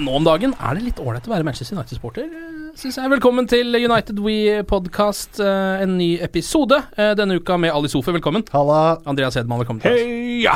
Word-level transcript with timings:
Nå 0.00 0.12
om 0.16 0.24
dagen 0.24 0.54
er 0.56 0.78
det 0.78 0.84
litt 0.86 1.00
ålreit 1.02 1.26
å 1.28 1.32
være 1.34 1.44
Manchester 1.44 1.76
United-sporter, 1.76 2.28
syns 2.80 2.96
jeg. 2.96 3.10
Velkommen 3.12 3.44
til 3.50 3.74
United 3.76 4.18
We 4.24 4.62
podcast, 4.68 5.36
eh, 5.40 5.82
en 5.84 5.98
ny 5.98 6.14
episode. 6.24 6.78
eh, 6.96 7.12
Denne 7.14 7.36
uka 7.36 7.58
med 7.58 7.70
Ali 7.74 7.88
Sofe, 7.92 8.12
velkommen. 8.12 8.42
Halla. 8.52 8.98
Andreas 9.04 9.34
Hedman, 9.36 9.58
velkommen 9.60 9.82
oss. 9.84 9.92
Heia! 9.92 10.54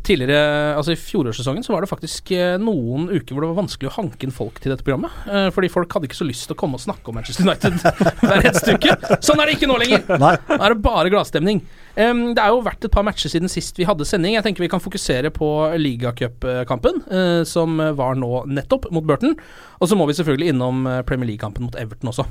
Tidligere, 0.00 0.76
altså 0.78 0.94
I 0.94 0.98
fjorårssesongen 0.98 1.64
så 1.66 1.74
var 1.74 1.84
det 1.84 1.90
faktisk 1.90 2.30
eh, 2.32 2.54
noen 2.60 3.10
uker 3.10 3.34
hvor 3.34 3.44
det 3.44 3.50
var 3.50 3.58
vanskelig 3.58 3.90
å 3.90 3.94
hanke 3.98 4.24
inn 4.24 4.32
folk 4.32 4.56
til 4.62 4.72
dette 4.72 4.84
programmet. 4.86 5.12
eh, 5.28 5.48
Fordi 5.52 5.68
folk 5.72 5.92
hadde 5.92 6.08
ikke 6.08 6.16
så 6.16 6.26
lyst 6.26 6.46
til 6.48 6.56
å 6.56 6.58
komme 6.62 6.78
og 6.78 6.84
snakke 6.84 7.12
om 7.12 7.18
Manchester 7.18 7.44
United 7.44 7.76
hver 8.24 8.40
eneste 8.40 8.76
uke. 8.78 8.94
Sånn 9.20 9.42
er 9.42 9.50
det 9.50 9.58
ikke 9.58 9.68
nå 9.68 9.76
lenger! 9.82 10.06
Nei. 10.22 10.32
Nå 10.48 10.58
er 10.58 10.74
det 10.74 10.78
bare 10.86 11.12
gladstemning. 11.12 11.60
Um, 12.00 12.22
det 12.36 12.40
er 12.40 12.54
jo 12.54 12.62
vært 12.64 12.86
et 12.86 12.94
par 12.94 13.04
matcher 13.04 13.32
siden 13.32 13.52
sist 13.52 13.76
vi 13.76 13.84
hadde 13.88 14.06
sending. 14.08 14.36
Jeg 14.38 14.46
tenker 14.46 14.64
vi 14.64 14.70
kan 14.72 14.80
fokusere 14.82 15.32
på 15.36 15.48
ligacupkampen, 15.80 17.02
uh, 17.10 17.42
som 17.48 17.76
var 17.98 18.16
nå 18.16 18.44
nettopp, 18.48 18.88
mot 18.94 19.04
Burton. 19.04 19.36
Og 19.80 19.90
så 19.90 19.98
må 19.98 20.06
vi 20.08 20.16
selvfølgelig 20.16 20.54
innom 20.54 20.86
Premier 21.08 21.32
League-kampen 21.34 21.66
mot 21.68 21.76
Everton 21.76 22.12
også. 22.12 22.24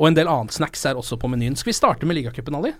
Og 0.00 0.08
en 0.08 0.18
del 0.18 0.30
annet 0.30 0.54
snacks 0.54 0.82
er 0.86 0.98
også 0.98 1.18
på 1.20 1.30
menyen. 1.30 1.54
Skal 1.58 1.72
vi 1.72 1.78
starte 1.78 2.06
med 2.10 2.18
ligacupen, 2.18 2.58
Ali? 2.58 2.74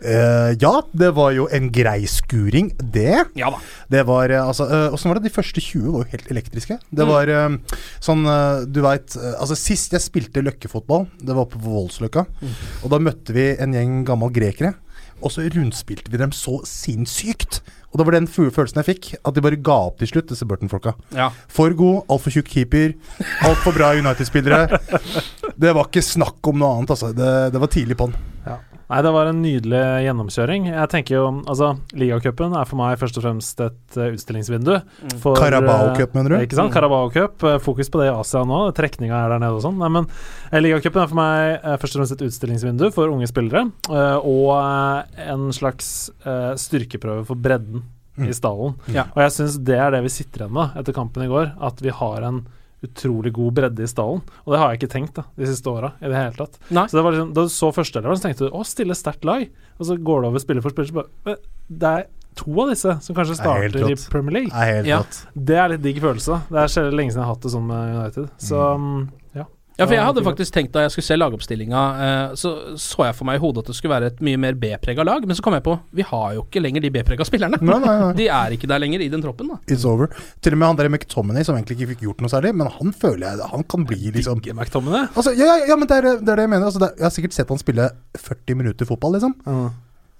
Eh, 0.00 0.52
ja, 0.60 0.70
det 0.96 1.10
var 1.16 1.32
jo 1.36 1.46
en 1.52 1.68
grei 1.72 2.06
skuring, 2.08 2.70
det. 2.80 3.26
Ja 3.36 3.50
da. 3.52 3.58
Det 3.92 4.02
var 4.08 4.32
eh, 4.32 4.40
altså 4.44 4.66
uh, 4.68 4.94
Åssen 4.96 5.10
var 5.10 5.18
det? 5.20 5.28
De 5.28 5.34
første 5.34 5.60
20 5.60 5.92
var 5.92 6.04
jo 6.04 6.10
helt 6.14 6.30
elektriske. 6.32 6.78
Det 6.90 7.04
Mm. 7.06 7.12
var 7.12 7.28
uh, 7.28 7.76
sånn 8.00 8.24
Du 8.72 8.80
veit 8.84 9.16
Altså, 9.16 9.56
sist 9.56 9.92
jeg 9.92 10.00
spilte 10.04 10.42
løkkefotball, 10.44 11.06
det 11.20 11.36
var 11.36 11.48
på 11.52 11.60
Voldsløkka, 11.64 12.26
Mm. 12.42 12.54
og 12.84 12.90
da 12.92 12.98
møtte 12.98 13.32
vi 13.36 13.46
en 13.60 13.72
gjeng 13.76 14.04
gammel 14.08 14.30
grekere. 14.32 14.74
Og 15.24 15.30
så 15.32 15.46
rundspilte 15.48 16.10
vi 16.12 16.18
dem 16.20 16.30
så 16.36 16.58
sinnssykt. 16.68 17.62
Og 17.90 17.96
det 17.98 18.04
var 18.04 18.12
den 18.18 18.26
følelsen 18.28 18.82
jeg 18.82 18.88
fikk, 18.90 19.06
at 19.24 19.32
de 19.34 19.40
bare 19.40 19.56
ga 19.56 19.76
opp 19.88 19.96
til 20.02 20.08
slutt, 20.10 20.28
disse 20.28 20.44
Burton-folka. 20.44 20.92
Ja. 21.16 21.30
For 21.48 21.72
god, 21.72 22.02
altfor 22.12 22.34
tjukk 22.34 22.50
keeper, 22.52 22.92
altfor 23.48 23.72
bra 23.72 23.94
United-spillere. 23.96 24.76
Det 25.56 25.72
var 25.72 25.88
ikke 25.88 26.04
snakk 26.04 26.44
om 26.52 26.58
noe 26.60 26.74
annet, 26.76 26.92
altså. 26.92 27.14
Det, 27.16 27.30
det 27.54 27.60
var 27.62 27.72
tidlig 27.72 27.96
på'n. 27.96 28.12
Nei, 28.86 29.00
det 29.02 29.10
var 29.10 29.26
en 29.26 29.40
nydelig 29.42 29.80
gjennomkjøring. 30.04 30.68
Jeg 30.70 30.90
tenker 30.92 31.16
jo, 31.16 31.22
altså 31.50 31.72
Ligacupen 31.98 32.52
er 32.54 32.68
for 32.70 32.78
meg 32.78 33.00
først 33.00 33.16
og 33.18 33.24
fremst 33.24 33.62
et 33.64 33.96
eh, 33.98 34.12
utstillingsvindu. 34.14 34.76
For, 35.24 35.34
Carabao 35.40 35.88
eh, 35.88 35.96
Cup, 35.98 36.14
mener 36.14 36.36
du? 36.36 36.36
Ikke 36.46 36.54
sant? 36.58 36.70
Carabao 36.74 37.08
Cup. 37.10 37.42
eh, 37.42 37.56
fokus 37.64 37.90
på 37.90 37.98
det 37.98 38.06
i 38.12 38.14
Asia 38.14 38.44
nå. 38.46 38.60
Trekninga 38.78 39.24
er 39.24 39.34
der 39.34 39.42
nede 39.42 39.58
og 39.58 39.64
sånn. 39.66 39.80
Nei, 39.82 39.90
men 39.96 40.06
Ligacupen 40.62 41.02
er 41.02 41.10
for 41.10 41.18
meg 41.18 41.66
først 41.82 41.96
og 41.96 42.02
fremst 42.04 42.14
et 42.14 42.24
utstillingsvindu 42.28 42.86
for 42.94 43.10
unge 43.10 43.26
spillere. 43.30 43.66
og 43.90 45.18
en 45.26 45.50
slags 45.52 45.90
styrkeprøve 46.62 47.26
for 47.26 47.34
bredden 47.36 47.82
Mm. 48.16 48.30
i 48.30 48.32
stallen. 48.32 48.78
Ja. 48.88 49.02
Og 49.12 49.18
jeg 49.20 49.32
syns 49.34 49.58
det 49.68 49.74
er 49.76 49.90
det 49.92 49.98
vi 50.06 50.08
sitter 50.08 50.46
igjen 50.46 50.54
med 50.56 50.72
etter 50.80 50.94
kampen 50.96 51.26
i 51.26 51.28
går. 51.28 51.50
At 51.60 51.82
vi 51.84 51.90
har 51.92 52.24
en 52.24 52.38
utrolig 52.86 53.32
god 53.36 53.56
bredde 53.58 53.84
i 53.84 53.90
stallen. 53.90 54.22
Og 54.44 54.54
det 54.54 54.60
har 54.62 54.72
jeg 54.72 54.80
ikke 54.80 54.92
tenkt 54.96 55.18
da, 55.18 55.26
de 55.36 55.48
siste 55.50 55.72
åra 55.72 55.92
i 56.00 56.10
det 56.10 56.18
hele 56.18 56.36
tatt. 56.38 56.60
Nei. 56.70 56.86
Så 56.90 56.98
det 56.98 57.06
var 57.06 57.16
liksom, 57.16 57.32
Da 57.36 57.46
du 57.46 57.52
så 57.52 57.72
førsteeleveren, 57.74 58.20
så 58.20 58.28
tenkte 58.28 58.48
du 58.48 58.54
å, 58.56 58.62
stille 58.66 58.96
sterkt 58.98 59.26
lag. 59.28 59.46
Og 59.76 59.88
så 59.90 59.98
går 59.98 60.24
det 60.24 60.30
over 60.32 60.42
spiller 60.42 60.64
for 60.64 60.74
spiller, 60.74 60.92
så 60.92 61.26
bare 61.26 61.36
Det 61.66 61.92
er 61.92 62.06
to 62.36 62.52
av 62.62 62.72
disse 62.72 62.96
som 63.02 63.16
kanskje 63.16 63.36
Det 63.36 63.40
er 63.40 63.68
starter 63.70 63.92
i. 63.92 63.96
Premier 64.12 64.34
League. 64.40 64.52
er 64.52 64.74
helt 64.74 64.90
Ja. 64.90 65.02
Det 65.34 65.56
er 65.56 65.72
litt 65.72 65.84
digg 65.84 66.00
følelse. 66.04 66.42
Det 66.50 66.64
er 66.64 66.90
lenge 66.92 67.14
siden 67.14 67.22
jeg 67.22 67.26
har 67.26 67.34
hatt 67.34 67.46
det 67.46 67.52
sånn 67.54 67.66
med 67.66 67.94
United. 67.96 68.28
Så 68.38 68.60
mm, 68.76 68.98
ja. 69.76 69.84
For 69.86 69.92
jeg 69.94 70.04
hadde 70.06 70.22
faktisk 70.24 70.54
tenkt 70.56 70.72
da 70.72 70.82
jeg 70.86 70.92
skulle 70.94 71.04
se 71.04 71.16
lagoppstillinga, 71.20 71.80
eh, 72.06 72.34
så 72.40 72.52
så 72.80 73.04
jeg 73.08 73.16
for 73.18 73.28
meg 73.28 73.36
i 73.36 73.42
hodet 73.42 73.64
at 73.64 73.70
det 73.70 73.76
skulle 73.76 73.92
være 73.92 74.06
et 74.12 74.22
mye 74.24 74.38
mer 74.40 74.54
B-prega 74.56 75.04
lag, 75.04 75.26
men 75.28 75.36
så 75.36 75.44
kom 75.44 75.52
jeg 75.56 75.64
på 75.66 75.74
vi 75.92 76.02
har 76.08 76.34
jo 76.38 76.44
ikke 76.46 76.62
lenger 76.64 76.80
de 76.86 76.90
B-prega 76.94 77.26
spillerne. 77.28 77.60
Nei, 77.60 77.78
nei, 77.84 77.96
nei. 78.00 78.12
De 78.20 78.28
er 78.32 78.56
ikke 78.56 78.68
der 78.70 78.80
lenger 78.80 79.04
i 79.04 79.08
den 79.12 79.22
troppen, 79.24 79.48
da. 79.52 79.58
It's 79.68 79.84
over. 79.88 80.08
Til 80.40 80.56
og 80.56 80.62
med 80.62 80.66
han 80.72 80.76
der 80.80 80.88
McTominay, 80.88 81.44
som 81.44 81.56
egentlig 81.58 81.76
ikke 81.80 81.90
fikk 81.94 82.06
gjort 82.08 82.24
noe 82.24 82.32
særlig, 82.32 82.54
men 82.56 82.72
han 82.72 82.92
føler 82.96 83.26
jeg 83.28 83.50
Han 83.52 83.64
kan 83.68 83.84
bli 83.88 84.10
liksom 84.16 84.40
Digger 84.40 84.56
McTominay. 84.56 85.08
Altså, 85.14 85.32
ja, 85.36 85.52
ja, 85.52 85.66
ja, 85.72 85.76
men 85.76 85.88
det 85.90 85.96
er, 86.00 86.08
det 86.20 86.28
er 86.32 86.40
det 86.40 86.46
jeg 86.48 86.54
mener. 86.56 86.66
Altså, 86.70 86.80
det, 86.80 86.88
er- 86.92 87.02
jeg 87.02 87.08
har 87.10 87.16
sikkert 87.20 87.36
sett 87.36 87.48
han 87.52 87.58
spille 87.60 87.90
40 88.16 88.54
minutter 88.62 88.88
fotball, 88.88 89.12
liksom. 89.18 89.36
Mm. 89.46 89.68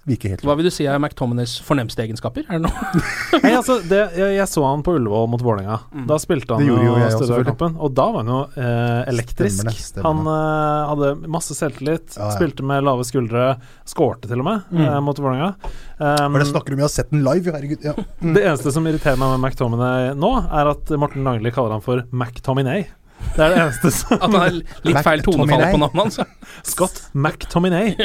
Virker 0.07 0.31
helt 0.31 0.43
Hva 0.47 0.53
vil 0.55 0.69
du 0.69 0.71
si 0.71 0.85
er 0.87 0.99
McTominays 1.03 1.57
fornemste 1.67 1.99
egenskaper? 2.05 2.45
Er 2.47 2.61
det 2.61 2.63
noe? 2.63 3.01
Nei, 3.43 3.51
altså, 3.57 3.75
det, 3.83 3.97
jeg, 4.15 4.37
jeg 4.37 4.47
så 4.47 4.63
han 4.63 4.83
på 4.85 4.93
Ullevål 4.95 5.25
mot 5.33 5.41
Vålerenga. 5.43 5.81
Mm. 5.91 6.05
Da 6.07 6.15
spilte 6.23 6.55
han 6.55 6.63
Det 6.63 6.69
jo 6.71 6.93
Størdal-kampen, 7.17 7.75
og 7.83 7.91
da 7.97 8.05
var 8.13 8.23
han 8.23 8.31
jo 8.31 8.37
eh, 8.55 9.01
elektrisk. 9.11 9.59
Stemmer 9.59 9.75
det, 9.75 9.83
stemmer 9.89 10.07
Han 10.07 10.29
eh, 10.31 10.91
hadde 10.93 11.31
masse 11.37 11.57
selvtillit, 11.59 12.15
Ja, 12.15 12.29
ja. 12.29 12.37
spilte 12.37 12.63
med 12.67 12.87
lave 12.87 13.03
skuldre, 13.07 13.49
skårte 13.87 14.31
til 14.31 14.39
og 14.43 14.47
med 14.47 14.71
Mm. 14.71 14.83
eh, 14.87 14.99
mot 15.03 15.19
Vålerenga. 15.19 15.49
Um, 15.97 16.33
For 16.37 16.39
det 16.39 16.47
snakker 16.53 16.71
du 16.71 16.77
om, 16.77 16.81
jeg 16.85 16.87
har 16.87 16.93
sett 16.95 17.11
den 17.11 17.23
live, 17.27 17.51
herregud. 17.57 17.83
Ja. 17.83 17.93
Mm. 18.23 18.33
Det 18.37 18.45
eneste 18.47 18.71
som 18.77 18.87
irriterer 18.87 19.19
meg 19.19 19.35
med 19.35 19.43
McTominay 19.49 20.13
nå, 20.15 20.31
er 20.47 20.71
at 20.71 20.95
Morten 21.01 21.27
Langli 21.27 21.51
kaller 21.51 21.75
han 21.75 21.83
for 21.83 22.05
McTominay. 22.15 22.85
Det 23.33 23.41
er 23.41 23.49
det 23.49 23.61
eneste 23.63 23.89
som 23.91 24.13
At 24.13 24.27
han 24.27 24.35
har 24.37 24.57
litt 24.85 24.99
feil 25.03 25.23
tonefall 25.25 25.63
på 25.73 25.79
navnet 25.81 26.03
hans? 26.03 26.19
Scott 26.71 26.99
McTominay. 27.17 27.95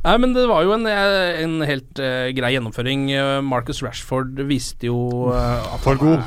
Nei, 0.00 0.14
men 0.16 0.32
det 0.32 0.46
var 0.48 0.62
jo 0.64 0.72
en, 0.72 0.86
eh, 0.88 1.42
en 1.44 1.58
helt 1.68 2.00
uh, 2.00 2.30
grei 2.32 2.54
gjennomføring. 2.54 3.02
Eh, 3.12 3.40
Marcus 3.44 3.82
Rashford 3.84 4.38
viste 4.48 4.88
jo 4.88 4.96
uh, 5.28 5.74
at 5.74 5.82
For 5.84 5.98
god. 6.00 6.22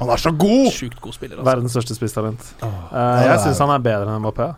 Han 0.00 0.10
er 0.12 0.20
så 0.20 0.32
god! 0.36 0.68
Sjukt 0.74 1.00
god 1.00 1.16
spiller, 1.16 1.38
altså. 1.40 1.48
Verdens 1.48 1.72
største 1.72 1.96
spisstalent. 1.96 2.50
Oh, 2.66 2.68
uh, 2.92 3.22
jeg 3.24 3.40
syns 3.46 3.56
er- 3.56 3.64
han 3.64 3.74
er 3.78 3.86
bedre 3.86 4.12
enn 4.18 4.24
Mbappé. 4.26 4.50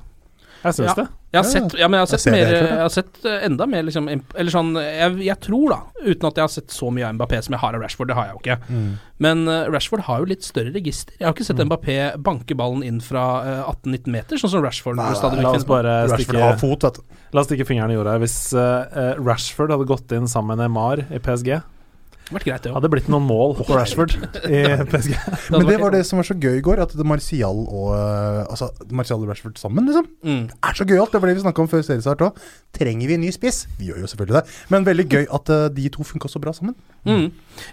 Jeg 0.66 0.76
syns 0.76 0.90
Ja. 0.90 0.94
det. 0.98 1.06
Jeg 1.36 1.42
har 1.42 1.48
sett, 1.50 1.74
ja, 1.76 1.88
men 1.88 1.98
jeg 1.98 2.06
har 2.06 2.10
sett 2.18 2.24
jeg 2.24 2.32
mer 2.32 2.52
Jeg 2.54 2.80
har 2.80 2.92
sett 2.94 3.26
eh, 3.28 3.44
enda 3.44 3.66
mer 3.68 3.82
liksom 3.84 4.06
Eller 4.08 4.52
sånn 4.54 4.70
jeg, 4.78 5.18
jeg 5.26 5.36
tror, 5.44 5.66
da, 5.74 5.78
uten 6.06 6.28
at 6.30 6.38
jeg 6.38 6.44
har 6.46 6.52
sett 6.54 6.72
så 6.72 6.88
mye 6.94 7.04
av 7.08 7.16
Mbappé 7.18 7.42
som 7.44 7.56
jeg 7.56 7.60
har 7.60 7.76
av 7.76 7.84
Rashford, 7.84 8.08
det 8.08 8.16
har 8.16 8.30
jeg 8.30 8.36
jo 8.36 8.40
ikke. 8.44 8.56
Mm. 8.70 8.88
Men 9.26 9.44
eh, 9.48 9.68
Rashford 9.74 10.06
har 10.08 10.22
jo 10.22 10.30
litt 10.32 10.46
større 10.46 10.72
register. 10.74 11.14
Jeg 11.18 11.28
har 11.28 11.36
ikke 11.36 11.48
sett 11.48 11.62
Mbappé 11.66 11.98
banke 12.24 12.56
ballen 12.58 12.82
inn 12.86 13.02
fra 13.04 13.26
eh, 13.44 13.70
18-19 13.74 14.12
meter, 14.16 14.40
sånn 14.40 14.54
som 14.54 14.64
Rashford 14.64 15.00
Nei, 15.00 15.12
stadig 15.18 15.44
La 15.44 15.54
oss 15.56 15.66
på. 15.66 15.74
bare 15.76 15.96
Rashford 16.06 16.40
har 16.40 16.56
stikke, 16.56 16.64
fot, 16.64 16.88
vet 16.88 17.00
du. 17.00 17.22
la 17.36 17.42
oss 17.44 17.50
stikke 17.50 17.68
fingeren 17.68 17.92
i 17.92 17.98
jorda 17.98 18.16
her. 18.16 18.24
Hvis 18.24 18.38
uh, 18.56 18.86
eh, 18.86 19.14
Rashford 19.20 19.74
hadde 19.74 19.88
gått 19.88 20.14
inn 20.16 20.30
sammen 20.30 20.54
med 20.56 20.64
Neymar 20.64 21.06
i 21.10 21.20
PSG 21.22 21.56
Vært 22.26 22.42
greit, 22.48 22.62
det 22.64 22.70
òg. 22.72 22.74
Hadde 22.80 22.88
blitt 22.90 23.06
noen 23.12 23.22
mål 23.22 23.52
på 23.54 23.66
Rashford 23.70 24.16
i 24.50 24.62
PSG. 24.90 25.12
Men 25.54 25.66
det 25.68 25.76
var 25.78 25.92
det 25.94 26.00
som 26.08 26.18
var 26.18 26.26
så 26.26 26.34
gøy 26.34 26.56
i 26.58 26.62
går, 26.66 26.80
at 26.82 26.90
det 26.98 27.06
Martial 27.06 27.60
og 27.70 27.92
eh, 27.94 28.40
Altså, 28.50 28.66
Martial 28.90 29.22
og 29.22 29.28
Rashford 29.30 29.60
sammen, 29.60 29.86
liksom. 29.86 30.08
Mm. 30.26 30.40
Det 30.50 30.56
er 30.70 30.74
så 30.80 30.86
gøyalt. 30.90 31.12
Det 31.14 31.20
var 31.22 31.30
det 31.30 31.36
vi 31.38 31.44
snakka 31.44 31.62
om 31.62 31.68
før 31.70 31.84
seriestart 31.86 32.24
òg. 32.26 32.40
Trenger 32.76 33.06
vi 33.12 33.14
en 33.14 33.22
ny 33.22 33.30
spiss? 33.32 33.60
Vi 33.78 33.92
gjør 33.92 34.02
jo 34.02 34.10
selvfølgelig 34.10 34.40
det. 34.40 34.56
Men 34.74 34.88
veldig 34.88 35.06
gøy 35.14 35.28
at 35.38 35.52
eh, 35.54 35.68
de 35.78 35.86
to 35.94 36.02
funka 36.08 36.28
så 36.32 36.42
bra 36.42 36.50
sammen. 36.56 36.74
Mm. 37.06 37.28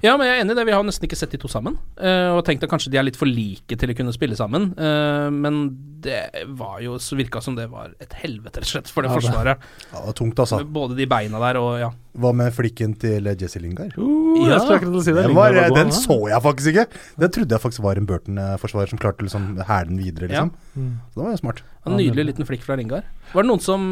Ja, 0.06 0.14
men 0.22 0.28
jeg 0.30 0.38
er 0.38 0.44
enig 0.46 0.54
i 0.54 0.60
det. 0.62 0.68
Vi 0.70 0.76
har 0.78 0.86
nesten 0.86 1.10
ikke 1.10 1.18
sett 1.18 1.34
de 1.34 1.42
to 1.42 1.50
sammen. 1.50 1.80
eh, 1.98 2.30
og 2.38 2.44
tenkt 2.46 2.64
at 2.68 2.70
kanskje 2.72 2.94
de 2.94 3.02
er 3.02 3.08
litt 3.10 3.18
for 3.18 3.26
like 3.26 3.74
til 3.82 3.90
å 3.90 3.98
kunne 3.98 4.14
spille 4.14 4.38
sammen. 4.38 4.70
eh, 4.78 5.32
men 5.34 5.64
det 6.04 6.22
var 6.60 6.78
jo 6.84 7.00
så 7.02 7.18
virka 7.18 7.42
som 7.42 7.56
det 7.58 7.70
var 7.74 7.96
et 8.04 8.14
helvete, 8.22 8.62
rett 8.62 8.70
og 8.70 8.74
slett, 8.76 8.90
for 8.94 9.02
det 9.02 9.10
Ja, 9.10 9.18
det- 9.18 9.26
forsvaret. 9.26 9.68
Ja, 9.90 9.98
det 9.98 10.06
var 10.14 10.18
tungt, 10.22 10.40
altså. 10.46 10.62
Både 10.68 10.96
de 11.00 11.10
beina 11.10 11.40
der 11.42 11.58
og 11.64 11.80
ja. 11.82 11.90
Hva 12.14 12.30
med 12.38 12.54
flikken 12.54 12.92
til 13.02 13.26
Jesse 13.42 13.58
Lingard? 13.58 13.96
Uh, 13.98 14.38
å 14.38 15.02
si 15.02 15.14
det. 15.16 15.24
Den, 15.24 15.34
var, 15.34 15.56
den 15.74 15.94
så 15.96 16.18
jeg 16.30 16.44
faktisk 16.46 16.70
ikke. 16.70 17.00
Den 17.24 17.32
trodde 17.34 17.58
jeg 17.58 17.64
faktisk 17.64 17.86
var 17.86 17.98
en 17.98 18.10
Burton-forsvarer 18.10 18.92
som 18.92 19.02
klarte 19.02 19.26
å 19.26 19.28
liksom 19.28 19.48
hæle 19.58 19.90
den 19.90 20.02
videre, 20.02 20.30
liksom. 20.30 20.52
Mm. 20.78 20.92
Så 21.10 21.18
det 21.18 21.24
var 21.24 21.34
jo 21.34 21.42
smart. 21.42 21.64
En 21.90 21.98
nydelig 21.98 22.28
liten 22.30 22.48
flikk 22.48 22.62
fra 22.68 22.78
Lingard. 22.78 23.08
Var 23.34 23.46
det 23.46 23.50
noen 23.50 23.64
som 23.66 23.88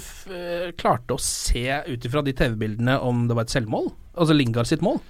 f 0.00 0.24
eh, 0.32 0.70
klarte 0.80 1.18
å 1.18 1.20
se 1.20 1.66
ut 1.84 2.08
ifra 2.08 2.24
de 2.24 2.32
TV-bildene 2.36 2.96
om 3.04 3.26
det 3.28 3.36
var 3.36 3.44
et 3.44 3.52
selvmål? 3.52 3.92
Altså 4.16 4.36
Lingard 4.36 4.72
sitt 4.72 4.84
mål? 4.84 5.02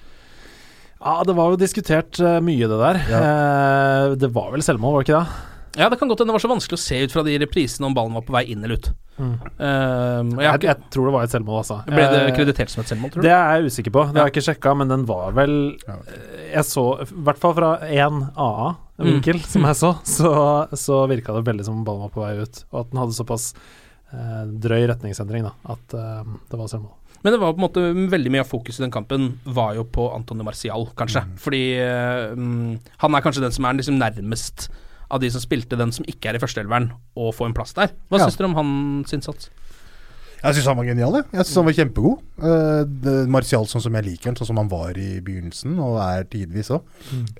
Ja, 0.99 1.21
det 1.29 1.37
var 1.39 1.53
jo 1.53 1.61
diskutert 1.61 2.19
eh, 2.19 2.41
mye, 2.43 2.67
det 2.67 2.81
der. 2.83 2.99
Eh, 3.21 4.17
det 4.19 4.33
var 4.35 4.51
vel 4.57 4.65
selvmål, 4.67 4.99
var 4.99 5.05
det 5.05 5.09
ikke 5.13 5.21
det? 5.23 5.56
Ja, 5.77 5.89
det 5.93 5.99
kan 6.01 6.09
godt 6.09 6.23
hende 6.23 6.33
det 6.33 6.39
var 6.39 6.45
så 6.45 6.51
vanskelig 6.51 6.79
å 6.79 6.83
se 6.83 7.01
ut 7.05 7.13
fra 7.13 7.25
de 7.27 7.37
reprisene 7.43 7.89
om 7.89 7.95
ballen 7.97 8.17
var 8.17 8.25
på 8.27 8.35
vei 8.35 8.47
inn 8.53 8.65
eller 8.65 8.81
ut. 8.81 8.89
Mm. 9.17 9.35
Uh, 9.61 9.65
jeg, 9.65 10.45
Jeg, 10.45 10.63
jeg 10.67 10.91
tror 10.93 11.09
det 11.09 11.15
var 11.15 11.27
et 11.27 11.35
selvmål, 11.35 11.61
altså. 11.63 11.79
ble 11.89 12.09
det 12.13 12.23
Eh, 12.27 12.33
kreditert 12.37 12.73
som 12.73 12.83
et 12.83 12.93
selvmål, 12.93 13.13
tror 13.13 13.25
du? 13.25 13.29
Det 13.29 13.35
er 13.37 13.61
jeg 13.61 13.73
usikker 13.73 13.95
på. 13.95 14.05
Det 14.11 14.21
har 14.21 14.29
jeg 14.31 14.37
ikke 14.37 14.47
sjekka, 14.49 14.75
men 14.81 14.93
den 14.93 15.07
var 15.09 15.37
vel 15.37 15.57
eh, 15.77 16.21
Jeg 16.55 16.67
så, 16.69 16.87
i 17.05 17.25
hvert 17.29 17.41
fall 17.41 17.57
fra 17.57 17.73
én 17.87 18.21
AA-vinkel 18.33 19.41
som 19.45 19.67
jeg 19.71 19.81
så, 19.81 19.95
så, 20.09 20.35
så 20.77 21.03
virka 21.13 21.37
det 21.37 21.47
veldig 21.49 21.69
som 21.69 21.81
om 21.81 21.89
ballen 21.89 22.07
var 22.09 22.15
på 22.17 22.25
vei 22.25 22.37
ut, 22.43 22.63
og 22.73 22.83
at 22.83 22.93
den 22.93 23.03
hadde 23.05 23.19
såpass 23.19 23.51
uh, 24.13 24.45
drøy 24.67 24.87
retningsendring 24.93 25.45
da, 25.49 25.57
at 25.77 25.97
uh, 25.97 26.39
det 26.49 26.61
var 26.61 26.73
selvmål. 26.73 26.95
Men 27.27 27.33
det 27.33 27.41
var 27.43 27.53
på 27.53 27.59
en 27.59 27.65
måte 27.65 27.83
veldig 28.13 28.31
mye 28.31 28.43
av 28.45 28.51
fokuset 28.51 28.79
i 28.79 28.85
den 28.85 28.93
kampen 28.95 29.25
var 29.57 29.75
jo 29.75 29.83
på 29.91 30.05
Antonio 30.15 30.45
Marcial, 30.47 30.85
kanskje. 30.95 31.25
Fordi 31.43 31.63
eh, 31.83 32.37
mm, 32.39 32.77
han 33.03 33.17
er 33.17 33.25
kanskje 33.25 33.43
den 33.43 33.55
som 33.57 33.67
er 33.67 33.79
liksom 33.81 33.97
nærmest 33.99 34.69
av 35.11 35.21
de 35.23 35.31
som 35.31 35.41
spilte 35.41 35.77
den 35.79 35.93
som 35.93 36.05
ikke 36.09 36.31
er 36.31 36.39
i 36.39 36.43
førsteelveren, 36.43 36.91
å 37.17 37.31
få 37.35 37.47
en 37.47 37.55
plass 37.55 37.73
der. 37.77 37.93
Hva 38.11 38.19
Ja. 38.19 38.27
syns 38.27 38.37
dere 38.39 38.51
om 38.51 38.55
hans 38.59 39.13
innsats? 39.13 39.51
Jeg 40.43 40.57
syns 40.59 40.67
han 40.71 40.79
var 40.79 40.87
genial, 40.87 41.15
jeg. 41.19 41.25
Jeg 41.33 41.47
synes 41.49 41.57
han 41.61 41.67
var 41.69 41.77
kjempegod. 41.81 42.23
Uh, 42.37 43.25
Martial 43.33 43.65
sånn 43.71 43.81
som 43.81 43.95
jeg 43.97 44.05
liker 44.05 44.29
han, 44.31 44.37
sånn 44.37 44.51
som 44.51 44.59
han 44.61 44.69
var 44.69 44.99
i 45.01 45.21
begynnelsen, 45.25 45.79
og 45.83 45.97
er 46.05 46.27
tidvis 46.29 46.69
òg. 46.75 46.85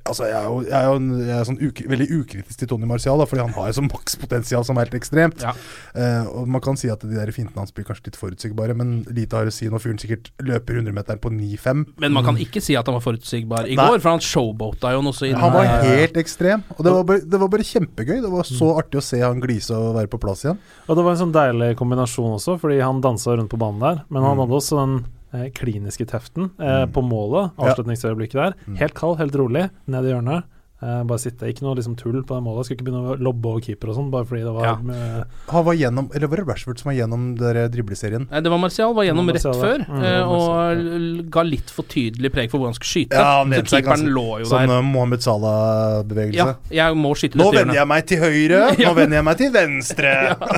Altså, 0.09 0.25
jeg 0.31 0.37
er 0.39 0.47
jo, 0.49 0.63
jeg 0.65 0.77
er 0.79 0.87
jo 0.89 0.95
en, 1.01 1.11
jeg 1.21 1.35
er 1.37 1.49
sånn 1.51 1.61
ukri- 1.69 1.89
veldig 1.93 2.07
ukritisk 2.17 2.63
til 2.63 2.71
Tony 2.71 2.89
Martial, 2.89 3.21
da, 3.21 3.27
fordi 3.29 3.45
han 3.45 3.53
har 3.59 3.69
jo 3.71 3.77
sånn 3.81 3.91
makspotensial 3.93 4.65
som 4.67 4.81
er 4.81 4.89
helt 4.89 4.97
ekstremt. 4.99 5.45
Ja. 5.45 5.53
Uh, 5.93 6.31
og 6.41 6.49
Man 6.57 6.65
kan 6.65 6.81
si 6.81 6.89
at 6.93 7.05
de 7.05 7.13
der 7.13 7.33
fintene 7.37 7.61
hans 7.61 7.75
blir 7.77 7.85
kanskje 7.89 8.09
litt 8.09 8.19
forutsigbare, 8.21 8.77
men 8.79 9.03
lite 9.13 9.37
har 9.37 9.51
å 9.51 9.53
si 9.55 9.69
når 9.71 9.85
fyren 9.85 10.01
sikkert 10.01 10.33
løper 10.41 10.81
100-meteren 10.81 11.21
på 11.23 11.33
9-5. 11.35 11.85
Men 12.01 12.17
man 12.17 12.25
kan 12.27 12.41
ikke 12.41 12.63
si 12.65 12.79
at 12.81 12.89
han 12.89 12.97
var 12.97 13.05
forutsigbar 13.05 13.69
i 13.69 13.77
Nei. 13.77 13.91
går, 13.93 14.01
for 14.01 14.15
han 14.17 14.25
showboata 14.25 14.95
jo 14.97 15.05
noe 15.05 15.17
så 15.17 15.29
inn 15.29 15.37
Han 15.41 15.53
var 15.55 15.69
eh, 15.69 15.87
helt 16.01 16.17
ekstrem, 16.21 16.65
og 16.77 16.81
det 16.87 16.97
var, 16.97 17.05
bare, 17.13 17.25
det 17.29 17.43
var 17.45 17.53
bare 17.53 17.69
kjempegøy. 17.69 18.17
Det 18.25 18.33
var 18.33 18.49
så 18.49 18.73
artig 18.81 19.03
å 19.03 19.05
se 19.05 19.21
han 19.23 19.43
glise 19.45 19.77
og 19.77 19.93
være 19.99 20.11
på 20.13 20.21
plass 20.23 20.47
igjen. 20.47 20.59
Og 20.89 20.97
det 20.97 21.05
var 21.05 21.13
en 21.17 21.23
sånn 21.27 21.37
deilig 21.37 21.71
kombinasjon 21.79 22.39
også, 22.39 22.57
fordi 22.63 22.81
han 22.87 23.01
dansa 23.05 23.37
rundt 23.37 23.51
på 23.53 23.59
banen 23.61 23.81
der, 23.83 24.03
men 24.09 24.23
han 24.23 24.37
Mm. 24.37 24.41
hadde 24.45 24.57
også 24.61 24.79
den 24.81 24.97
eh, 25.35 25.51
kliniske 25.53 26.07
teften 26.07 26.51
eh, 26.61 26.87
på 26.87 27.03
målet, 27.05 27.51
avslutningsøyeblikket 27.59 28.39
der. 28.41 28.55
Mm. 28.67 28.77
Helt 28.81 28.95
kald, 28.95 29.17
helt 29.19 29.37
rolig, 29.37 29.69
ned 29.87 30.05
i 30.05 30.13
hjørnet. 30.15 30.45
Eh, 30.77 31.03
bare 31.09 31.17
sitte, 31.19 31.49
ikke 31.49 31.63
noe 31.65 31.73
liksom 31.79 31.95
tull 31.97 32.19
på 32.21 32.37
det 32.37 32.43
målet. 32.45 32.67
Skulle 32.67 32.77
ikke 32.77 32.85
begynne 32.91 33.15
å 33.15 33.17
lobbe 33.17 33.49
over 33.49 33.63
keeper 33.65 33.89
og 33.89 33.95
sånn, 33.97 34.11
bare 34.13 34.27
fordi 34.29 34.43
det 34.45 34.53
var 34.53 34.65
Ja. 34.67 34.75
eh, 34.93 35.23
Han 35.49 35.65
var 35.65 35.73
gjennom, 35.75 36.11
eller 36.15 36.27
var 36.29 36.37
det 36.37 36.45
Rashford 36.51 36.79
som 36.83 36.91
var 36.91 36.97
gjennom 36.99 37.23
dribleserien? 37.39 38.27
Nei, 38.31 38.41
det 38.45 38.51
var 38.53 38.59
Martial, 38.61 38.93
var 38.93 39.05
gjennom 39.09 39.25
Det 39.27 39.37
rett 39.37 39.45
var 39.45 39.55
Martial, 39.55 39.87
før. 39.87 39.87
Mm, 39.89 40.05
eh, 40.05 40.23
og 40.29 40.45
Martial, 40.77 41.31
ga 41.31 41.43
litt 41.49 41.71
for 41.71 41.83
tydelig 41.89 42.31
preg 42.31 42.51
for 42.51 42.59
hvor 42.61 42.67
han 42.69 42.75
skulle 42.77 42.93
skyte. 42.93 43.17
Ja, 43.17 43.39
han 43.41 43.51
så 43.53 43.63
keeperen 43.65 44.05
ganske- 44.05 44.13
lå 44.13 44.27
jo 44.41 44.45
Sånn 44.45 44.67
der. 44.67 44.75
Sånn 44.77 44.85
Mohammed 44.93 45.21
Salah-bevegelse. 45.25 46.57
Ja, 46.71 46.89
jeg 46.91 46.97
må 46.97 47.15
skyte 47.17 47.37
Nå 47.41 47.53
vender 47.55 47.75
jeg 47.75 47.89
meg 47.89 48.07
til 48.07 48.19
høyre, 48.19 48.61
nå 48.87 48.95
vender 48.95 49.17
jeg 49.17 49.25
meg 49.25 49.37
til 49.39 49.51
venstre. 49.53 50.13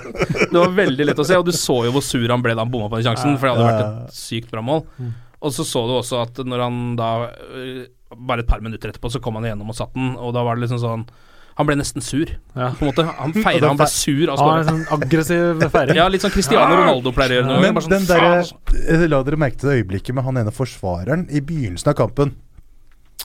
Det 0.50 0.59
var 0.59 0.75
veldig 0.75 1.06
lett 1.06 1.19
å 1.23 1.25
se, 1.26 1.37
og 1.38 1.44
du 1.47 1.53
så 1.53 1.85
jo 1.87 1.93
hvor 1.93 2.03
sur 2.03 2.26
han 2.29 2.43
ble 2.43 2.55
da 2.56 2.65
han 2.65 2.70
bomma 2.73 2.88
på 2.91 2.99
den 3.00 3.06
sjansen, 3.15 3.38
for 3.38 3.47
det 3.47 3.55
hadde 3.55 3.70
vært 3.70 4.09
et 4.09 4.19
sykt 4.19 4.50
bra 4.50 4.62
mål. 4.62 4.82
Mm. 4.99 5.15
Og 5.47 5.53
så 5.55 5.62
så 5.62 5.87
du 5.87 5.94
også 5.94 6.23
at 6.26 6.35
når 6.44 6.59
han 6.65 6.97
da 6.99 7.29
Bare 8.16 8.40
et 8.40 8.49
par 8.49 8.60
minutter 8.64 8.88
etterpå 8.93 9.10
så 9.12 9.20
kom 9.20 9.34
han 9.37 9.44
igjennom 9.44 9.69
og 9.69 9.76
satt 9.76 9.93
den, 9.94 10.14
og 10.16 10.32
da 10.32 10.43
var 10.46 10.56
det 10.56 10.64
liksom 10.64 10.81
sånn 10.81 11.02
Han 11.58 11.66
ble 11.66 11.75
nesten 11.76 12.00
sur, 12.00 12.31
Ja. 12.55 12.70
på 12.78 12.84
en 12.87 12.93
måte. 12.93 13.05
Han 13.19 13.32
feira, 13.46 13.66
han 13.69 13.76
ble 13.76 13.87
sur 13.90 14.31
av 14.31 14.38
en 14.60 14.64
sånn 14.69 14.84
aggressiv 14.94 15.64
feiring. 15.75 15.96
Ja, 15.99 16.06
litt 16.08 16.22
sånn 16.22 16.31
Cristiano 16.31 16.76
Ronaldo 16.78 17.10
pleier 17.12 17.34
å 17.34 17.38
gjøre 17.40 17.49
noe. 17.50 17.60
Men 17.64 17.81
sånn, 17.82 17.96
den 17.96 18.06
der, 18.06 18.44
eh, 18.94 19.06
La 19.10 19.22
dere 19.26 19.37
merke 19.37 19.58
til 19.58 19.70
det 19.72 19.81
øyeblikket 19.82 20.14
med 20.14 20.25
han 20.25 20.38
ene 20.38 20.52
forsvareren 20.55 21.26
i 21.34 21.40
begynnelsen 21.43 21.90
av 21.90 21.99
kampen. 21.99 22.37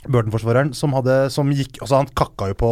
Burton-forsvareren 0.10 0.74
som 0.76 0.92
Som 1.30 1.52
gikk 1.54 1.78
Altså, 1.82 1.96
han 1.96 2.08
kakka 2.08 2.50
jo 2.50 2.56
på 2.60 2.70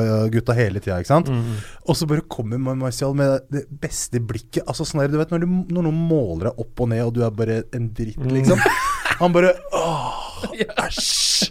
øh, 0.00 0.30
gutta 0.32 0.54
hele 0.56 0.80
tida, 0.80 0.98
ikke 0.98 1.12
sant? 1.12 1.28
Mm. 1.28 1.60
Og 1.86 1.94
så 1.94 2.06
bare 2.08 2.24
kommer 2.26 2.58
Marcial 2.58 3.14
med 3.14 3.42
det 3.52 3.66
beste 3.68 4.18
blikket. 4.20 4.64
Altså 4.66 4.84
sånn 4.84 5.00
der, 5.04 5.08
Du 5.12 5.18
vet 5.18 5.30
når, 5.30 5.40
du, 5.44 5.46
når 5.74 5.82
noen 5.86 6.00
måler 6.08 6.48
deg 6.50 6.58
opp 6.64 6.80
og 6.80 6.88
ned, 6.88 7.04
og 7.04 7.12
du 7.14 7.22
er 7.22 7.30
bare 7.30 7.62
en 7.74 7.90
dritt, 7.94 8.16
Mm. 8.18 8.58
Han 9.20 9.34
bare 9.34 9.54
Åh, 9.72 10.44
æsj! 10.86 11.50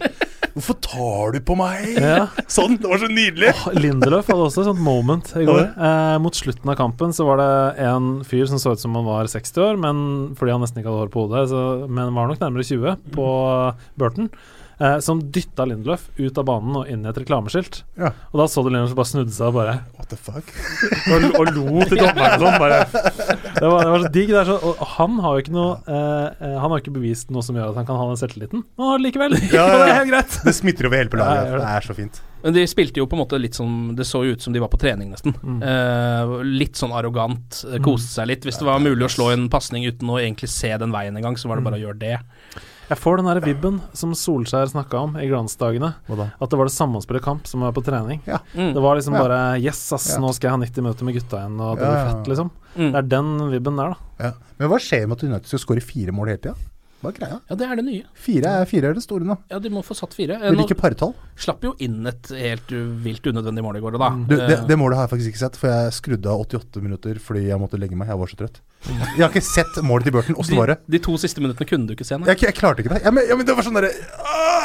Hvorfor 0.54 0.76
tar 0.84 1.32
du 1.34 1.40
på 1.42 1.56
meg? 1.58 1.96
Ja. 1.98 2.28
Sånn! 2.46 2.76
Det 2.78 2.86
var 2.86 3.00
så 3.02 3.08
nydelig! 3.10 3.50
Oh, 3.56 3.72
Lindelöf 3.74 4.28
hadde 4.30 4.44
også 4.46 4.62
et 4.62 4.68
sånt 4.68 4.82
moment 4.86 5.32
i 5.40 5.42
går. 5.48 5.64
Eh, 5.74 6.18
mot 6.22 6.36
slutten 6.38 6.70
av 6.70 6.76
kampen 6.78 7.10
så 7.16 7.26
var 7.26 7.40
det 7.42 7.48
en 7.88 8.10
fyr 8.28 8.46
som 8.46 8.60
så 8.62 8.76
ut 8.76 8.82
som 8.82 8.94
han 8.94 9.08
var 9.08 9.26
60 9.30 9.64
år, 9.64 9.80
men 9.82 9.96
fordi 10.38 10.54
han 10.54 10.62
nesten 10.62 10.78
ikke 10.78 10.92
hadde 10.92 11.08
hår 11.08 11.10
på 11.14 11.24
hodet, 11.26 11.48
så, 11.50 11.62
men 11.90 12.14
var 12.14 12.30
nok 12.30 12.44
nærmere 12.44 12.66
20 12.70 13.10
på 13.16 13.26
Burton. 13.98 14.30
Eh, 14.80 14.98
som 14.98 15.20
dytta 15.30 15.64
Lindløf 15.70 16.08
ut 16.18 16.38
av 16.40 16.46
banen 16.48 16.74
og 16.80 16.88
inn 16.90 17.04
i 17.04 17.10
et 17.10 17.18
reklameskilt. 17.20 17.82
Ja. 18.00 18.10
Og 18.32 18.40
da 18.42 18.46
så 18.50 18.64
du 18.64 18.72
Lindløf 18.72 18.96
bare 18.98 19.10
snudde 19.10 19.34
seg 19.34 19.52
og 19.52 19.58
bare 19.60 19.76
What 19.94 20.10
the 20.10 20.18
fuck? 20.18 20.50
og, 21.14 21.26
og 21.38 21.52
lo 21.54 21.86
til 21.86 22.00
dommeren 22.02 22.42
sånn. 22.42 22.58
Bare. 22.58 22.80
Det, 22.90 23.68
var, 23.70 23.84
det 23.84 23.92
var 23.94 24.04
så 24.04 24.12
digg. 24.18 24.34
Det 24.34 24.40
er 24.42 24.50
så, 24.50 24.58
og 24.74 24.84
han 24.96 25.16
har 25.22 25.36
jo 25.36 25.44
ikke 25.44 25.54
noe 25.54 25.72
eh, 25.86 26.26
eh, 26.48 26.58
Han 26.58 26.74
har 26.74 26.82
ikke 26.82 26.96
bevist 26.96 27.30
noe 27.34 27.46
som 27.46 27.58
gjør 27.58 27.70
at 27.72 27.80
han 27.80 27.88
kan 27.88 28.00
ha 28.00 28.10
den 28.10 28.20
selvtilliten. 28.20 28.64
Men 28.66 28.86
han 28.86 28.94
har 28.94 29.02
det 29.02 29.08
likevel. 29.08 29.38
Ja, 29.54 29.64
ja, 29.70 29.74
det 29.78 29.90
er 29.92 29.98
helt 30.00 30.10
greit. 30.10 30.38
Det 30.42 30.54
smitter 30.56 30.88
over 30.88 30.98
hele 30.98 31.12
på 31.12 31.20
laget. 31.20 31.52
det. 31.52 31.60
Det 31.62 31.74
er 31.78 31.86
så 31.86 31.96
fint. 31.96 32.22
Men 32.44 32.52
de 32.58 32.66
spilte 32.68 33.00
jo 33.00 33.06
på 33.08 33.16
en 33.16 33.22
måte 33.22 33.38
litt 33.40 33.56
som 33.56 33.94
Det 33.96 34.04
så 34.04 34.20
jo 34.26 34.34
ut 34.36 34.42
som 34.44 34.52
de 34.52 34.60
var 34.60 34.68
på 34.72 34.80
trening, 34.82 35.14
nesten. 35.14 35.32
Mm. 35.40 35.62
Eh, 35.64 36.34
litt 36.58 36.76
sånn 36.76 36.92
arrogant, 36.92 37.62
eh, 37.70 37.78
koste 37.84 38.10
seg 38.18 38.28
litt. 38.28 38.44
Hvis 38.44 38.58
det 38.60 38.66
var 38.68 38.82
mulig 38.84 39.06
å 39.06 39.12
slå 39.14 39.30
en 39.32 39.46
pasning 39.52 39.86
uten 39.88 40.10
å 40.12 40.18
egentlig 40.20 40.50
se 40.52 40.74
den 40.82 40.92
veien 40.92 41.16
engang, 41.16 41.38
så 41.40 41.48
var 41.48 41.60
det 41.60 41.64
bare 41.70 41.78
å 41.78 41.84
gjøre 41.86 42.00
det. 42.02 42.18
Jeg 42.90 42.98
får 43.00 43.16
den 43.20 43.28
der 43.30 43.40
vibben 43.40 43.78
som 43.96 44.12
Solskjær 44.12 44.68
snakka 44.68 44.98
om 45.00 45.14
i 45.16 45.24
glansdagene. 45.30 45.94
At 46.10 46.50
det 46.52 46.58
var 46.60 46.68
det 46.68 46.74
sammenspillet 46.74 47.22
kamp 47.24 47.46
som 47.48 47.60
var 47.64 47.72
på 47.72 47.82
trening. 47.84 48.20
Ja. 48.28 48.38
Mm. 48.54 48.74
Det 48.76 48.82
var 48.84 48.96
liksom 48.98 49.14
Ja. 49.14 49.22
bare 49.22 49.38
Yes, 49.60 49.92
ass, 49.92 50.10
Ja. 50.14 50.20
nå 50.20 50.32
skal 50.34 50.50
jeg 50.50 50.58
ha 50.58 50.64
90 50.66 50.82
minutter 50.82 51.04
med 51.04 51.14
gutta 51.14 51.38
igjen, 51.40 51.60
og 51.60 51.78
det 51.78 51.84
blir 51.86 51.96
ja, 51.96 52.04
fett, 52.12 52.28
liksom. 52.28 52.50
Mm. 52.76 52.92
Det 52.92 52.98
er 52.98 53.08
den 53.08 53.50
vibben 53.50 53.76
der, 53.76 53.88
da. 53.94 54.24
Ja. 54.24 54.32
Men 54.58 54.68
hva 54.68 54.78
skjer 54.78 55.06
med 55.08 55.16
at 55.16 55.24
United 55.24 55.46
skal 55.46 55.58
skåre 55.58 55.82
fire 55.82 56.12
mål 56.12 56.28
hele 56.28 56.38
tida? 56.38 56.54
Hva 57.04 57.12
er 57.12 57.18
greia? 57.20 57.38
Ja, 57.50 57.56
det 57.60 57.66
er 57.68 57.76
det 57.80 57.84
nye. 57.86 58.02
Fire 58.16 58.54
er, 58.62 58.68
fire 58.70 58.90
er 58.90 58.96
det 58.96 59.04
store 59.04 59.28
nå. 59.28 59.36
Ja, 59.52 59.58
de 59.62 59.70
må 59.72 59.82
få 59.84 59.94
satt 59.98 60.16
fire. 60.16 60.38
Vil 60.40 60.62
ikke 60.64 60.78
partall? 60.80 61.12
slapp 61.36 61.64
jo 61.66 61.72
inn 61.82 62.06
et 62.08 62.30
helt 62.32 62.70
vilt 63.04 63.26
unødvendig 63.28 63.62
mål 63.66 63.76
i 63.78 63.82
går, 63.84 63.98
da. 64.00 64.10
Du, 64.14 64.34
det, 64.38 64.50
Eh, 64.54 64.66
det 64.70 64.76
målet 64.80 64.96
har 64.98 65.06
jeg 65.08 65.12
faktisk 65.14 65.32
ikke 65.34 65.42
sett, 65.44 65.56
for 65.60 65.68
jeg 65.72 65.92
skrudde 65.96 66.30
av 66.30 66.44
88 66.46 66.80
minutter 66.84 67.18
fordi 67.20 67.46
jeg 67.50 67.58
måtte 67.60 67.78
legge 67.80 67.98
meg. 67.98 68.08
Jeg 68.08 68.20
var 68.22 68.30
så 68.32 68.38
trøtt. 68.40 68.60
Jeg 68.88 69.22
har 69.22 69.30
ikke 69.32 69.42
sett 69.44 69.78
målet 69.82 70.04
til 70.08 70.12
Burton. 70.16 70.36
Åssen 70.40 70.56
var 70.60 70.72
det? 70.74 70.78
de, 70.88 70.98
to 71.02 71.16
siste 71.20 71.40
minuttene 71.44 71.68
kunne 71.68 71.88
du 71.88 71.94
ikke 71.96 72.04
se. 72.06 72.18
Nei. 72.20 72.28
Jeg, 72.32 72.42
jeg 72.48 72.56
klarte 72.58 72.84
ikke 72.84 72.92
det. 72.94 73.02
Jeg, 73.04 73.12
men, 73.16 73.26
jeg, 73.28 73.36
men 73.40 73.46
det 73.48 73.56
var 73.56 73.66
sånn 73.66 73.78
derre! 73.80 73.92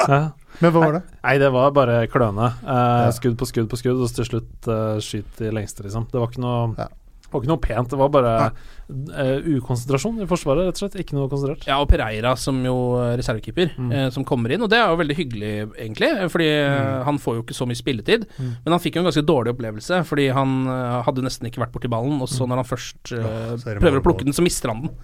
Ja. 0.09 0.21
Men 0.59 0.73
hva 0.75 0.81
var 0.83 0.95
det? 0.97 1.01
Nei, 1.23 1.33
det 1.39 1.49
var 1.55 1.71
bare 1.75 1.99
kløne. 2.11 2.49
Eh, 2.63 2.85
Ja. 3.05 3.11
Skudd 3.15 3.37
på 3.39 3.47
skudd 3.47 3.69
på 3.71 3.77
skudd, 3.79 3.99
og 4.03 4.11
til 4.15 4.27
slutt 4.27 4.67
eh, 4.67 4.97
skyt 5.03 5.39
i 5.47 5.51
lengste, 5.55 5.85
liksom. 5.87 6.07
Det 6.11 6.19
var 6.19 6.27
ikke 6.31 6.43
noe 6.43 6.75
Ja. 6.77 6.87
Det 7.29 7.35
var 7.35 7.43
ikke 7.43 7.51
noe 7.51 7.61
pent. 7.61 7.89
Det 7.93 7.97
var 7.99 8.09
bare 8.09 8.31
uh, 8.49 9.37
ukonsentrasjon 9.59 10.23
i 10.23 10.27
Forsvaret, 10.29 10.65
rett 10.65 10.79
og 10.79 10.81
slett. 10.81 10.95
Ikke 11.03 11.13
noe 11.13 11.29
konsentrert. 11.29 11.67
Ja, 11.69 11.77
og 11.83 11.89
Pereira 11.91 12.31
som 12.41 12.57
jo 12.65 12.73
eh, 12.97 13.11
reservekeeper, 13.21 13.75
Mm. 13.77 13.91
uh, 13.93 14.07
som 14.15 14.25
kommer 14.25 14.49
inn. 14.55 14.63
Og 14.65 14.71
det 14.73 14.79
er 14.81 14.89
jo 14.89 14.97
veldig 14.97 15.17
hyggelig, 15.19 15.51
egentlig, 15.77 16.09
fordi 16.33 16.49
mm. 16.49 17.03
han 17.05 17.21
får 17.21 17.37
jo 17.37 17.43
ikke 17.45 17.57
så 17.59 17.67
mye 17.69 17.77
spilletid. 17.77 18.25
Mm. 18.39 18.49
Men 18.65 18.73
han 18.75 18.81
fikk 18.81 18.97
jo 18.97 19.03
en 19.05 19.11
ganske 19.11 19.25
dårlig 19.29 19.53
opplevelse, 19.53 20.01
fordi 20.09 20.27
han 20.33 20.57
uh, 20.67 20.97
hadde 21.05 21.21
nesten 21.27 21.47
ikke 21.51 21.61
vært 21.61 21.75
borti 21.77 21.91
ballen. 21.93 22.17
Og 22.21 22.27
så 22.33 22.43
Mm. 22.43 22.49
når 22.55 22.63
han 22.63 22.69
først 22.73 23.13
eh, 23.13 23.29
Ja, 23.29 23.71
er 23.75 23.79
prøver 23.83 24.01
å 24.01 24.05
plukke 24.09 24.25
den, 24.25 24.33
så 24.33 24.41
mister 24.41 24.73
han 24.73 24.87
den. 24.87 24.95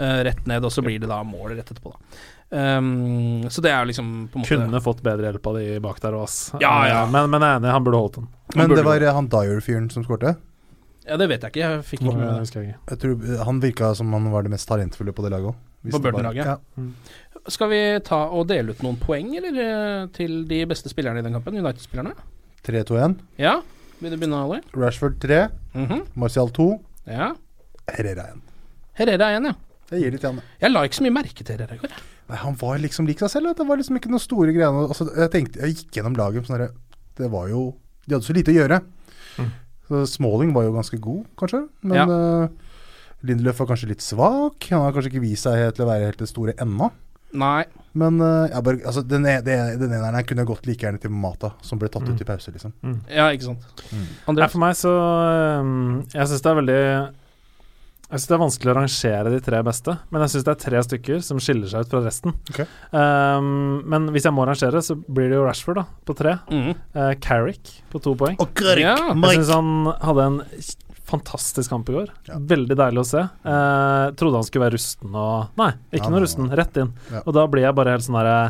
eh, 0.00 0.22
rett 0.30 0.46
ned, 0.46 0.64
og 0.64 0.70
så 0.72 0.80
blir 0.82 1.00
det 1.02 1.08
da 1.10 1.20
mål 1.26 1.52
rett 1.56 1.68
etterpå, 1.68 1.92
da. 1.92 1.98
Um, 2.50 3.42
så 3.52 3.60
det 3.60 3.68
er 3.74 3.82
jo 3.82 3.88
liksom 3.90 4.06
på 4.32 4.38
en 4.38 4.40
måte 4.40 4.56
Kunne 4.56 4.78
fått 4.80 5.02
bedre 5.04 5.28
hjelp 5.28 5.46
av 5.50 5.56
de 5.58 5.64
bak 5.84 5.98
der 6.00 6.14
òg, 6.16 6.22
ass. 6.24 6.36
Ja, 6.62 6.70
ja. 6.88 7.02
Eh, 7.04 7.10
Men, 7.12 7.28
men 7.34 7.42
jeg 7.44 7.50
er 7.50 7.58
enig, 7.60 7.72
han 7.74 7.84
burde 7.84 7.98
holdt 8.00 8.14
den. 8.22 8.28
Men 8.56 8.72
det 8.72 8.84
var 8.86 9.04
eh, 9.04 9.12
han 9.12 9.28
Dyer-fyren 9.28 9.90
som 9.92 10.06
skårte. 10.06 10.36
Ja, 11.08 11.16
det 11.16 11.28
vet 11.30 11.40
jeg 11.46 11.52
ikke. 11.54 11.60
Jeg 11.64 11.84
fikk 11.88 12.00
ikke 12.02 12.14
med 12.16 12.26
Det 12.28 12.54
meg 12.54 12.68
det. 12.68 12.76
jeg 12.92 12.98
tror 13.02 13.44
Han 13.48 13.60
virka 13.60 13.94
som 13.96 14.12
han 14.12 14.30
var 14.30 14.42
det 14.46 14.50
mest 14.52 14.68
talentfulle 14.68 15.12
på 15.16 15.22
det 15.24 15.30
laget 15.32 15.50
òg. 15.52 15.56
På 15.88 15.98
det 15.98 16.02
Burton-laget. 16.04 16.44
Ja. 16.44 16.56
Skal 17.48 17.68
vi 17.70 17.80
ta 18.04 18.18
og 18.34 18.48
dele 18.50 18.74
ut 18.74 18.82
noen 18.84 18.98
poeng, 19.00 19.30
eller, 19.38 19.58
eh, 19.62 20.06
til 20.12 20.44
de 20.50 20.64
beste 20.66 20.90
spillerne 20.90 21.20
i 21.20 21.22
den 21.22 21.32
kampen? 21.32 21.56
United-spillerne? 21.56 22.12
3-2-1. 22.66 23.16
Ja? 23.38 23.60
Vil 24.00 24.10
du 24.12 24.16
begynne, 24.18 24.36
Ali? 24.44 24.60
Rashford 24.76 25.18
3. 25.22 25.48
Mhm. 25.74 26.02
Martial 26.18 26.50
2. 26.50 26.68
Ja. 27.06 27.32
Herrera 27.88 28.26
1. 28.34 28.42
Herrera 28.98 29.30
1, 29.38 29.46
ja. 29.48 29.54
Jeg 29.90 30.02
gir 30.02 30.10
litt 30.12 30.24
igjen. 30.26 30.42
Jeg 30.60 30.70
la 30.74 30.82
ikke 30.84 30.98
så 30.98 31.06
mye 31.06 31.14
merke 31.16 31.44
til 31.46 31.56
Herrera 31.56 31.74
i 31.78 31.78
går. 31.80 31.94
Nei, 32.28 32.36
han 32.36 32.54
var 32.60 32.76
liksom 32.82 33.06
lik 33.08 33.22
seg 33.22 33.30
selv. 33.32 33.54
Det 33.56 33.64
var 33.66 33.76
liksom 33.80 33.96
ikke 33.96 34.10
noen 34.12 34.20
store 34.20 34.52
greier. 34.52 34.74
Altså, 34.84 35.06
jeg 35.16 35.30
tenkte, 35.32 35.62
jeg 35.64 35.74
gikk 35.78 35.96
gjennom 35.96 36.16
laget 36.18 36.44
sånn 36.44 36.58
derre- 36.58 36.74
Det 37.16 37.30
var 37.30 37.48
jo 37.48 37.74
De 38.06 38.14
hadde 38.14 38.24
så 38.24 38.34
lite 38.34 38.52
å 38.52 38.56
gjøre. 38.56 38.82
Så 39.88 40.04
Smalling 40.06 40.52
var 40.54 40.66
jo 40.68 40.74
ganske 40.76 40.98
god, 41.00 41.24
kanskje. 41.40 41.62
Men 41.82 41.96
Ja. 41.96 42.06
uh, 42.44 42.48
Lindelöf 43.26 43.58
var 43.58 43.66
kanskje 43.72 43.88
litt 43.90 44.04
svak. 44.04 44.68
Han 44.70 44.84
har 44.84 44.92
kanskje 44.94 45.10
ikke 45.10 45.24
vist 45.24 45.42
seg 45.48 45.56
helt 45.58 45.74
til 45.78 45.86
å 45.86 45.90
være 45.90 46.04
helt 46.10 46.20
det 46.22 46.28
store 46.30 46.54
ennå. 46.62 46.90
Nei. 47.34 47.64
Men 47.98 48.20
uh, 48.22 48.46
jeg 48.48 48.62
bare, 48.64 48.78
altså, 48.86 49.02
den, 49.02 49.26
ene, 49.26 49.42
den 49.80 49.90
eneren 49.96 50.24
kunne 50.28 50.44
gått 50.48 50.68
like 50.68 50.86
gjerne 50.86 51.00
til 51.02 51.10
Mata, 51.10 51.50
som 51.66 51.80
ble 51.80 51.90
tatt 51.92 52.06
ut 52.08 52.20
i 52.20 52.24
pause, 52.28 52.52
liksom. 52.54 52.72
Ja, 53.10 53.26
ikke 53.34 53.48
sant. 53.50 53.64
Mm. 53.90 54.04
Andreas? 54.32 54.52
for 54.54 54.62
meg 54.62 54.76
så 54.78 54.92
um, 55.60 56.04
Jeg 56.14 56.30
syns 56.30 56.44
det 56.44 56.52
er 56.52 56.60
veldig 56.60 56.80
Jeg 58.08 58.22
synes 58.22 58.28
det 58.30 58.36
er 58.38 58.40
vanskelig 58.40 58.72
å 58.72 58.76
rangere 58.78 59.30
de 59.34 59.38
tre 59.44 59.58
beste, 59.66 59.94
men 60.08 60.22
jeg 60.24 60.32
syns 60.32 60.44
det 60.46 60.52
er 60.54 60.60
tre 60.62 60.80
stykker 60.86 61.18
som 61.26 61.40
skiller 61.44 61.68
seg 61.68 61.84
ut 61.84 61.90
fra 61.92 62.00
resten. 62.06 62.32
Okay. 62.48 62.64
Um, 62.88 63.82
men 63.84 64.06
hvis 64.14 64.24
jeg 64.24 64.32
må 64.32 64.46
rangere, 64.48 64.80
så 64.80 64.96
blir 64.96 65.28
det 65.28 65.36
jo 65.36 65.44
Rashford 65.44 65.82
da, 65.82 65.84
på 66.08 66.16
tre. 66.16 66.38
Mm. 66.48 66.70
Uh, 66.96 67.12
Carrick 67.20 67.74
på 67.92 68.00
to 68.00 68.14
poeng. 68.16 68.40
Ja. 68.80 68.96
Jeg 69.12 69.42
syns 69.42 69.52
han 69.52 69.92
hadde 70.00 70.24
en 70.24 70.40
fantastisk 71.08 71.68
kamp 71.72 71.92
i 71.92 71.98
går. 71.98 72.08
Veldig 72.48 72.80
deilig 72.80 73.04
å 73.04 73.08
se. 73.10 73.26
Uh, 73.44 74.08
trodde 74.16 74.40
han 74.40 74.48
skulle 74.48 74.66
være 74.66 74.78
rusten 74.78 75.12
og 75.12 75.60
Nei, 75.60 75.70
ikke 75.92 76.08
Ja, 76.08 76.14
noe 76.16 76.24
rusten. 76.24 76.48
Rett 76.62 76.80
inn. 76.80 76.94
Ja. 77.12 77.22
Og 77.26 77.36
da 77.36 77.44
blir 77.48 77.68
jeg 77.68 77.76
bare 77.76 77.96
helt 77.96 78.08
sånn 78.08 78.16
derre 78.22 78.40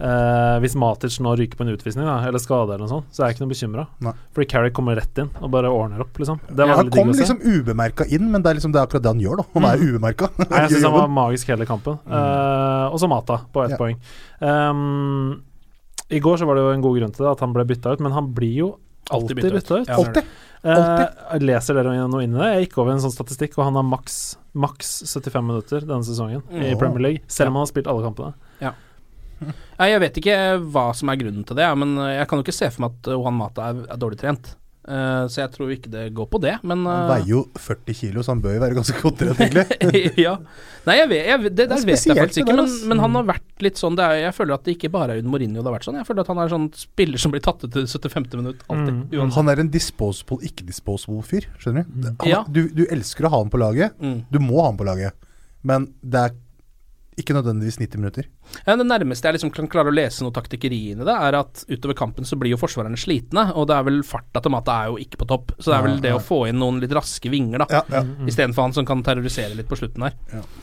eh, 0.00 0.58
Hvis 0.62 0.74
Matic 0.78 1.18
nå 1.20 1.32
ryker 1.38 1.56
på 1.58 1.64
en 1.66 1.72
utvisning 1.74 2.06
da, 2.06 2.18
eller 2.28 2.38
skade 2.42 2.74
eller 2.74 2.84
noe 2.86 2.92
sånt, 2.92 3.08
så 3.12 3.22
er 3.24 3.28
jeg 3.32 3.36
ikke 3.38 3.44
noe 3.46 3.52
bekymra. 3.54 3.86
Fordi 4.34 4.48
Carrick 4.48 4.74
kommer 4.78 4.96
rett 4.96 5.18
inn 5.18 5.30
og 5.40 5.50
bare 5.50 5.70
ordner 5.70 6.00
opp, 6.04 6.14
liksom. 6.18 6.40
Det 6.48 6.56
var 6.58 6.74
han 6.76 6.84
veldig 6.84 6.92
digg 6.94 7.02
kom 7.02 7.10
å 7.10 7.14
se. 7.18 7.20
liksom 7.24 7.40
ubemerka 7.42 8.06
inn, 8.14 8.30
men 8.30 8.42
det 8.42 8.50
er 8.52 8.58
liksom 8.60 8.72
det 8.72 8.80
er 8.82 8.86
akkurat 8.88 9.02
det 9.02 9.12
han 9.14 9.20
gjør, 9.20 9.36
da. 9.42 9.44
Han 9.54 9.68
er 9.70 9.84
ubemerka. 9.88 10.30
Jeg 10.38 10.70
syns 10.74 10.84
han 10.88 10.96
var 10.98 11.08
magisk 11.22 11.48
hele 11.54 11.66
kampen. 11.68 11.98
Eh, 12.06 12.86
og 12.92 12.98
så 13.02 13.08
Mata 13.10 13.40
på 13.52 13.64
ett 13.64 13.74
Ja. 13.76 13.80
poeng. 13.80 13.98
Um, 14.40 15.42
I 16.10 16.20
går 16.24 16.38
så 16.40 16.46
var 16.48 16.56
det 16.56 16.62
jo 16.64 16.72
en 16.72 16.84
god 16.84 16.98
grunn 17.00 17.12
til 17.14 17.24
det, 17.26 17.32
at 17.36 17.40
han 17.44 17.52
ble 17.52 17.64
bytta 17.68 17.92
ut, 17.96 18.00
men 18.00 18.12
han 18.16 18.30
blir 18.32 18.54
jo 18.62 18.68
alltid, 19.12 19.36
byttet 19.36 19.52
ut. 19.52 19.58
bytta 19.60 19.80
ut. 19.82 19.88
Ja, 19.88 19.96
Alltid. 19.98 20.24
Eh, 20.68 21.38
leser 21.44 21.76
dere 21.78 21.92
noe 22.10 22.22
inn 22.24 22.32
i 22.34 22.38
det? 22.40 22.48
Jeg 22.56 22.64
gikk 22.66 22.78
over 22.82 22.90
en 22.92 22.98
sånn 23.04 23.12
statistikk, 23.14 23.54
og 23.60 23.68
han 23.68 23.76
har 23.78 23.84
maks, 23.86 24.16
maks 24.58 24.88
75 25.06 25.44
minutter 25.46 25.84
denne 25.86 26.02
sesongen 26.04 26.42
i 26.50 26.72
Mm. 26.74 26.78
Premier 26.80 26.98
League, 27.04 27.20
selv 27.28 27.48
om 27.52 27.54
han 27.60 27.66
har 27.66 27.70
spilt 27.70 27.86
alle 27.86 28.02
kampene. 28.02 28.34
Nei, 28.60 28.72
jeg 29.78 30.04
vet 30.04 30.22
ikke 30.22 30.38
hva 30.72 30.88
som 30.96 31.12
er 31.12 31.20
grunnen 31.20 31.44
til 31.48 31.58
det, 31.58 31.68
men 31.78 31.98
eh, 32.02 32.16
jeg 32.18 32.30
kan 32.30 32.40
jo 32.40 32.46
ikke 32.46 32.58
se 32.60 32.70
for 32.74 32.86
meg 32.86 32.96
at 32.96 33.12
eh, 33.12 33.20
Juan 33.20 33.38
Mata 33.38 33.68
er, 33.72 33.84
er 33.88 34.00
dårlig 34.00 34.20
trent. 34.22 34.54
Uh, 34.88 35.26
så 35.28 35.42
jeg 35.42 35.52
tror 35.52 35.68
ikke 35.74 35.90
det 35.92 36.02
går 36.16 36.26
på 36.32 36.38
det, 36.40 36.54
men 36.64 36.86
Han 36.88 37.02
eh, 37.02 37.08
veier 37.10 37.26
jo 37.28 37.40
40 37.60 37.96
kilo, 37.98 38.22
så 38.24 38.32
han 38.32 38.38
bør 38.40 38.54
jo 38.54 38.60
være 38.62 38.76
ganske 38.78 39.00
godt 39.02 39.18
trent, 39.20 39.42
egentlig. 39.44 40.00
ja. 40.26 40.32
Nei, 40.88 40.94
jeg 40.96 41.10
vet, 41.10 41.26
jeg, 41.28 41.42
det, 41.42 41.50
det 41.58 41.66
Det 41.68 41.76
er 41.76 41.84
vet 41.90 42.06
jeg 42.08 42.16
faktisk 42.16 42.40
ikke, 42.40 42.54
men, 42.56 42.72
men 42.88 43.02
han 43.04 43.18
har 43.18 43.26
vært 43.28 43.66
litt 43.66 43.76
sånn 43.76 43.98
det 43.98 44.06
er, 44.06 44.22
Jeg 44.22 44.36
føler 44.38 44.56
at 44.56 44.64
det 44.64 44.76
ikke 44.78 44.90
bare 44.94 45.12
er 45.12 45.20
under 45.20 45.34
Mourinho 45.34 45.60
det 45.60 45.68
har 45.68 45.76
vært 45.76 45.88
sånn. 45.90 45.98
Jeg 46.00 46.08
føler 46.08 46.24
at 46.24 46.32
han 46.32 46.40
er 46.40 46.54
sånn 46.54 46.66
spiller 46.80 47.20
som 47.20 47.34
blir 47.34 47.44
tatt 47.44 47.66
ut 47.66 47.76
til 47.76 47.84
75. 47.84 48.30
minutt, 48.40 48.64
alltid. 48.64 48.94
Mm. 48.94 49.04
Uansett. 49.12 49.36
Han 49.36 49.52
er 49.52 49.62
en 49.66 49.72
disposable, 49.76 50.40
ikke-disposable 50.48 51.20
fyr, 51.34 51.50
skjønner 51.60 51.84
du? 51.84 52.08
Han, 52.08 52.32
Ja. 52.32 52.40
du? 52.48 52.62
Du 52.72 52.86
elsker 52.88 53.28
å 53.28 53.34
ha 53.34 53.42
han 53.44 53.52
på 53.52 53.60
laget. 53.60 53.98
Mm. 54.00 54.22
Du 54.32 54.40
må 54.40 54.62
ha 54.62 54.70
han 54.70 54.80
på 54.80 54.88
laget, 54.88 55.28
men 55.68 55.90
det 56.00 56.24
er 56.30 56.38
ikke 57.18 57.34
nødvendigvis 57.36 57.78
90 57.80 58.00
minutter. 58.00 58.28
Ja, 58.64 58.76
det 58.78 58.86
nærmeste 58.86 59.28
jeg 59.28 59.36
liksom 59.38 59.50
kan 59.54 59.68
klare 59.70 59.90
å 59.90 59.94
lese 59.94 60.24
noe 60.24 60.34
taktikkeri 60.34 60.78
inn 60.92 61.02
i 61.02 61.06
det, 61.06 61.14
er 61.14 61.36
at 61.38 61.64
utover 61.68 61.96
kampen 61.98 62.28
så 62.28 62.38
blir 62.38 62.54
jo 62.54 62.60
forsvarerne 62.60 62.98
slitne, 63.00 63.48
og 63.58 63.68
det 63.70 63.76
er 63.76 63.86
vel 63.88 64.00
farta 64.06 64.42
til 64.44 64.54
Mata 64.54 64.76
er 64.84 64.92
jo 64.92 65.00
ikke 65.02 65.20
på 65.22 65.28
topp. 65.32 65.54
Så 65.58 65.72
det 65.72 65.78
er 65.78 65.86
vel 65.86 65.98
det 66.04 66.14
å 66.16 66.22
få 66.22 66.40
inn 66.50 66.60
noen 66.62 66.80
litt 66.82 66.94
raske 66.94 67.32
vinger, 67.32 67.64
da. 67.64 67.68
Ja, 67.78 67.82
ja. 67.98 68.04
Istedenfor 68.30 68.68
han 68.68 68.76
som 68.76 68.86
kan 68.88 69.02
terrorisere 69.06 69.56
litt 69.58 69.70
på 69.70 69.78
slutten 69.80 70.06
her. 70.06 70.16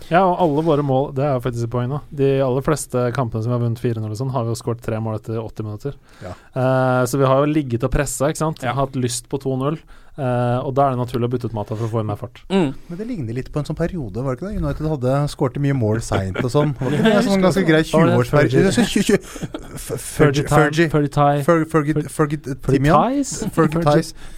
Ja, 0.09 0.23
og 0.23 0.37
alle 0.43 0.63
våre 0.65 0.83
mål 0.85 1.07
Det 1.17 1.23
er 1.25 1.33
jo 1.35 1.41
faktisk 1.43 1.67
et 1.67 1.73
poeng 1.73 1.89
nå. 1.91 1.99
De 2.13 2.29
aller 2.45 2.65
fleste 2.65 3.07
kampene 3.15 3.43
som 3.43 3.51
vi 3.51 3.57
har 3.57 3.63
vunnet 3.65 3.81
4-0 3.81 4.07
og 4.07 4.19
sånn, 4.19 4.33
har 4.35 4.47
vi 4.47 4.53
jo 4.53 4.59
skåret 4.59 4.83
tre 4.85 5.01
mål 5.03 5.19
etter 5.19 5.41
80 5.41 5.67
minutter. 5.67 5.99
Ja. 6.23 6.33
Uh, 6.55 7.03
så 7.09 7.19
vi 7.21 7.29
har 7.29 7.43
jo 7.43 7.51
ligget 7.51 7.85
og 7.87 7.93
pressa, 7.93 8.31
ikke 8.31 8.43
sant. 8.45 8.65
Ja. 8.65 8.75
Hatt 8.77 8.97
lyst 8.99 9.29
på 9.31 9.41
2-0. 9.43 9.79
Eh, 10.17 10.59
og 10.61 10.71
da 10.77 10.87
er 10.87 10.95
det 10.95 11.01
naturlig 11.01 11.27
å 11.27 11.31
bytte 11.35 11.49
ut 11.49 11.55
Mata 11.55 11.75
for 11.75 11.87
å 11.87 11.91
få 11.91 12.03
inn 12.03 12.09
mer 12.09 12.19
fart. 12.19 12.41
Mm. 12.51 12.73
Men 12.89 12.99
det 12.99 13.07
ligner 13.09 13.37
litt 13.37 13.51
på 13.53 13.61
en 13.61 13.67
sånn 13.67 13.77
periode, 13.79 14.23
var 14.23 14.35
det 14.35 14.41
ikke 14.41 14.51
det? 14.51 14.61
United 14.63 14.89
hadde 14.93 15.15
skårte 15.31 15.63
mye 15.63 15.75
mål 15.77 16.01
seint 16.05 16.39
og 16.41 16.51
sånn. 16.51 16.75
Var 16.79 16.93
det 16.93 16.99
ikke 16.99 17.13
det? 17.15 17.23
Sånn 17.29 17.45
ganske 17.45 17.65
grei 17.67 17.81
20-årsperiode. 17.89 18.73
Fergie 20.05 20.45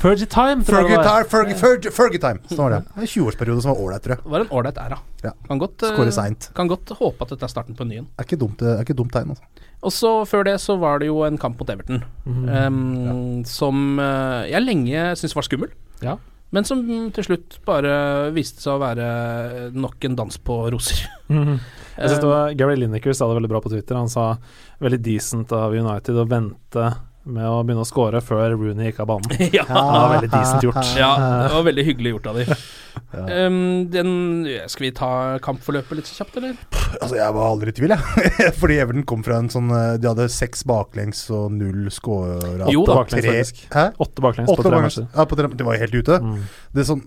Fergie 0.01 0.29
Time, 0.33 0.65
Fergie 0.67 0.97
det. 2.77 2.81
En 2.95 3.11
20-årsperiode 3.11 3.63
som 3.65 3.73
var 3.73 3.85
ålreit, 3.85 4.03
tror 4.05 4.17
jeg. 4.17 4.25
Det 4.25 4.33
var 4.33 4.45
en 4.45 4.53
ålreit 4.59 4.81
æra. 4.81 4.99
Ja. 5.23 5.31
Kan 5.47 5.59
godt, 5.59 5.81
eh, 5.83 6.51
kan 6.53 6.67
godt 6.69 6.91
håpe 6.99 7.21
at 7.25 7.29
dette 7.33 7.43
er 7.47 7.51
starten 7.51 7.75
på 7.75 7.81
en 7.85 7.89
ny 7.89 7.97
en. 8.03 8.07
Er 8.19 8.23
ikke 8.27 8.37
dumt, 8.39 8.61
er 8.61 8.83
ikke 8.83 8.95
dumt 8.97 9.11
tegn, 9.15 9.33
altså. 9.33 9.43
Og 9.81 9.91
så 9.93 10.11
før 10.25 10.43
det 10.45 10.55
så 10.61 10.77
var 10.79 10.99
det 10.99 11.07
jo 11.09 11.23
en 11.25 11.37
kamp 11.37 11.59
mot 11.59 11.69
Everton, 11.69 12.03
em, 12.49 13.43
som 13.45 13.99
eh, 13.99 14.49
jeg 14.51 14.61
lenge 14.65 15.03
syntes 15.17 15.35
var 15.37 15.45
skummel. 15.47 15.71
Ja. 16.01 16.17
Men 16.55 16.63
som 16.63 16.79
til 17.11 17.25
slutt 17.25 17.57
bare 17.67 18.31
viste 18.31 18.61
seg 18.63 18.77
å 18.77 18.79
være 18.79 19.71
nok 19.75 20.05
en 20.07 20.15
dans 20.15 20.37
på 20.37 20.61
roser. 20.71 21.05
Mhm. 21.27 21.59
Jeg 21.97 22.09
synes 22.11 22.21
det 22.21 22.27
Eh, 22.27 22.31
var 22.31 22.53
Gary 22.53 22.75
Lineker 22.77 23.13
sa 23.13 23.25
det 23.27 23.35
veldig 23.35 23.49
bra 23.49 23.59
på 23.59 23.69
Twitter. 23.73 23.95
Han 23.97 24.07
sa 24.07 24.37
veldig 24.79 24.99
decent 25.03 25.51
av 25.51 25.73
United 25.73 26.15
å 26.15 26.27
vente 26.29 26.83
med 27.27 27.45
å 27.47 27.61
begynne 27.65 27.83
å 27.83 27.87
score 27.87 28.21
før 28.23 28.55
Rooney 28.55 28.89
gikk 28.89 29.03
av 29.03 29.11
banen. 29.11 29.37
ja. 29.57 29.65
Det 29.67 29.77
var 29.77 30.11
veldig 30.15 30.31
decent 30.33 30.67
gjort. 30.67 30.91
ja, 31.01 31.13
det 31.19 31.53
var 31.55 31.65
veldig 31.67 31.87
hyggelig 31.91 32.13
gjort 32.15 32.29
av 32.31 32.39
de. 32.41 32.57
Em, 33.13 33.59
den, 33.93 34.11
skal 34.71 34.87
vi 34.87 34.91
ta 34.97 35.11
kampforløpet 35.43 35.99
litt 35.99 36.09
så 36.09 36.21
kjapt, 36.21 36.39
eller? 36.41 36.57
Altså, 36.97 37.17
jeg 37.19 37.35
var 37.37 37.49
aldri 37.51 37.73
i 37.73 37.77
tvil, 37.77 37.93
jeg. 37.93 38.51
Fordi 38.61 38.79
Everton 38.81 39.05
kom 39.09 39.25
fra 39.27 39.39
en 39.41 39.51
sånn 39.53 39.69
eh, 39.73 39.95
De 40.01 40.09
hadde 40.09 40.27
seks 40.33 40.65
baklengs 40.67 41.25
og 41.35 41.51
null 41.55 41.91
scora. 41.93 42.67
Jo 42.73 42.85
da. 42.87 43.01
Baklengs, 43.03 43.27
faktisk. 43.27 43.65
Hæ? 43.73 43.89
Åtte 44.03 44.25
baklengs 44.25 44.51
på 44.51 44.61
tre 44.61 44.73
baklengs. 44.73 45.01
matcher. 45.01 45.09
Ja, 45.13 45.27
på 45.29 45.39
tre, 45.39 45.51
det 45.53 45.67
var 45.67 45.77
jo 45.77 45.85
helt 45.85 45.99
ute. 46.01 46.21
Mm. 46.23 46.39
Det 46.73 46.83
er 46.83 46.89
sånn, 46.91 47.03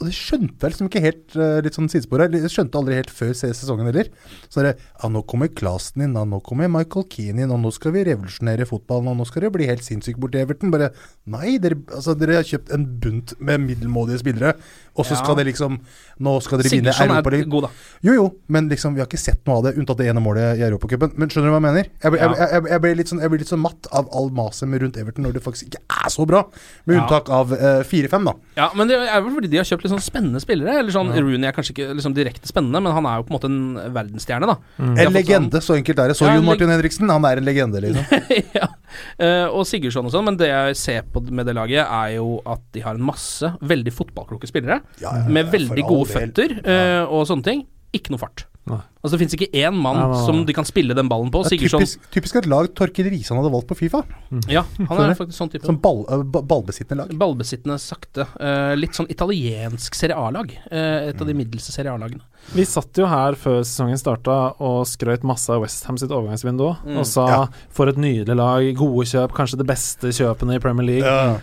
og 0.00 0.08
det 0.08 0.14
skjønte 0.16 0.64
jeg 0.64 0.72
liksom 0.72 0.88
ikke 0.88 1.02
helt 1.04 1.34
eh, 1.36 1.58
Litt 1.62 1.76
sånn 1.76 1.90
sidespor 1.92 2.24
her. 2.24 2.32
Jeg 2.34 2.50
skjønte 2.50 2.80
aldri 2.80 2.96
helt 2.98 3.12
før 3.12 3.32
sesongen 3.38 3.86
heller. 3.86 4.08
Så 4.50 4.64
det 4.64 4.72
ja, 4.74 5.10
nå 5.12 5.22
kommer 5.28 5.50
Klasen 5.52 6.06
inn, 6.06 6.16
ja, 6.18 6.24
nå 6.26 6.40
kommer 6.44 6.70
Michael 6.72 7.06
Keane 7.12 7.44
inn, 7.44 7.52
og 7.54 7.60
nå 7.62 7.70
skal 7.74 7.94
vi 7.94 8.04
revolusjonere 8.08 8.66
fotballen, 8.68 9.12
og 9.12 9.20
nå 9.20 9.26
skal 9.28 9.46
det 9.46 9.52
bli 9.54 9.68
helt 9.70 9.86
sinnssykt 9.86 10.20
borti 10.22 10.40
Everton. 10.42 10.72
Bare 10.74 10.90
nei, 11.30 11.54
dere, 11.62 11.78
altså, 11.92 12.16
dere 12.18 12.40
har 12.40 12.48
kjøpt 12.48 12.72
en 12.74 12.88
bunt 13.04 13.36
med 13.38 13.62
middelmådige 13.68 14.22
spillere, 14.24 14.56
og 14.92 15.06
så 15.08 15.16
skal 15.16 15.38
det 15.38 15.46
liksom 15.48 15.78
Nå 16.22 16.34
skal 16.44 16.60
dere 16.60 16.70
vinne 16.70 16.92
Europaligaen. 16.92 17.70
Jo, 18.04 18.12
jo, 18.14 18.26
men 18.52 18.68
liksom, 18.70 18.94
vi 18.94 19.02
har 19.02 19.08
ikke 19.08 19.18
sett 19.18 19.40
noe 19.48 19.58
av 19.58 19.64
det, 19.66 19.72
unntatt 19.80 19.98
det 19.98 20.10
ene 20.12 20.22
målet 20.22 20.60
i 20.60 20.64
Europacupen. 20.66 21.14
Men 21.18 21.32
skjønner 21.32 21.48
du 21.48 21.54
hva 21.54 21.58
jeg 21.58 21.64
mener? 21.64 21.88
Jeg, 21.96 22.12
blir 22.14 22.20
jeg, 22.22 22.36
jeg, 22.38 22.64
jeg, 22.70 22.82
ble 22.84 22.92
litt 23.00 23.10
sånn, 23.10 23.22
litt 23.40 23.50
sånn 23.50 23.62
matt 23.62 23.88
av 23.90 24.10
all 24.14 24.28
maset 24.36 24.70
med 24.70 24.84
rundt 24.84 24.98
Everton 25.00 25.26
når 25.26 25.38
det 25.38 25.42
faktisk 25.42 25.72
ikke 25.72 25.80
er 25.96 26.12
så 26.12 26.26
bra. 26.28 26.44
Med 26.86 27.00
unntak 27.00 27.32
av 27.32 27.56
eh, 27.56 27.80
4-5, 27.88 28.28
da. 28.28 28.36
Ja, 28.60 28.68
men 28.78 28.92
det 28.92 29.00
er 29.00 29.24
vel 29.24 29.34
fordi 29.34 29.50
de 29.50 29.62
har 29.62 29.66
kjøpt 29.66 29.88
litt 29.88 29.94
sånn 29.96 30.04
spennende 30.04 30.44
spillere. 30.44 30.76
Eller 30.82 30.94
sånn, 30.94 31.10
Rooney 31.16 31.50
er 31.50 31.56
kanskje 31.56 31.74
ikke 31.74 31.88
liksom 31.98 32.14
direkte 32.18 32.52
spennende, 32.52 32.84
men 32.84 32.94
han 32.94 33.08
er 33.08 33.18
jo 33.18 33.26
på 33.26 33.32
en 33.32 33.38
måte 33.40 33.50
en 33.50 33.96
verdensstjerne, 33.96 34.52
da. 34.52 34.58
Mm. 34.78 34.94
En 35.06 35.16
legende, 35.16 35.64
så 35.64 35.78
enkelt 35.80 36.04
er 36.04 36.12
det. 36.12 36.18
Så 36.20 36.28
Ja, 36.28 36.36
Jon 36.38 36.46
Martin 36.46 36.70
Henriksen, 36.70 37.10
han 37.10 37.26
er 37.26 37.42
en 37.42 37.48
legende, 37.48 37.82
liksom. 37.82 38.30
ja. 38.60 38.70
Eh, 39.18 39.46
og 39.48 39.66
Sigurdsson 39.68 40.08
og 40.08 40.14
sånn, 40.14 40.26
men 40.30 40.38
det 40.40 40.50
jeg 40.50 40.78
ser 40.78 41.10
på 41.12 41.24
med 41.30 41.48
det 41.48 41.56
laget, 41.58 41.82
er 41.84 42.16
jo 42.18 42.38
at 42.48 42.62
de 42.76 42.84
har 42.84 42.98
en 42.98 43.10
masse 43.12 43.52
veldig 43.60 43.94
fotballkloke 43.94 44.50
spillere. 44.50 44.80
Ja, 45.02 45.10
ja, 45.10 45.26
ja, 45.26 45.36
med 45.38 45.52
veldig 45.52 45.84
gode 45.88 46.08
føtter 46.12 46.58
eh, 46.62 47.02
og 47.06 47.26
sånne 47.30 47.48
ting. 47.48 47.66
Ikke 47.96 48.14
noe 48.14 48.22
fart. 48.22 48.46
Nei. 48.70 48.78
Altså 49.02 49.16
Det 49.16 49.18
fins 49.24 49.32
ikke 49.34 49.48
én 49.58 49.74
mann 49.74 49.96
Nei, 49.98 50.02
nei, 50.06 50.14
nei. 50.14 50.26
som 50.28 50.36
de 50.46 50.54
kan 50.54 50.64
spille 50.68 50.94
den 50.94 51.08
ballen 51.10 51.32
på. 51.34 51.40
Typisk, 51.50 51.98
typisk 52.14 52.36
et 52.38 52.46
lag 52.46 52.68
Torkil 52.78 53.08
Risan 53.10 53.40
hadde 53.40 53.50
valgt 53.50 53.66
på 53.72 53.74
Fifa. 53.80 54.04
Ja, 54.46 54.62
han 54.78 55.00
er 55.10 55.16
faktisk 55.18 55.34
sånn 55.40 55.50
type. 55.50 55.66
Som 55.66 55.80
ball, 55.82 56.04
eh, 56.06 56.22
ballbesittende 56.22 57.02
lag. 57.08 57.10
Ballbesittende 57.18 57.80
sakte. 57.82 58.28
Uh, 58.38 58.76
litt 58.78 58.94
sånn 58.94 59.10
italiensk 59.10 59.98
Serie 59.98 60.14
A-lag. 60.14 60.54
Uh, 60.70 61.10
et 61.10 61.18
av 61.20 61.26
de 61.26 61.34
middelste 61.34 61.74
Serie 61.74 61.90
A-lagene. 61.90 62.22
Vi 62.54 62.62
satt 62.66 62.94
jo 63.02 63.06
her 63.10 63.34
før 63.38 63.60
sesongen 63.66 63.98
starta 63.98 64.36
og 64.62 64.86
skrøt 64.86 65.26
masse 65.26 65.50
av 65.50 65.62
Westham 65.66 65.98
sitt 65.98 66.10
overgangsvindu 66.14 66.68
Mm. 66.86 66.96
og 66.98 67.06
sa 67.06 67.26
Ja. 67.28 67.46
for 67.70 67.88
et 67.88 67.96
nydelig 67.98 68.36
lag, 68.38 68.62
gode 68.76 69.06
kjøp, 69.10 69.32
kanskje 69.34 69.58
det 69.58 69.66
beste 69.66 70.14
kjøpene 70.14 70.54
i 70.54 70.58
Premier 70.62 70.86
League. 70.86 71.40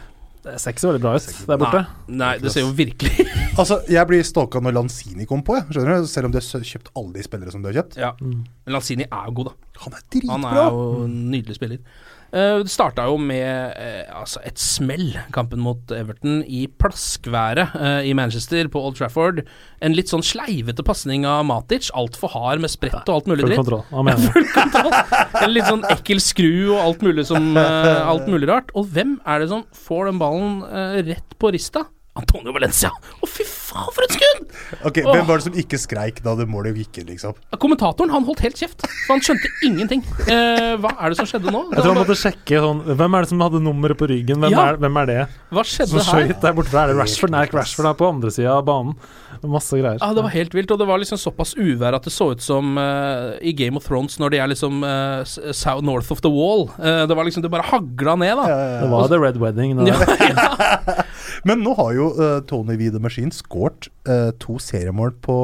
Det 0.49 0.59
ser 0.63 0.73
ikke 0.75 0.83
så 0.83 0.91
veldig 0.91 1.01
bra 1.03 1.13
ut 1.15 1.29
der 1.49 1.61
borte. 1.61 1.81
Nei, 2.09 2.17
nei, 2.23 2.31
det 2.43 2.53
ser 2.53 2.65
jo 2.65 2.73
virkelig 2.75 3.25
Altså, 3.59 3.79
jeg 3.91 4.09
blir 4.09 4.25
stalka 4.27 4.61
når 4.63 4.75
Lanzini 4.77 5.27
kom 5.29 5.43
på, 5.45 5.57
jeg. 5.59 5.67
Skjønner 5.75 6.03
du? 6.03 6.09
Selv 6.11 6.29
om 6.29 6.35
de 6.35 6.41
har 6.41 6.67
kjøpt 6.71 6.91
alle 6.99 7.15
de 7.17 7.25
spillere 7.25 7.53
som 7.55 7.63
de 7.63 7.71
har 7.71 7.79
kjøpt. 7.81 7.97
Ja. 7.99 8.11
Men 8.19 8.75
Lanzini 8.75 9.07
er 9.07 9.29
jo 9.29 9.35
god, 9.41 9.51
da. 9.51 9.73
Han 9.85 9.97
er 9.97 10.05
dritbra! 10.11 10.37
Han 10.37 10.47
er 10.49 10.61
jo 10.65 10.85
en 11.05 11.17
nydelig 11.33 11.57
spiller. 11.59 11.81
Uh, 12.29 12.61
det 12.61 12.69
starta 12.69 13.07
jo 13.09 13.15
med 13.17 13.73
eh, 13.73 14.05
altså 14.13 14.41
et 14.45 14.59
smell, 14.61 15.15
kampen 15.33 15.61
mot 15.65 15.91
Everton, 15.95 16.43
i 16.45 16.67
plaskværet 16.81 17.75
eh, 17.79 18.09
i 18.09 18.13
Manchester, 18.17 18.69
på 18.69 18.81
Old 18.85 18.99
Trafford. 18.99 19.41
En 19.81 19.95
litt 19.97 20.11
sånn 20.11 20.21
sleivete 20.25 20.85
pasning 20.85 21.25
av 21.25 21.43
Matic, 21.49 21.89
altfor 21.97 22.29
hard 22.35 22.61
med 22.63 22.69
sprett 22.73 23.01
og 23.09 23.15
alt 23.15 23.29
mulig 23.31 23.45
Full 23.45 23.53
dritt. 23.53 23.61
kontroll. 23.63 23.83
Hva 23.89 24.05
mener 24.05 24.29
du? 24.29 24.41
Full. 24.79 25.45
En 25.45 25.53
litt 25.55 25.69
sånn 25.69 25.85
ekkel 25.89 26.21
skru 26.23 26.51
og 26.75 26.81
alt 26.83 27.05
mulig, 27.05 27.25
som, 27.29 27.49
eh, 27.57 27.93
alt 28.03 28.29
mulig 28.29 28.49
rart. 28.51 28.73
Og 28.77 28.89
hvem 28.93 29.17
er 29.25 29.41
det 29.43 29.49
som 29.53 29.65
får 29.87 30.11
den 30.11 30.21
ballen 30.21 30.59
eh, 30.69 30.99
rett 31.13 31.37
på 31.41 31.53
rista? 31.55 31.87
Antonio 32.19 32.51
Valencia! 32.53 32.89
Å, 32.91 33.27
fy 33.29 33.45
faen, 33.47 33.58
for 33.69 34.03
et 34.07 34.15
skudd! 34.17 34.45
Ok, 34.89 34.97
Hvem 35.05 35.25
var 35.27 35.39
det 35.39 35.45
som 35.45 35.55
ikke 35.59 35.77
skreik 35.81 36.19
da 36.25 36.33
det 36.39 36.45
målet 36.49 36.75
gikk 36.79 36.99
inn, 37.01 37.07
liksom? 37.11 37.33
Kommentatoren 37.61 38.11
han 38.13 38.23
holdt 38.27 38.41
helt 38.45 38.57
kjeft, 38.59 38.83
for 39.05 39.15
han 39.15 39.21
skjønte 39.25 39.49
ingenting. 39.67 40.03
Eh, 40.29 40.75
hva 40.81 40.91
er 40.97 41.13
det 41.13 41.19
som 41.19 41.27
skjedde 41.29 41.51
nå? 41.53 41.61
Jeg 41.73 41.81
tror 41.83 41.93
han 41.93 41.99
måtte 42.03 42.15
sjekke 42.17 42.61
sånn 42.63 42.81
Hvem 42.89 43.17
er 43.17 43.25
det 43.25 43.29
som 43.33 43.41
hadde 43.43 43.61
nummeret 43.63 43.99
på 43.99 44.07
ryggen? 44.09 44.39
Hvem, 44.43 44.51
Ja. 44.55 44.65
er, 44.73 44.79
hvem 44.81 44.99
er 45.01 45.09
det? 45.09 45.17
Hva 45.53 45.63
skjedde 45.67 45.93
Som 45.93 45.99
her? 46.01 46.27
skøyt 46.29 46.41
der 46.45 46.53
borte? 46.57 46.73
Er 46.79 46.91
det 46.93 46.97
Rashford? 47.01 47.33
Nei, 47.35 47.45
Rashford 47.53 47.89
er 47.91 47.97
på 47.99 48.09
andre 48.09 48.31
sida 48.35 48.55
av 48.57 48.65
banen. 48.69 48.95
Masse 49.43 49.77
greier. 49.79 49.99
Ja, 50.01 50.09
Det 50.13 50.23
var 50.25 50.33
helt 50.33 50.53
vilt, 50.57 50.71
og 50.75 50.79
det 50.81 50.87
var 50.89 50.99
liksom 50.99 51.19
såpass 51.21 51.53
uvær 51.55 51.95
at 51.95 52.03
det 52.03 52.11
så 52.11 52.31
ut 52.33 52.41
som 52.43 52.77
eh, 52.77 53.37
i 53.41 53.53
Game 53.55 53.77
of 53.79 53.85
Thrones 53.87 54.17
når 54.19 54.33
de 54.35 54.39
er 54.43 54.49
liksom 54.51 54.83
eh, 54.83 55.21
s- 55.23 55.39
south 55.55 55.83
north 55.85 56.11
of 56.11 56.19
the 56.25 56.29
wall. 56.31 56.67
Eh, 56.79 57.05
det 57.07 57.15
var 57.15 57.23
liksom 57.27 57.43
Det 57.45 57.51
bare 57.53 57.63
hagla 57.69 58.17
ned, 58.19 58.35
da. 58.35 58.47
Det 58.83 58.89
var 58.91 59.07
The 59.07 59.19
Red 59.21 59.37
Wedding. 59.39 59.77
Det 59.79 59.87
Ja, 59.93 59.99
der. 60.03 60.17
ja. 60.35 61.03
Men 61.47 61.63
nå 61.63 61.71
har 61.77 61.93
jo 61.95 62.09
eh, 62.19 62.39
Tony 62.49 62.75
V. 62.75 62.89
The 62.91 62.99
Machine 62.99 63.31
skåret 63.59 63.89
uh, 64.07 64.31
to 64.39 64.57
seriemål 64.59 65.11
på 65.21 65.35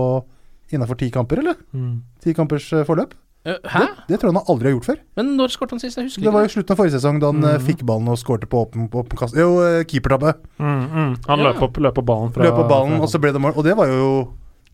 innafor 0.74 0.98
ti 0.98 1.12
kamper, 1.14 1.40
eller? 1.44 1.56
Mm. 1.76 2.02
Ti 2.24 2.34
kampers 2.34 2.72
eh, 2.74 2.84
forløp. 2.88 3.14
Eh, 3.46 3.60
Hæ? 3.70 3.80
Det, 3.86 4.08
det 4.10 4.18
tror 4.20 4.32
jeg 4.32 4.36
han 4.40 4.48
aldri 4.50 4.66
har 4.72 4.74
gjort 4.80 4.88
før. 4.90 4.98
Men 5.16 5.28
når 5.38 5.52
skåret 5.54 5.70
han 5.76 5.80
sist? 5.84 5.98
Jeg 6.00 6.08
husker 6.08 6.24
Det 6.26 6.34
var 6.34 6.42
jo 6.48 6.50
slutten 6.56 6.74
av 6.74 6.80
forrige 6.80 6.96
sesong, 6.98 7.20
da 7.22 7.28
han 7.30 7.42
Mhm. 7.44 7.62
fikk 7.68 7.84
ballen 7.86 8.10
og 8.10 8.18
skårte 8.18 8.48
på 8.50 8.64
åpen, 8.66 8.88
på 8.90 9.04
åpen 9.04 9.18
kast. 9.20 9.36
Jo, 9.38 9.52
keepertabbe. 9.86 10.34
Mm, 10.58 10.90
mm. 10.90 11.12
Han 11.28 11.40
Ja. 11.40 11.52
løp 11.52 11.62
opp, 11.62 11.78
løp 11.78 11.94
på 11.94 12.04
ballen 12.06 12.34
fra 12.34 12.44
Løp 12.44 12.56
på 12.58 12.68
ballen, 12.68 12.98
fra- 12.98 13.04
og 13.04 13.10
så 13.14 13.22
ble 13.22 13.32
det 13.32 13.42
mål. 13.42 13.54
Og 13.56 13.64
det 13.64 13.78
var 13.78 13.86
jo 13.88 14.10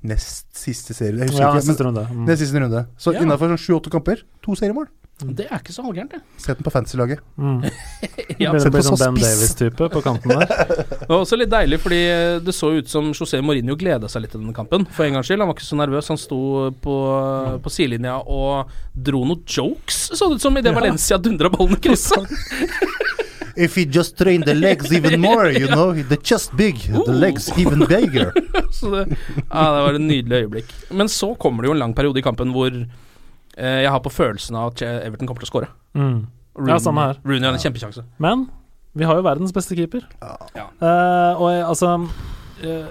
nest 0.03 0.47
siste 0.57 0.93
serie. 0.97 1.19
Jeg 1.19 1.29
husker 1.29 1.41
Ja, 1.45 1.51
ikke. 1.53 1.65
siste 1.67 1.83
runde. 1.85 2.07
Mm. 2.11 2.29
er 2.29 2.35
siste 2.41 2.59
runde. 2.59 2.85
Så 2.97 3.13
Ja. 3.13 3.21
innafor 3.21 3.49
sånn 3.53 3.61
sju-åtte 3.61 3.91
kamper, 3.91 4.23
to 4.41 4.55
seriemål. 4.55 4.87
Det 5.21 5.45
er 5.51 5.59
ikke 5.59 5.69
så 5.69 5.83
halvgærent, 5.85 6.09
det. 6.15 6.21
Sett 6.41 6.57
den 6.57 6.63
på 6.65 6.71
fantasy-laget. 6.73 7.19
Mm. 7.37 7.61
Ja. 8.41 8.57
Sett 8.57 8.73
på 8.73 8.81
sånn 8.81 8.97
så 8.97 9.05
Ben. 9.05 9.19
Davis-type 9.21 9.89
på 9.93 10.01
kanten 10.01 10.29
der. 10.33 10.47
Det 11.01 11.09
var 11.09 11.19
også 11.21 11.37
litt 11.37 11.49
deilig, 11.51 11.77
fordi 11.83 11.99
eh, 12.09 12.39
det 12.41 12.55
så 12.55 12.71
ut 12.73 12.87
som 12.89 13.11
José 13.13 13.37
Mourinho 13.43 13.75
gleda 13.77 14.09
seg 14.09 14.23
litt 14.23 14.31
til 14.31 14.41
denne 14.41 14.55
kampen. 14.55 14.87
For 14.89 15.05
en 15.05 15.13
gangs 15.13 15.27
skyld. 15.29 15.43
Han 15.43 15.51
var 15.51 15.53
ikke 15.59 15.67
så 15.67 15.77
nervøs. 15.77 16.07
Han 16.09 16.17
sto 16.17 16.71
på, 16.81 16.95
på 17.61 17.69
sidelinja 17.69 18.15
og 18.25 18.71
dro 18.95 19.21
noen 19.27 19.43
jokes, 19.45 20.09
så 20.17 20.29
det 20.31 20.39
ut 20.39 20.41
som, 20.41 20.57
idet 20.57 20.73
Valencia 20.73 21.17
dundra 21.21 21.49
ballen 21.53 21.77
i 21.77 21.81
krysset. 21.85 22.25
If 23.61 23.75
he 23.77 23.83
just 23.85 24.17
trained 24.17 24.45
the 24.47 24.55
legs 24.57 24.91
even 24.95 25.19
more, 25.21 25.51
you 25.51 25.67
know, 25.69 25.91
the 25.93 26.17
chest 26.17 26.55
big, 26.57 26.79
the 26.87 27.13
legs 27.13 27.49
even 27.59 27.85
bigger. 27.87 28.31
Så 28.71 28.89
det, 28.93 29.03
ja, 29.51 29.63
det 29.75 29.81
var 29.85 29.97
et 29.97 30.01
nydelig 30.01 30.39
øyeblikk. 30.45 30.71
Men 30.91 31.09
så 31.11 31.33
kommer 31.37 31.61
det 31.63 31.69
jo 31.71 31.75
en 31.75 31.81
lang 31.83 31.93
periode 31.97 32.17
i 32.21 32.23
kampen 32.25 32.53
hvor 32.55 32.71
eh, 32.71 33.81
jeg 33.83 33.91
har 33.91 33.99
på 34.01 34.09
følelsen 34.13 34.55
av 34.57 34.71
at 34.71 34.81
Everton 34.87 35.27
kommer 35.29 35.43
til 35.43 35.49
å 35.49 35.51
skåre. 35.51 35.69
Mm. 35.93 36.17
Ja, 36.67 36.79
samme 36.83 37.05
her. 37.09 37.19
Rooney 37.27 37.45
har 37.47 37.53
en 37.55 37.61
kjempesjanse. 37.63 38.03
Men 38.23 38.47
vi 38.97 39.05
har 39.07 39.19
jo 39.19 39.23
verdens 39.27 39.53
beste 39.55 39.75
keeper. 39.77 40.03
Ja. 40.55 40.65
Eh, 40.81 41.33
og 41.37 41.47
jeg, 41.53 41.61
altså 41.67 41.91
eh, 42.65 42.89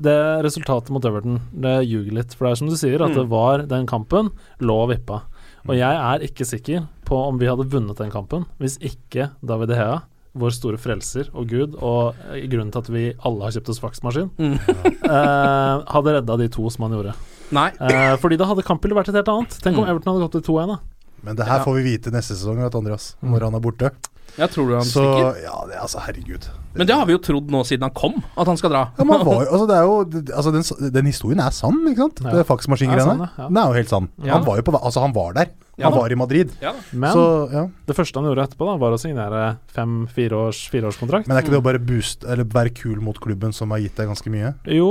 Det 0.00 0.18
resultatet 0.46 0.92
mot 0.94 1.04
Everton, 1.04 1.40
det 1.64 1.78
ljuger 1.88 2.14
litt. 2.20 2.34
For 2.36 2.46
det 2.46 2.52
er 2.54 2.60
som 2.62 2.70
du 2.70 2.76
sier, 2.78 3.02
at 3.02 3.10
Mm. 3.10 3.16
det 3.18 3.26
var 3.32 3.64
den 3.68 3.86
kampen 3.90 4.30
lå 4.62 4.76
og 4.84 4.90
vippa. 4.94 5.22
Og 5.68 5.74
jeg 5.76 5.96
er 5.96 6.18
ikke 6.26 6.46
sikker 6.48 6.86
på 7.04 7.16
om 7.28 7.38
vi 7.38 7.46
hadde 7.50 7.66
vunnet 7.70 7.96
den 7.98 8.10
kampen 8.10 8.46
hvis 8.60 8.78
ikke 8.80 9.30
David 9.44 9.68
De 9.68 9.76
Hea, 9.76 9.98
vår 10.38 10.50
store 10.54 10.78
frelser 10.78 11.28
og 11.34 11.48
gud, 11.50 11.74
og 11.82 12.14
eh, 12.30 12.46
grunnen 12.48 12.70
til 12.70 12.78
at 12.84 12.88
vi 12.94 13.04
alle 13.26 13.42
har 13.42 13.50
kjøpt 13.56 13.68
oss 13.72 13.80
faksmaskin, 13.82 14.30
Mm. 14.38 14.54
eh, 15.10 15.84
hadde 15.94 16.14
redda 16.20 16.36
de 16.38 16.48
to 16.48 16.68
som 16.70 16.86
han 16.86 16.94
gjorde. 16.96 17.14
Nei. 17.50 17.68
Eh, 17.82 18.14
fordi 18.22 18.38
da 18.38 18.46
hadde 18.46 18.62
kampbildet 18.62 18.96
vært 19.00 19.08
et 19.10 19.18
helt 19.20 19.28
annet. 19.32 19.58
Tenk 19.64 19.76
om 19.78 19.84
Mm. 19.84 19.90
Everton 19.90 20.14
hadde 20.14 20.28
gått 20.28 20.36
til 20.38 20.46
2-1, 20.54 20.66
da. 20.68 20.78
Men 21.26 21.36
det 21.36 21.46
her 21.46 21.58
Ja. 21.58 21.64
får 21.64 21.74
vi 21.76 21.82
vite 21.96 22.10
neste 22.14 22.34
sesong, 22.38 22.62
vet 22.62 22.74
Andreas, 22.74 23.16
Mm. 23.22 23.30
når 23.34 23.40
han 23.50 23.54
er 23.54 23.60
borte. 23.60 23.90
Jeg 24.38 24.48
tror 24.50 24.68
du 24.68 24.74
han 24.78 24.84
Så 24.86 25.02
stikker. 25.02 25.42
ja, 25.42 25.66
det, 25.66 25.76
altså, 25.82 25.98
herregud. 26.06 26.46
Men 26.74 26.86
det 26.86 26.94
har 26.94 27.06
vi 27.08 27.16
jo 27.16 27.20
trodd 27.22 27.50
nå 27.50 27.62
siden 27.66 27.88
han 27.88 27.94
kom, 27.96 28.20
at 28.38 28.46
han 28.46 28.58
skal 28.60 28.70
dra. 28.74 28.82
Ja, 28.98 29.06
men 29.06 29.24
var, 29.26 29.42
altså, 29.52 29.64
det 29.66 29.78
er 29.78 29.88
jo, 29.88 29.96
altså, 30.36 30.52
den, 30.54 30.92
den 30.94 31.08
historien 31.10 31.42
er 31.42 31.54
sann, 31.54 31.80
ikke 31.90 32.06
sant? 32.06 32.22
Ja. 32.26 32.36
Det 32.38 32.46
faksmaskingreiene. 32.46 33.30
Ja. 33.38 33.48
Den 33.48 33.58
er 33.62 33.72
jo 33.72 33.80
helt 33.80 33.90
sann. 33.90 34.06
Ja. 34.22 34.36
Han 34.36 34.46
var 34.46 34.60
jo 34.60 34.66
på 34.68 34.76
Altså, 34.80 35.02
han 35.02 35.16
var 35.16 35.34
der. 35.36 35.50
Ja 35.80 35.88
Han 35.88 35.96
var 35.96 36.12
i 36.12 36.16
Madrid. 36.18 36.50
Ja. 36.60 36.74
Men 36.92 37.12
Så, 37.16 37.22
ja. 37.52 37.62
det 37.88 37.96
første 37.96 38.20
han 38.20 38.28
gjorde 38.28 38.44
etterpå, 38.44 38.66
da 38.68 38.76
var 38.80 38.94
å 38.94 39.00
signere 39.00 39.44
fem-fireårs 39.74 40.66
fireårskontrakt. 40.72 41.28
Men 41.28 41.38
er 41.38 41.44
ikke 41.44 41.54
det 41.54 41.60
å 41.62 41.64
bare 41.64 41.80
boost, 41.82 42.26
Eller 42.28 42.44
være 42.44 42.74
kul 42.76 43.00
mot 43.04 43.16
klubben 43.22 43.54
som 43.56 43.72
har 43.74 43.80
gitt 43.82 43.96
deg 43.96 44.10
ganske 44.12 44.32
mye? 44.32 44.52
Jo, 44.68 44.90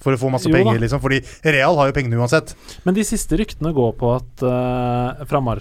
For 0.00 0.16
å 0.16 0.20
få 0.20 0.32
masse 0.32 0.48
Jo 0.48 0.56
penger, 0.56 0.78
da. 0.78 0.84
liksom? 0.86 1.02
Fordi 1.04 1.20
Real 1.44 1.76
har 1.80 1.90
jo 1.90 1.96
pengene 1.96 2.20
uansett. 2.20 2.54
Men 2.86 2.96
de 2.96 3.04
siste 3.06 3.36
ryktene 3.40 3.74
går 3.76 3.96
på 4.00 4.14
at 4.16 4.44
uh, 4.46 5.24
Fra 5.28 5.42
Mar 5.44 5.60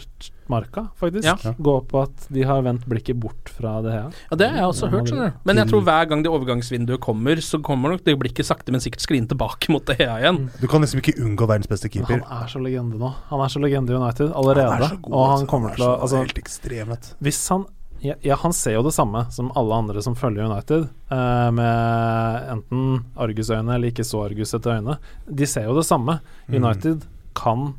Marka, 0.49 0.87
faktisk. 0.97 1.27
Ja. 1.27 1.53
Går 1.61 1.83
på 1.85 1.99
at 2.01 2.23
de 2.33 2.41
har 2.47 2.63
vendt 2.65 2.87
blikket 2.89 3.19
bort 3.21 3.51
fra 3.53 3.75
det 3.85 3.91
her. 3.93 4.15
Ja, 4.31 4.37
Det 4.39 4.47
har 4.49 4.57
jeg 4.63 4.71
også 4.71 4.89
hørt, 4.89 5.11
skjønner 5.11 5.29
du. 5.29 5.43
Men 5.45 5.61
jeg 5.61 5.69
tror 5.69 5.83
hver 5.85 6.07
gang 6.09 6.23
det 6.25 6.31
overgangsvinduet 6.33 7.03
kommer, 7.05 7.41
så 7.45 7.59
kommer 7.61 7.93
nok 7.93 8.01
det 8.07 8.15
blikket 8.17 8.49
sakte, 8.49 8.73
men 8.73 8.81
sikkert 8.81 9.05
skline 9.05 9.29
tilbake 9.29 9.69
mot 9.69 9.85
det 9.85 9.99
her 10.01 10.15
igjen. 10.17 10.47
Du 10.57 10.65
kan 10.71 10.81
liksom 10.81 11.03
ikke 11.03 11.13
unngå 11.21 11.45
verdens 11.45 11.69
beste 11.69 11.85
Men 11.91 11.99
keeper. 11.99 12.23
han 12.25 12.47
er 12.47 12.49
så 12.49 12.63
legende 12.65 12.97
nå. 12.97 13.13
Han 13.29 13.45
er 13.45 13.53
så 13.53 13.61
legende 13.61 13.93
i 13.93 13.99
United 14.01 14.33
allerede. 14.33 14.71
Han 14.73 14.87
er 14.87 14.95
så 14.95 15.01
god, 15.03 15.13
og 15.13 15.25
han 15.27 15.35
altså. 15.37 15.51
kommer 15.53 15.69
er 15.69 15.77
til 15.77 15.85
å 15.85 15.91
altså, 15.99 16.23
Helt 16.25 16.41
ekstremt. 16.41 17.11
Hvis 17.21 17.43
han 17.53 17.67
ja, 18.01 18.15
ja, 18.23 18.35
han 18.39 18.53
ser 18.55 18.77
jo 18.77 18.83
det 18.85 18.93
samme 18.95 19.25
som 19.31 19.51
alle 19.59 19.75
andre 19.75 20.01
som 20.05 20.15
følger 20.15 20.47
United, 20.49 20.87
eh, 21.11 21.49
med 21.51 22.49
enten 22.53 23.03
argusøyne 23.19 23.75
eller 23.75 23.91
ikke 23.91 24.05
så 24.07 24.23
argusete 24.27 24.71
øyne. 24.77 24.97
De 25.27 25.47
ser 25.49 25.67
jo 25.67 25.75
det 25.77 25.85
samme. 25.87 26.19
Mm. 26.47 26.57
United 26.63 27.05
kan 27.35 27.73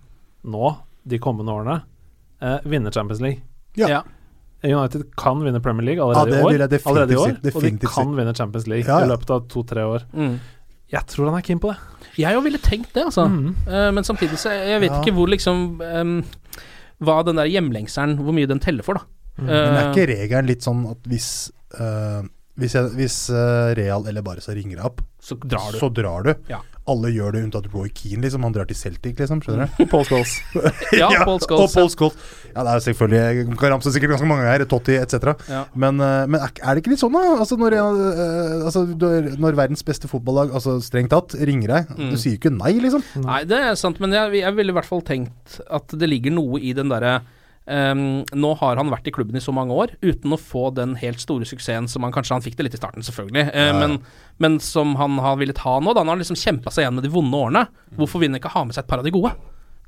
nå, 0.45 0.73
de 1.09 1.19
kommende 1.19 1.53
årene, 1.53 1.83
eh, 2.43 2.59
vinne 2.65 2.93
Champions 2.93 3.21
League. 3.21 3.43
Ja. 3.77 3.89
Ja. 3.89 4.03
United 4.63 5.07
kan 5.17 5.41
vinne 5.41 5.61
Premier 5.65 5.87
League 5.87 6.05
allerede 6.05 6.37
i 6.37 6.43
år, 6.43 6.51
allerede 6.51 7.13
i 7.15 7.17
år 7.17 7.31
og 7.55 7.63
de 7.63 7.87
kan 7.89 8.11
vinne 8.17 8.35
Champions 8.37 8.67
League 8.69 8.85
Ja, 8.85 8.99
ja. 9.01 9.07
i 9.07 9.09
løpet 9.09 9.31
av 9.31 9.47
to-tre 9.49 9.85
år. 9.89 10.05
Mm. 10.13 10.35
Jeg 10.91 11.07
tror 11.07 11.31
han 11.31 11.39
er 11.39 11.47
keen 11.47 11.61
på 11.63 11.71
det. 11.71 11.79
Jeg 12.19 12.37
òg 12.37 12.43
ville 12.45 12.59
tenkt 12.59 12.93
det, 12.93 13.07
altså. 13.07 13.25
Mm. 13.31 13.55
Uh, 13.65 13.89
men 13.95 14.05
samtidig 14.05 14.37
så 14.43 14.51
jeg 14.53 14.83
vet 14.83 14.91
Ja. 14.91 15.01
ikke 15.01 15.15
hvor 15.15 15.31
liksom 15.31 15.81
um, 15.81 16.25
Hva 17.01 17.23
den 17.25 17.37
der 17.37 17.49
hjemlengselen, 17.49 18.19
hvor 18.21 18.35
mye 18.37 18.47
den 18.51 18.61
teller 18.61 18.85
for, 18.85 18.99
da. 18.99 19.07
Mm. 19.41 19.47
Men 19.49 19.77
er 19.77 19.81
Eh, 19.81 19.91
ikke 19.95 20.09
regelen 20.13 20.47
litt 20.53 20.63
sånn 20.67 20.85
at 20.91 21.09
hvis 21.09 21.31
uh, 21.81 22.23
Hvis, 22.61 22.75
jeg, 22.77 22.91
hvis 22.99 23.15
eh, 23.33 23.71
Real 23.79 24.05
eller 24.11 24.21
Barca 24.21 24.53
ringer 24.53 24.77
deg 24.77 24.85
opp, 24.85 24.99
så 25.23 25.37
drar 25.41 25.71
du. 25.73 25.79
så 25.81 25.89
drar 25.89 26.27
du. 26.27 26.35
Ja. 26.51 26.59
Alle 26.91 27.09
gjør 27.15 27.33
det 27.33 27.41
unntatt 27.47 27.69
Roy 27.73 27.89
Keane, 27.95 28.21
liksom. 28.25 28.43
Han 28.45 28.53
drar 28.53 28.67
til 28.69 28.77
Celtic, 28.77 29.15
liksom. 29.17 29.41
Skjønner 29.41 29.71
du? 29.79 29.85
Paul 29.93 30.05
Scholes. 30.05 30.35
Ja, 30.99 31.09
Paul 31.25 31.39
Scholes, 31.41 31.71
Og 31.71 31.73
Paul 31.73 31.89
Scholes. 31.95 32.19
Ja, 32.51 32.65
det 32.67 32.75
er 32.75 32.83
selvfølgelig 32.85 33.21
Jeg 33.23 33.57
kan 33.63 33.73
ramse 33.73 33.93
sikkert 33.95 34.13
ganske 34.17 34.29
mange 34.29 34.45
her. 34.45 34.65
Totti 34.69 34.99
etc. 34.99 35.33
Ja. 35.49 35.63
Men, 35.73 36.03
eh, 36.05 36.27
men 36.29 36.41
er, 36.43 36.53
det 36.75 36.83
ikke 36.83 36.93
litt 36.93 37.01
sånn, 37.05 37.17
da? 37.17 37.25
Altså 37.47 37.57
når, 37.61 37.79
eh, 37.79 38.67
altså, 38.67 38.85
når- 38.93 39.33
når 39.41 39.59
verdens 39.63 39.87
beste 39.87 40.11
fotballag, 40.11 40.53
altså 40.53 40.77
strengt 40.85 41.15
tatt, 41.15 41.39
ringer 41.41 41.69
deg 41.79 41.97
Mm. 41.97 42.11
Du 42.13 42.17
sier 42.21 42.35
jo 42.37 42.43
ikke 42.43 42.53
nei, 42.59 42.75
liksom. 42.83 43.05
Nei, 43.25 43.41
det 43.49 43.57
er 43.71 43.75
sant, 43.81 44.01
men 44.05 44.13
jeg, 44.13 44.37
jeg 44.43 44.55
ville 44.59 44.75
i 44.75 44.77
hvert 44.77 44.89
fall 44.91 45.01
tenkt 45.07 45.61
at 45.71 45.97
det 45.97 46.09
ligger 46.13 46.35
noe 46.37 46.61
i 46.61 46.75
den 46.77 46.91
derre 46.93 47.23
ehm, 47.67 48.23
nå 48.33 48.55
har 48.61 48.81
han 48.81 48.93
vært 48.93 49.11
i 49.11 49.15
klubben 49.15 49.37
i 49.37 49.43
så 49.45 49.53
mange 49.57 49.77
år 49.77 49.95
uten 50.01 50.33
å 50.33 50.41
få 50.41 50.71
den 50.77 50.97
helt 51.01 51.21
store 51.21 51.49
suksessen 51.49 51.89
som 51.91 52.07
han 52.07 52.15
kanskje 52.15 52.39
Han 52.39 52.45
fikk 52.45 52.57
det 52.59 52.69
litt 52.69 52.79
i 52.79 52.81
starten, 52.81 53.05
selvfølgelig, 53.05 53.47
uh, 53.53 53.61
Ja. 53.71 53.79
Men, 53.81 54.01
men 54.41 54.59
som 54.65 54.97
han 54.97 55.19
har 55.21 55.37
villet 55.41 55.61
ha 55.67 55.79
nå. 55.81 55.93
Da 55.93 56.05
han 56.05 56.13
har 56.13 56.21
liksom 56.21 56.39
kjempa 56.39 56.73
seg 56.73 56.87
igjen 56.87 56.97
med 56.97 57.05
de 57.05 57.13
vonde 57.13 57.37
årene. 57.37 57.67
Hvorfor 57.99 58.23
vil 58.23 58.33
han 58.33 58.41
ikke 58.41 58.55
ha 58.55 58.65
med 58.65 58.77
seg 58.77 58.87
et 58.87 58.91
par 58.91 59.03
av 59.03 59.09
de 59.09 59.13
gode? 59.15 59.35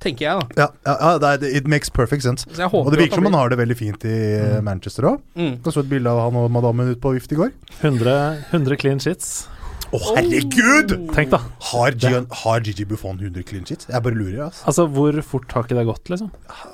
Tenker 0.03 0.27
jeg, 0.27 0.41
da. 0.41 0.65
Ja, 0.65 0.69
ja, 0.85 1.13
ja 1.23 1.35
It 1.47 1.69
makes 1.71 1.91
perfect 1.91 2.25
sense. 2.27 2.49
Og 2.51 2.91
det 2.91 2.99
virker 2.99 3.21
som 3.21 3.29
han 3.29 3.37
han 3.37 3.41
har 3.45 3.53
det 3.53 3.61
veldig 3.61 3.77
fint 3.79 4.05
i 4.09 4.19
mm. 4.59 4.65
Manchester 4.67 5.07
òg. 5.13 5.23
Mm. 5.39 5.55
Jeg 5.63 5.75
så 5.77 5.85
et 5.85 5.91
bilde 5.93 6.11
av 6.11 6.25
han 6.25 6.39
og 6.41 6.51
madammen 6.53 6.91
ut 6.91 7.01
på 7.03 7.15
vift 7.15 7.33
i 7.33 7.39
går. 7.39 7.53
100, 7.81 8.17
100 8.51 8.81
clean 8.83 9.03
shits. 9.03 9.47
Å, 9.93 9.99
herregud! 10.17 10.93
Tenk, 11.13 11.29
da. 11.35 11.39
Har, 11.69 11.93
Gian, 12.01 12.25
har 12.43 12.63
Gigi 12.65 12.87
Buffon 12.89 13.19
100 13.21 13.43
clean 13.49 13.67
sheets? 13.69 13.89
Jeg 13.93 14.01
bare 14.07 14.17
lurer, 14.17 14.39
altså. 14.47 14.65
Altså, 14.71 14.87
hvor 14.95 15.19
fort 15.35 15.53
har 15.53 15.67
ikke 15.67 15.77
det 15.77 15.85
gått, 15.91 16.09
liksom? 16.15 16.31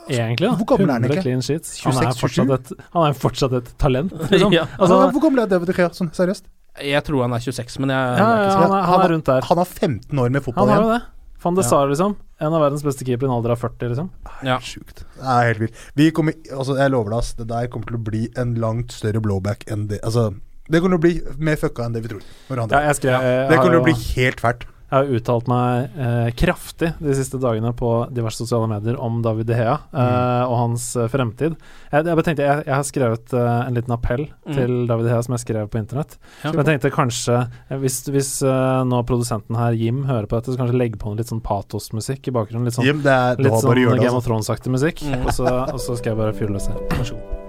Egentlig, 0.07 0.47
da. 0.47 0.53
Hvor 0.61 0.69
gammel 0.73 0.87
er 0.87 0.95
han 0.95 1.09
100 1.09 1.17
ikke? 1.17 1.25
clean 1.27 1.43
sheets. 1.43 1.73
Han 1.83 1.99
er 1.99 2.13
26, 2.13 2.23
fortsatt 2.23 2.55
et, 2.55 2.87
han 2.95 3.09
er 3.09 3.19
fortsatt 3.25 3.59
et 3.59 3.73
talent, 3.83 4.15
liksom. 4.33 4.55
Ja. 4.55 4.69
Altså, 4.79 5.01
Hvor 5.17 5.27
gammel 5.27 5.43
er 5.43 5.51
David 5.51 5.73
De 5.73 5.77
Gea, 5.81 5.91
sånn 5.99 6.13
seriøst? 6.15 6.47
Jeg 6.87 7.03
tror 7.09 7.25
han 7.27 7.35
er 7.35 7.43
26, 7.43 7.81
men 7.83 7.91
jeg 7.91 8.19
ja, 8.23 8.27
ja, 8.39 8.51
han, 8.55 8.71
er, 8.71 8.83
han 8.87 9.03
er 9.03 9.13
rundt 9.17 9.27
der. 9.33 9.47
Han 9.51 9.59
har 9.65 9.67
15 9.67 10.23
år 10.23 10.31
med 10.39 10.45
fotball 10.47 10.69
Han 10.69 10.77
har 10.77 10.85
jo 10.85 10.91
igjen. 10.93 11.01
det. 11.03 11.15
Van 11.43 11.55
de 11.55 11.63
Sar, 11.67 11.91
liksom. 11.91 12.15
En 12.43 12.55
av 12.55 12.63
verdens 12.63 12.83
beste 12.87 13.05
keepere 13.07 13.27
i 13.27 13.31
en 13.31 13.35
alder 13.37 13.53
av 13.55 13.61
40, 13.63 13.91
liksom. 13.93 14.09
Ja. 14.47 14.57
Sjukt. 14.63 15.03
Det 15.19 15.27
er 15.27 15.49
helt 15.53 15.61
vilt. 15.65 15.83
Vi 15.99 16.09
kommer, 16.15 16.35
altså, 16.55 16.75
jeg 16.79 16.95
lover 16.95 17.13
deg, 17.15 17.19
ass, 17.23 17.35
det 17.39 17.47
der 17.51 17.67
kommer 17.71 17.91
til 17.91 17.99
å 17.99 18.05
bli 18.09 18.23
en 18.39 18.55
langt 18.63 18.95
større 18.95 19.23
blowback 19.23 19.67
enn 19.71 19.89
det 19.91 19.99
Altså, 20.07 20.29
det 20.69 20.81
kommer 20.85 20.99
til 20.99 21.01
å 21.01 21.07
bli 21.09 21.45
mer 21.51 21.57
fucka 21.61 21.87
enn 21.89 21.95
det 21.97 22.05
vi 22.05 22.15
tror. 22.15 22.25
Ja, 22.53 22.83
jeg 22.91 22.99
skrev, 23.01 23.15
jeg 23.19 23.47
det 23.49 23.57
har 23.57 23.63
kommer 23.65 23.79
til 23.79 23.85
å 23.85 23.87
bli 23.91 23.97
helt 24.17 24.41
fælt. 24.45 24.67
Jeg 24.89 25.03
har 25.05 25.11
uttalt 25.19 25.49
meg 25.53 25.97
eh, 26.01 26.29
kraftig 26.33 26.95
de 26.97 27.13
siste 27.13 27.37
dagene 27.37 27.75
på 27.77 27.89
diverse 28.17 28.41
sosiale 28.41 28.65
medier 28.71 28.97
om 29.05 29.19
David 29.21 29.51
De 29.51 29.57
Hea 29.59 29.75
eh, 29.93 30.45
og 30.49 30.55
hans 30.63 30.87
eh, 30.97 31.11
fremtid. 31.13 31.59
Jeg, 31.93 32.07
jeg 32.09 32.25
tenkte, 32.25 32.47
jeg, 32.47 32.63
jeg 32.65 32.73
har 32.73 32.87
skrevet 32.89 33.35
eh, 33.37 33.51
en 33.67 33.77
liten 33.77 33.93
appell 33.93 34.25
Mm. 34.49 34.55
til 34.57 34.73
David 34.89 35.05
De 35.05 35.11
Hea 35.13 35.21
som 35.27 35.35
jeg 35.37 35.43
skrev 35.43 35.69
på 35.69 35.77
internett. 35.83 36.17
Ja. 36.41 36.55
Men 36.55 36.63
jeg 36.63 36.69
tenkte 36.71 36.93
kanskje, 36.97 37.37
eh, 37.69 37.77
hvis, 37.83 37.99
hvis 38.09 38.31
eh, 38.49 38.81
nå 38.89 39.03
produsenten 39.05 39.59
her, 39.61 39.77
Jim, 39.77 40.07
hører 40.09 40.25
på 40.25 40.39
dette, 40.41 40.55
så 40.57 40.63
kanskje 40.63 40.81
legge 40.81 40.97
på 40.97 41.13
noe 41.13 41.21
litt 41.21 41.29
sånn 41.29 41.45
patosmusikk 41.45 42.31
i 42.33 42.35
bakgrunnen. 42.39 42.65
Litt 42.71 42.79
sånn, 42.79 42.89
Jim, 42.89 43.03
det 43.05 43.13
er, 43.13 43.37
litt 43.45 43.53
sånn 43.59 43.69
bare 43.69 43.83
å 43.85 43.87
gjøre 43.91 43.99
det. 44.01 44.07
Game 44.07 44.17
of 44.17 44.23
Altså. 44.23 44.31
Thrones-aktig 44.31 44.73
musikk. 44.73 45.05
Mm. 45.05 45.21
Og, 45.29 45.35
så, 45.37 45.53
og 45.69 45.85
så 45.85 46.01
skal 46.01 46.15
jeg 46.15 46.21
bare 46.25 46.33
fylle 46.41 46.57
løs 46.57 46.71
seg. 46.71 46.81
Vær 46.97 47.05
så 47.13 47.21
god. 47.21 47.48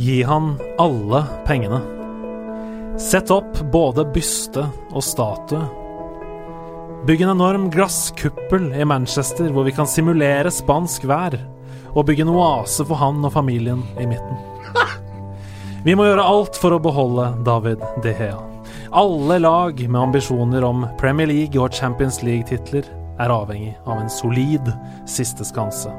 Gi 0.00 0.22
han 0.22 0.54
alle 0.78 1.24
pengene. 1.46 1.80
Sett 2.98 3.28
opp 3.30 3.58
både 3.72 4.06
byste 4.08 4.62
og 4.96 5.02
statue. 5.04 5.60
Bygg 7.04 7.20
en 7.26 7.32
enorm 7.34 7.66
glasskuppel 7.74 8.70
i 8.72 8.86
Manchester 8.88 9.50
hvor 9.52 9.66
vi 9.66 9.74
kan 9.76 9.88
simulere 9.88 10.48
spansk 10.56 11.04
vær, 11.10 11.36
og 11.92 12.06
bygge 12.08 12.24
en 12.24 12.32
oase 12.32 12.86
for 12.88 12.96
han 12.96 13.18
og 13.28 13.34
familien 13.34 13.82
i 14.00 14.06
midten. 14.08 14.40
Vi 15.84 15.92
må 15.92 16.06
gjøre 16.06 16.24
alt 16.32 16.56
for 16.62 16.72
å 16.72 16.80
beholde 16.80 17.26
David 17.44 17.84
De 18.00 18.14
Hea. 18.16 18.38
Alle 18.96 19.36
lag 19.42 19.82
med 19.82 20.00
ambisjoner 20.00 20.64
om 20.64 20.86
Premier 21.02 21.28
League 21.28 21.60
og 21.60 21.76
Champions 21.76 22.22
League-titler 22.24 22.88
er 23.20 23.34
avhengig 23.34 23.74
av 23.84 23.98
en 23.98 24.08
solid 24.08 24.72
siste 25.04 25.44
skanse. 25.44 25.92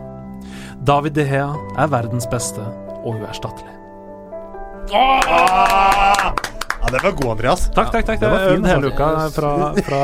David 0.90 1.20
De 1.20 1.28
Hea 1.30 1.52
er 1.78 1.94
verdens 1.94 2.26
beste 2.34 2.66
og 3.04 3.22
uerstattelig. 3.22 3.81
Ja, 4.92 6.90
det 6.92 7.00
var 7.04 7.14
god, 7.16 7.28
Andreas. 7.32 7.62
Takk, 7.72 7.92
takk, 7.94 8.06
takk. 8.10 8.20
det 8.20 8.30
var 8.32 8.42
fin 8.50 8.66
hele 8.68 8.90
altså. 8.90 8.96
uka 8.96 9.08
fra, 9.36 9.52
fra, 9.86 10.02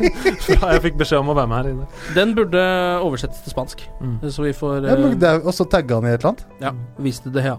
fra 0.46 0.72
jeg 0.76 0.82
fikk 0.84 0.98
beskjed 1.00 1.22
om 1.24 1.32
å 1.32 1.36
være 1.38 1.50
med 1.50 1.58
her 1.58 1.70
inne. 1.72 1.88
Den 2.14 2.34
burde 2.36 2.62
oversettes 3.02 3.42
til 3.42 3.54
spansk, 3.54 3.82
så 4.30 4.44
vi 4.44 4.52
får 4.54 4.86
Ja, 4.86 4.94
men 5.00 5.16
eh, 5.16 5.18
det 5.18 5.30
er, 5.32 5.42
og 5.42 5.56
så 5.56 5.66
tagga 5.66 5.98
han 5.98 6.06
i 6.06 6.12
et 6.12 6.20
eller 6.20 6.30
annet. 6.34 6.44
Ja, 6.62 6.72
viste 7.02 7.32
det, 7.34 7.42
ja. 7.48 7.56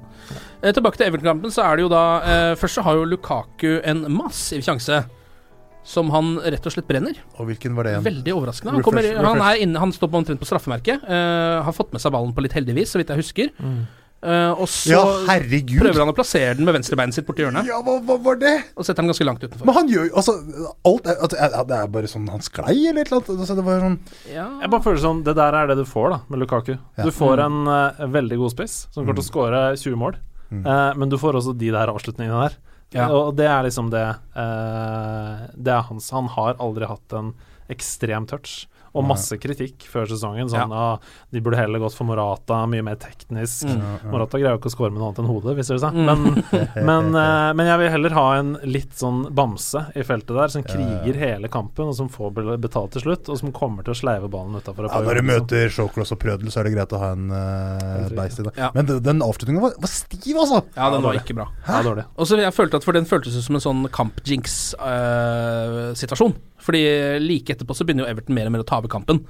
Eh, 0.62 0.72
tilbake 0.76 1.02
til 1.02 1.10
Everton-kampen, 1.10 1.52
så 1.52 1.66
er 1.68 1.80
det 1.80 1.88
jo 1.88 1.92
da 1.92 2.04
eh, 2.24 2.54
Først 2.60 2.80
så 2.80 2.86
har 2.88 3.00
jo 3.00 3.08
Lukaku 3.10 3.72
en 3.84 4.06
massiv 4.16 4.64
sjanse. 4.64 5.04
Som 5.90 6.12
han 6.14 6.36
rett 6.44 6.66
og 6.68 6.74
slett 6.76 6.86
brenner. 6.86 7.16
Og 7.40 7.48
hvilken 7.50 7.74
var 7.74 7.88
det 7.88 7.94
igjen? 7.96 8.04
Veldig 8.06 8.34
overraskende. 8.36 8.74
Han, 8.76 8.84
kommer, 8.86 9.02
Refresh, 9.02 9.24
han, 9.26 9.40
refresh. 9.40 9.56
er 9.56 9.64
inne, 9.64 9.80
han 9.82 9.94
står 9.96 10.12
på 10.12 10.20
omtrent 10.20 10.42
på 10.44 10.46
straffemerket. 10.46 11.08
eh, 11.08 11.56
har 11.66 11.74
fått 11.74 11.96
med 11.96 12.04
seg 12.04 12.14
ballen 12.14 12.36
på 12.36 12.44
litt 12.46 12.54
heldigvis, 12.54 12.92
så 12.94 13.00
vidt 13.02 13.10
jeg 13.16 13.24
husker. 13.24 13.50
Eh, 14.20 14.52
og 14.52 14.68
så 14.68 14.92
Ja, 14.92 15.04
prøver 15.40 16.02
han 16.02 16.10
å 16.12 16.16
plassere 16.18 16.56
den 16.58 16.66
med 16.68 16.76
venstrebeinet 16.76 17.16
sitt 17.16 17.26
borti 17.28 17.46
hjørnet. 17.46 17.68
Ja, 17.70 17.78
hva, 17.86 17.94
hva 18.04 18.18
var 18.20 18.36
det? 18.42 18.52
Og 18.76 18.84
setter 18.84 19.00
den 19.06 19.12
ganske 19.14 19.28
langt 19.28 19.44
utenfor. 19.46 19.64
Men 19.70 19.78
han 19.78 19.92
gjør 19.92 20.10
jo 20.10 20.16
altså 20.20 20.34
Alt 20.90 21.08
er, 21.08 21.22
altså, 21.24 21.64
Det 21.70 21.78
er 21.78 21.92
bare 21.94 22.12
sånn 22.12 22.26
han 22.34 22.44
sklei, 22.44 22.76
eller 22.90 23.06
et 23.06 23.12
eller 23.14 23.22
annet. 23.22 23.30
Altså, 23.40 23.56
det 23.56 23.66
var 23.70 23.86
sånn 23.86 24.00
Jeg 24.34 24.72
bare 24.76 24.86
føler 24.90 25.04
sånn 25.06 25.22
Det 25.24 25.36
der 25.40 25.60
er 25.62 25.72
det 25.72 25.78
du 25.80 25.86
får 25.88 26.10
da 26.16 26.20
med 26.28 26.44
Lukaku. 26.44 26.74
Ja. 26.76 27.06
Du 27.08 27.12
får 27.16 27.46
en 27.46 27.62
uh, 27.68 28.08
veldig 28.12 28.42
god 28.44 28.52
spiss 28.58 28.76
som 28.92 29.06
kommer 29.06 29.22
til 29.22 29.28
å 29.28 29.30
skåre 29.32 29.62
20 29.78 29.96
mål, 30.04 30.20
Mm. 30.50 30.64
uh, 30.66 30.96
men 30.98 31.12
du 31.12 31.14
får 31.22 31.36
også 31.38 31.52
de 31.54 31.68
der 31.70 31.92
avslutningene 31.94 32.40
der. 32.48 32.56
Ja. 32.98 33.06
Og 33.14 33.36
det 33.38 33.46
er 33.46 33.62
liksom 33.68 33.92
det 33.94 34.02
eh, 34.02 35.42
Det 35.54 35.70
er 35.76 35.84
hans. 35.86 36.08
Han 36.10 36.26
har 36.34 36.56
aldri 36.58 36.88
hatt 36.90 37.14
en 37.14 37.34
ekstrem 37.70 38.26
touch. 38.26 38.64
Og 38.98 39.06
masse 39.06 39.38
kritikk 39.42 39.86
før 39.90 40.06
sesongen. 40.10 40.50
Sånn 40.52 40.74
ah, 40.74 40.98
de 41.30 41.42
burde 41.44 41.60
heller 41.60 41.80
gått 41.84 41.96
for 41.98 42.06
Morata, 42.10 42.56
mye 42.70 42.84
mer 42.86 42.98
teknisk. 43.02 43.68
Mm. 43.70 44.10
Morata 44.12 44.38
greier 44.40 44.54
jo 44.56 44.60
ikke 44.62 44.72
å 44.72 44.74
score 44.74 44.92
med 44.94 45.00
noe 45.02 45.08
annet 45.12 45.22
enn 45.24 45.30
hodet, 45.30 45.56
viser 45.60 45.74
det 45.78 45.84
seg. 45.84 45.92
Mm. 45.96 46.06
Men, 46.10 46.20
men, 46.90 47.06
uh, 47.16 47.50
men 47.58 47.66
jeg 47.70 47.78
vil 47.84 47.94
heller 47.96 48.12
ha 48.18 48.28
en 48.40 48.50
litt 48.68 48.94
sånn 49.00 49.20
bamse 49.36 49.82
i 49.94 49.96
feltet 50.08 50.34
der, 50.36 50.50
som 50.54 50.62
kriger 50.66 51.16
hele 51.22 51.48
kampen, 51.52 51.86
og 51.92 51.96
som 51.98 52.08
får 52.12 52.30
betalt 52.62 52.92
til 52.98 53.04
slutt, 53.06 53.26
og 53.30 53.36
som 53.42 53.50
kommer 53.56 53.82
til 53.86 53.94
å 53.94 54.00
sleive 54.02 54.28
ballen 54.32 54.56
utafor. 54.58 54.82
ja, 54.90 54.98
Når 55.06 55.16
du 55.22 55.26
møter 55.30 55.64
Showcross 55.74 56.12
og 56.16 56.20
Prødel, 56.24 56.48
så 56.54 56.58
er 56.62 56.66
det 56.70 56.76
greit 56.78 56.92
å 56.96 57.04
ha 57.04 57.10
en 57.16 57.26
uh, 57.34 57.38
beist 58.18 58.38
i 58.42 58.44
det. 58.48 58.54
Ja. 58.58 58.70
Men 58.76 58.84
den, 58.90 58.98
den 59.06 59.20
avslutninga 59.26 59.62
var, 59.64 59.72
var 59.80 59.92
stiv, 59.94 60.36
altså! 60.36 60.58
Ja, 60.76 60.86
den 60.94 61.04
var 61.06 61.14
ikke 61.20 61.36
bra. 61.38 61.48
Ja, 61.68 61.78
dårlig. 61.86 62.04
Og 62.18 62.24
så 62.28 62.34
jeg 62.40 62.54
følte 62.56 62.78
at 62.80 62.86
For 62.88 62.94
den 62.96 63.10
føltes 63.10 63.36
ut 63.38 63.46
som 63.46 63.56
en 63.58 63.64
sånn 63.64 63.82
kamp-jinx-situasjon. 63.94 66.34
Fordi 66.64 66.82
like 67.24 67.56
etterpå 67.56 67.76
så 67.78 67.88
begynner 67.88 68.06
jo 68.06 68.12
Everton 68.14 68.38
mer 68.38 68.50
og 68.50 68.56
mer 68.56 68.64
å 68.66 68.70
ta 68.70 68.80
over 68.82 68.92
kampen. 68.92 69.22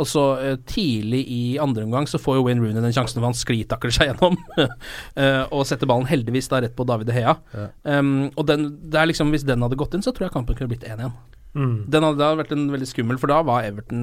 Og 0.00 0.08
så 0.08 0.24
uh, 0.40 0.54
tidlig 0.70 1.22
i 1.30 1.42
andre 1.62 1.86
omgang 1.86 2.08
så 2.10 2.20
får 2.20 2.40
jo 2.40 2.46
Wayne 2.48 2.64
Rooney 2.64 2.84
den 2.84 2.96
sjansen 2.96 3.20
hvor 3.20 3.30
han 3.30 3.38
sklitakler 3.38 3.94
seg 3.94 4.12
gjennom. 4.12 4.38
uh, 4.58 5.44
og 5.54 5.64
setter 5.68 5.90
ballen 5.90 6.08
heldigvis 6.10 6.50
da 6.52 6.62
rett 6.64 6.76
på 6.76 6.86
David 6.88 7.10
De 7.10 7.16
Hea. 7.16 7.36
Um, 7.82 8.30
og 8.34 8.44
den, 8.50 8.68
det 8.90 9.00
er 9.00 9.10
liksom 9.10 9.32
hvis 9.34 9.46
den 9.48 9.64
hadde 9.64 9.78
gått 9.80 9.96
inn, 9.96 10.04
så 10.04 10.14
tror 10.14 10.28
jeg 10.28 10.36
kampen 10.36 10.58
kunne 10.58 10.72
blitt 10.74 10.86
1-1. 10.88 11.12
Mm. 11.54 11.86
Den 11.86 12.02
hadde, 12.02 12.18
det 12.18 12.26
hadde 12.26 12.38
vært 12.40 12.52
en 12.56 12.64
veldig 12.72 12.88
skummel, 12.90 13.18
for 13.22 13.30
da 13.30 13.38
var 13.46 13.66
Everton 13.68 14.02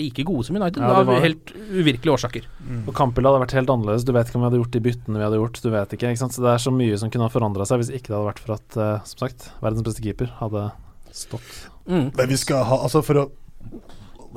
like 0.00 0.24
gode 0.24 0.46
som 0.48 0.56
United. 0.56 0.80
Ja, 0.80 1.02
det 1.02 1.10
var 1.10 1.24
helt 1.24 1.52
uvirkelige 1.52 2.14
årsaker. 2.14 2.48
Og 2.78 2.92
kampbildet 2.96 3.30
hadde 3.30 3.44
vært 3.44 3.56
helt 3.58 3.72
annerledes. 3.74 4.06
Du 4.08 4.14
vet 4.16 4.30
ikke 4.30 4.40
om 4.40 4.46
vi 4.46 4.48
hadde 4.48 4.60
gjort 4.62 4.76
de 4.76 4.84
byttene 4.86 5.20
vi 5.20 5.26
hadde 5.26 5.40
gjort. 5.42 5.60
Du 5.60 5.70
vet 5.74 5.96
ikke, 5.96 6.12
ikke 6.14 6.22
sant? 6.24 6.36
Så 6.36 6.44
det 6.44 6.54
er 6.54 6.64
så 6.64 6.72
mye 6.72 7.00
som 7.00 7.12
kunne 7.12 7.28
ha 7.28 7.32
forandra 7.32 7.68
seg 7.68 7.82
hvis 7.82 7.92
ikke 7.92 8.10
det 8.10 8.16
hadde 8.16 8.30
vært 8.30 8.44
for 8.46 8.56
at, 8.56 8.78
uh, 8.80 9.08
som 9.12 9.26
sagt, 9.26 9.50
verdens 9.60 9.84
beste 9.86 10.04
keeper 10.06 10.32
hadde 10.40 10.70
stått. 11.12 11.66
Mm. 11.86 12.10
Men 12.16 12.28
vi 12.28 12.36
skal 12.36 12.64
ha 12.66 12.80
Altså, 12.82 13.02
for 13.06 13.20
å 13.20 13.26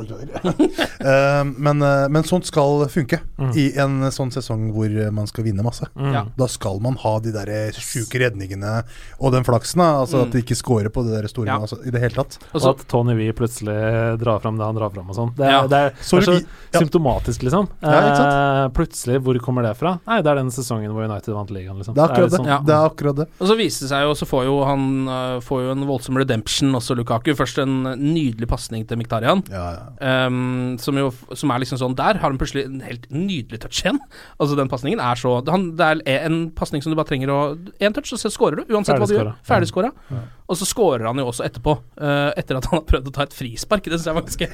men, 1.58 1.82
eh, 1.82 2.08
men 2.10 2.24
sånt 2.24 2.46
skal 2.50 2.86
funke 2.90 3.20
Mm. 3.40 3.54
i 3.56 3.66
en 3.80 4.02
sånn 4.12 4.32
sesong 4.34 4.72
hvor 4.76 4.92
man 5.16 5.28
skal 5.30 5.46
vinne 5.46 5.64
masse. 5.64 5.86
Mm. 5.96 6.32
Da 6.38 6.48
skal 6.52 6.80
man 6.84 6.96
ha 7.00 7.20
de 7.24 7.32
der 7.32 7.72
sjuke 7.80 8.20
redningene 8.20 8.84
og 9.20 9.32
den 9.32 9.46
flaksen. 9.48 9.80
Altså 9.80 10.26
At 10.26 10.32
de 10.36 10.42
ikke 10.44 10.58
scorer 10.60 10.90
på 10.92 11.04
det 11.08 11.22
der 11.22 11.28
store 11.32 11.48
Ja. 11.48 11.60
altså, 11.60 11.78
i 11.88 11.90
det 11.92 12.02
hele 12.02 12.16
tatt. 12.18 12.38
Og 12.54 12.62
Og 12.62 12.68
at 12.80 12.88
Tony 12.88 13.16
Wee 13.16 13.32
plutselig 13.32 14.20
drar 14.20 14.40
fram 14.42 14.58
det 14.58 14.66
han 14.66 14.76
drar 14.76 14.90
fram 14.92 15.10
og 15.10 15.16
sånn. 15.16 15.36
Det, 15.36 15.46
er- 15.46 15.52
Ja. 15.52 15.68
det, 15.68 15.78
er- 15.80 15.94
Så 16.02 16.20
det 16.20 16.28
er 16.28 16.32
så 16.32 16.36
vi- 16.40 16.46
ja. 16.74 16.80
symptomatisk, 16.80 17.40
liksom. 17.44 17.68
Ja. 17.82 18.66
Eh, 18.66 18.70
plutselig, 18.70 19.22
hvor 19.24 19.40
kommer 19.40 19.64
det 19.64 19.78
fra? 19.78 20.00
Nei, 20.06 20.22
det 20.22 20.28
er 20.32 20.36
den 20.36 20.50
sesongen 20.52 20.92
hvor 20.92 21.06
United 21.10 21.34
vant 21.34 21.50
ligaen, 21.50 21.78
liksom. 21.78 21.94
Det 21.96 22.04
er 22.04 22.08
akkurat 22.10 22.30
det. 22.30 22.32
det. 22.32 22.40
sånn- 22.40 22.46
Ja. 22.48 22.60
Det 22.60 22.76
er 22.76 22.90
akkurat 22.90 23.16
det. 23.16 23.28
Og 23.40 23.48
så 23.48 23.56
viser 23.58 23.80
det 23.88 23.90
seg 23.90 24.02
jo, 24.04 24.14
så 24.14 24.26
får 24.28 24.44
jo 24.46 24.66
han 24.66 25.06
får 25.42 25.62
jo 25.64 25.72
en 25.72 25.88
voldsom 25.88 26.18
redemption 26.18 26.72
også, 26.74 26.96
Lukaku. 26.98 27.34
Først 27.36 27.58
en 27.60 27.84
nydelig 27.98 28.48
pasning 28.48 28.86
til 28.86 28.98
Miktarian. 28.98 29.44
Ja, 29.50 29.72
ja. 29.72 29.80
Um, 30.00 30.78
som 30.82 30.98
jo 31.00 31.10
som 31.36 31.52
er 31.52 31.62
liksom 31.64 31.80
sånn 31.82 31.96
Der 31.98 32.20
har 32.22 32.30
han 32.32 32.38
plutselig 32.40 32.66
en 32.68 32.80
helt 32.86 33.08
nydelig 33.12 33.62
touch 33.64 33.82
igjen. 33.82 34.00
Altså 34.40 34.58
Den 34.60 34.72
pasningen 34.72 35.02
er 35.04 35.20
så 35.20 35.38
han, 35.50 35.72
Det 35.80 35.88
er 36.08 36.26
en 36.28 36.50
pasning 36.56 36.84
som 36.84 36.94
du 36.94 36.98
bare 37.00 37.10
trenger 37.10 37.32
å 37.34 37.40
Én 37.80 37.96
touch, 37.96 38.12
så 38.14 38.32
scorer 38.32 38.62
du. 38.62 38.74
Uansett 38.76 39.00
hva 39.02 39.08
du 39.10 39.16
gjør. 39.16 39.32
Ferdigskåra. 39.48 39.92
Ja. 40.12 40.22
Og 40.50 40.58
så 40.58 40.66
scorer 40.66 41.06
han 41.10 41.20
jo 41.22 41.28
også 41.30 41.46
etterpå. 41.46 41.76
Uh, 42.00 42.30
etter 42.40 42.58
at 42.58 42.70
han 42.70 42.80
har 42.80 42.86
prøvd 42.90 43.10
å 43.12 43.16
ta 43.16 43.26
et 43.28 43.36
frispark. 43.38 43.86
Det 43.86 44.00
synes 44.00 44.10
jeg 44.10 44.20
faktisk 44.20 44.46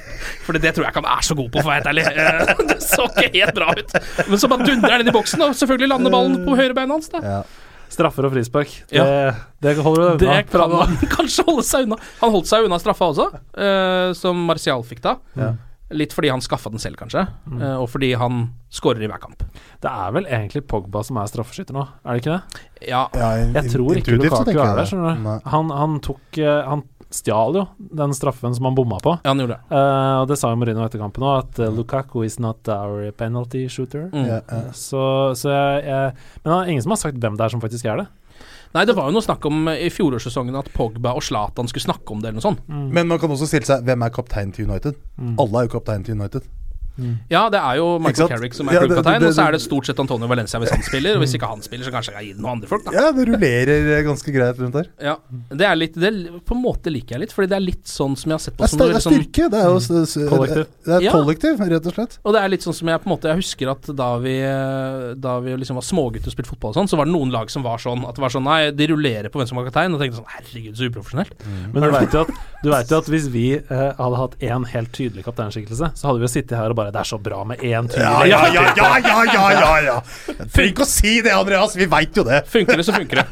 For 0.46 0.56
det 0.56 0.74
tror 0.76 0.86
jeg 0.86 0.94
ikke 0.94 1.04
han 1.04 1.12
er 1.16 1.28
så 1.28 1.36
god 1.38 1.52
på, 1.52 1.62
for 1.62 1.70
å 1.70 1.74
være 1.74 1.80
helt 1.80 1.92
ærlig. 1.92 2.06
Eh, 2.10 2.66
det 2.72 2.80
så 2.84 3.06
ikke 3.10 3.30
helt 3.38 3.56
bra 3.56 3.70
ut. 3.76 3.96
Men 4.26 4.42
så 4.42 4.50
bare 4.52 4.66
dundrer 4.68 4.96
han 4.96 5.04
inn 5.04 5.12
i 5.12 5.16
boksen, 5.16 5.46
og 5.46 5.56
selvfølgelig 5.60 5.92
lander 5.94 6.14
ballen 6.18 6.42
på 6.46 6.58
høyrebeinet 6.58 6.98
hans. 6.98 7.12
da 7.14 7.22
Ja. 7.24 7.38
Straffer 7.88 8.26
og 8.28 8.32
frispark. 8.34 8.72
Det, 8.90 8.96
Ja. 8.98 9.32
det 9.62 9.76
holder 9.78 10.16
du 10.18 10.24
Det 10.24 10.28
unna. 10.28 10.42
kan 10.42 10.70
han 10.70 10.96
kanskje 11.16 11.44
holde 11.46 11.62
seg 11.64 11.86
unna. 11.86 11.96
Han 12.20 12.30
holdt 12.34 12.46
seg 12.50 12.64
unna 12.66 12.78
straffa 12.82 13.08
også, 13.12 13.28
uh, 13.56 14.12
som 14.18 14.36
Martial 14.46 14.82
fikk 14.82 15.00
da. 15.06 15.16
Ja. 15.36 15.52
Litt 15.94 16.10
fordi 16.12 16.32
han 16.32 16.40
skaffa 16.42 16.66
den 16.72 16.80
selv, 16.82 16.96
kanskje, 16.98 17.20
eh, 17.62 17.76
og 17.78 17.86
fordi 17.92 18.08
han 18.18 18.48
skårer 18.74 19.04
i 19.04 19.06
hver 19.06 19.20
kamp. 19.22 19.44
Det 19.80 19.86
er 19.86 20.10
vel 20.16 20.24
egentlig 20.26 20.64
Pogba 20.66 21.04
som 21.06 21.20
er 21.22 21.28
straffeskytter 21.30 21.76
nå, 21.78 21.84
er 22.02 22.16
det 22.16 22.24
ikke 22.24 22.32
det? 22.34 22.88
Ja, 22.88 23.04
Ja, 23.14 23.28
in- 23.38 23.52
Jeg 23.54 23.70
tror 23.70 23.94
ikke 23.94 24.16
Lukaku 24.18 24.50
er 24.50 24.54
der, 24.66 24.74
det. 24.80 24.86
skjønner 24.90 25.22
du. 25.22 25.48
Han, 25.48 25.70
han 25.70 26.00
tok 26.02 26.38
eh, 26.42 26.62
Han 26.66 26.82
stjal 27.12 27.56
jo 27.56 27.64
den 27.78 28.14
straffen 28.16 28.54
som 28.56 28.66
han 28.68 28.76
bomma 28.76 28.98
på. 29.02 29.16
ja 29.22 29.30
han 29.30 29.40
gjorde 29.40 29.56
det. 29.56 29.76
uh, 29.76 30.22
og 30.22 30.28
det 30.30 30.38
sa 30.40 30.50
jo 30.50 30.58
Marino 30.60 30.84
etter 30.84 31.02
kampen 31.02 31.24
òg, 31.26 31.46
at 31.46 31.62
uh, 31.62 31.70
Lukaku 31.72 32.24
is 32.26 32.38
not 32.42 32.66
our 32.72 33.10
penalty 33.16 33.66
shooter. 33.68 34.08
Mm. 34.12 34.26
Ja, 34.26 34.40
ja. 34.50 34.62
Så, 34.74 35.02
så 35.38 35.52
jeg, 35.52 35.86
jeg 35.86 36.14
Men 36.42 36.50
det 36.52 36.58
er 36.58 36.72
ingen 36.74 36.86
som 36.86 36.96
har 36.96 37.02
sagt 37.04 37.20
hvem 37.22 37.38
det 37.38 37.46
er 37.46 37.54
som 37.54 37.62
faktisk 37.62 37.88
er 37.90 38.02
det. 38.02 38.08
Nei, 38.76 38.84
det 38.84 38.96
var 38.96 39.08
jo 39.08 39.14
noe 39.14 39.24
snakk 39.24 39.46
om 39.48 39.70
eh, 39.72 39.86
i 39.86 39.92
fjorårssesongen 39.92 40.58
at 40.58 40.68
Pogba 40.74 41.14
og 41.16 41.24
Zlatan 41.24 41.70
skulle 41.70 41.86
snakke 41.86 42.12
om 42.12 42.20
det, 42.20 42.28
eller 42.28 42.42
noe 42.42 42.44
sånt. 42.44 42.66
Men 42.68 43.08
man 43.08 43.20
kan 43.22 43.32
også 43.32 43.48
stille 43.48 43.68
seg 43.68 43.86
hvem 43.86 44.04
er 44.04 44.12
kaptein 44.12 44.52
til 44.52 44.68
United? 44.68 44.98
Mm. 45.16 45.36
Alle 45.40 45.62
er 45.62 45.68
jo 45.68 45.76
kaptein 45.78 46.04
til 46.04 46.18
United. 46.18 46.44
Ja, 47.30 47.48
det 47.52 47.60
er 47.60 47.76
jo 47.76 47.98
Michael? 48.02 48.28
Carrick 48.28 48.54
som 48.56 48.68
er 48.68 48.74
Ja, 48.78 48.80
klubbkaptein, 48.80 49.22
og 49.28 49.34
så 49.36 49.46
er 49.48 49.52
det 49.52 49.60
stort 49.60 49.86
sett 49.86 49.98
Antonio 50.00 50.26
Valencia 50.30 50.58
hvis 50.62 50.70
han 50.72 50.82
spiller. 50.82 51.16
Og 51.16 51.22
hvis 51.24 51.34
ikke 51.36 51.48
han 51.50 51.60
spiller, 51.62 51.84
så 51.84 51.92
kanskje 51.92 52.14
jeg 52.16 52.24
gir 52.30 52.34
det 52.38 52.42
noen 52.42 52.56
andre 52.56 52.68
folk, 52.70 52.84
da. 52.86 52.92
Ja, 52.96 53.10
det 53.12 53.26
rullerer 53.28 54.02
ganske 54.06 54.32
greit 54.32 54.58
rundt 54.62 54.72
der. 54.78 54.88
Ja, 55.02 55.16
det 55.52 55.66
er 55.68 55.76
litt 55.76 55.94
det, 55.94 56.12
På 56.46 56.56
en 56.56 56.62
måte 56.62 56.92
liker 56.92 57.16
jeg 57.16 57.26
litt, 57.26 57.32
Fordi 57.36 57.48
det 57.52 57.56
er 57.58 57.64
litt 57.66 57.84
sånn 57.90 58.16
som 58.16 58.30
jeg 58.30 58.36
har 58.38 58.44
sett 58.46 58.56
på 58.56 58.64
er, 58.64 58.68
som 58.72 58.78
det 58.78 58.88
er 58.88 58.94
liksom- 58.96 59.16
styrke. 59.18 59.50
Det 59.50 59.60
er 59.60 59.68
jo 59.68 59.76
s- 59.76 60.16
Kollektiv. 60.30 60.66
Det 60.84 60.94
er 60.96 61.00
Ja. 61.02 61.12
kollektiv, 61.12 61.58
rett 61.60 61.86
og 61.86 61.94
slett. 61.94 62.18
Og 62.24 62.32
det 62.34 62.42
er 62.42 62.48
litt 62.48 62.60
sånn 62.62 62.74
som 62.74 62.88
jeg 62.88 63.00
på 63.02 63.06
en 63.06 63.12
måte 63.16 63.26
Jeg 63.28 63.36
husker 63.36 63.70
at 63.70 63.82
da 63.96 64.18
vi 64.18 64.36
Da 65.20 65.38
vi 65.40 65.50
liksom 65.56 65.74
var 65.76 65.82
smågutter 65.82 66.28
og 66.28 66.34
spilte 66.34 66.48
fotball 66.52 66.70
og 66.70 66.76
sånn, 66.76 66.88
så 66.88 66.96
var 66.96 67.04
det 67.06 67.12
noen 67.14 67.30
lag 67.30 67.50
som 67.50 67.62
var 67.62 67.78
sånn 67.78 68.06
At 68.08 68.14
det 68.16 68.20
var 68.22 68.30
sånn 68.30 68.44
Nei, 68.46 68.70
de 68.70 68.86
rullerer 68.86 69.28
på 69.28 69.40
hvem 69.40 69.48
som 69.48 69.56
var 69.58 69.66
kaptein. 69.70 69.92
Og 69.94 70.00
tenkte 70.00 70.16
sånn 70.20 70.32
Herregud, 70.32 70.76
så 70.76 70.88
uprofesjonelt. 70.90 71.32
Men 71.72 71.82
du 71.82 71.90
vet 71.90 72.12
jo 72.12 72.26
jo 72.64 72.72
at 72.72 73.06
hvis 73.06 73.28
vi 73.30 73.54
eh, 73.54 73.92
hadde 73.98 74.16
hatt 74.16 74.34
én 74.40 74.64
helt 74.66 74.90
tydelig 74.92 75.24
kapteinskikkelse, 75.24 75.92
så 75.94 76.02
hadde 76.08 76.18
vi 76.18 76.26
jo 76.26 76.32
sittet 76.32 76.56
her 76.58 76.70
og 76.70 76.76
bare 76.76 76.85
Det 76.94 77.02
er 77.02 77.08
så 77.08 77.18
bra 77.22 77.42
med 77.48 77.62
én 77.64 77.90
tydelig 77.90 78.06
Ja, 78.06 78.24
ja, 78.30 78.40
ja, 78.54 78.64
ja, 78.76 78.88
ja, 79.02 79.20
ja, 79.32 79.44
ja, 79.56 79.74
ja. 79.88 79.98
Trenger 80.44 80.70
ikke 80.70 80.86
å 80.86 80.90
si 80.90 81.18
det, 81.24 81.34
Andreas. 81.34 81.76
Vi 81.78 81.88
veit 81.90 82.16
jo 82.16 82.24
det. 82.26 82.44
Funker 82.52 82.78
det, 82.78 82.86
så 82.86 82.96
funker 82.96 83.22
det. 83.22 83.28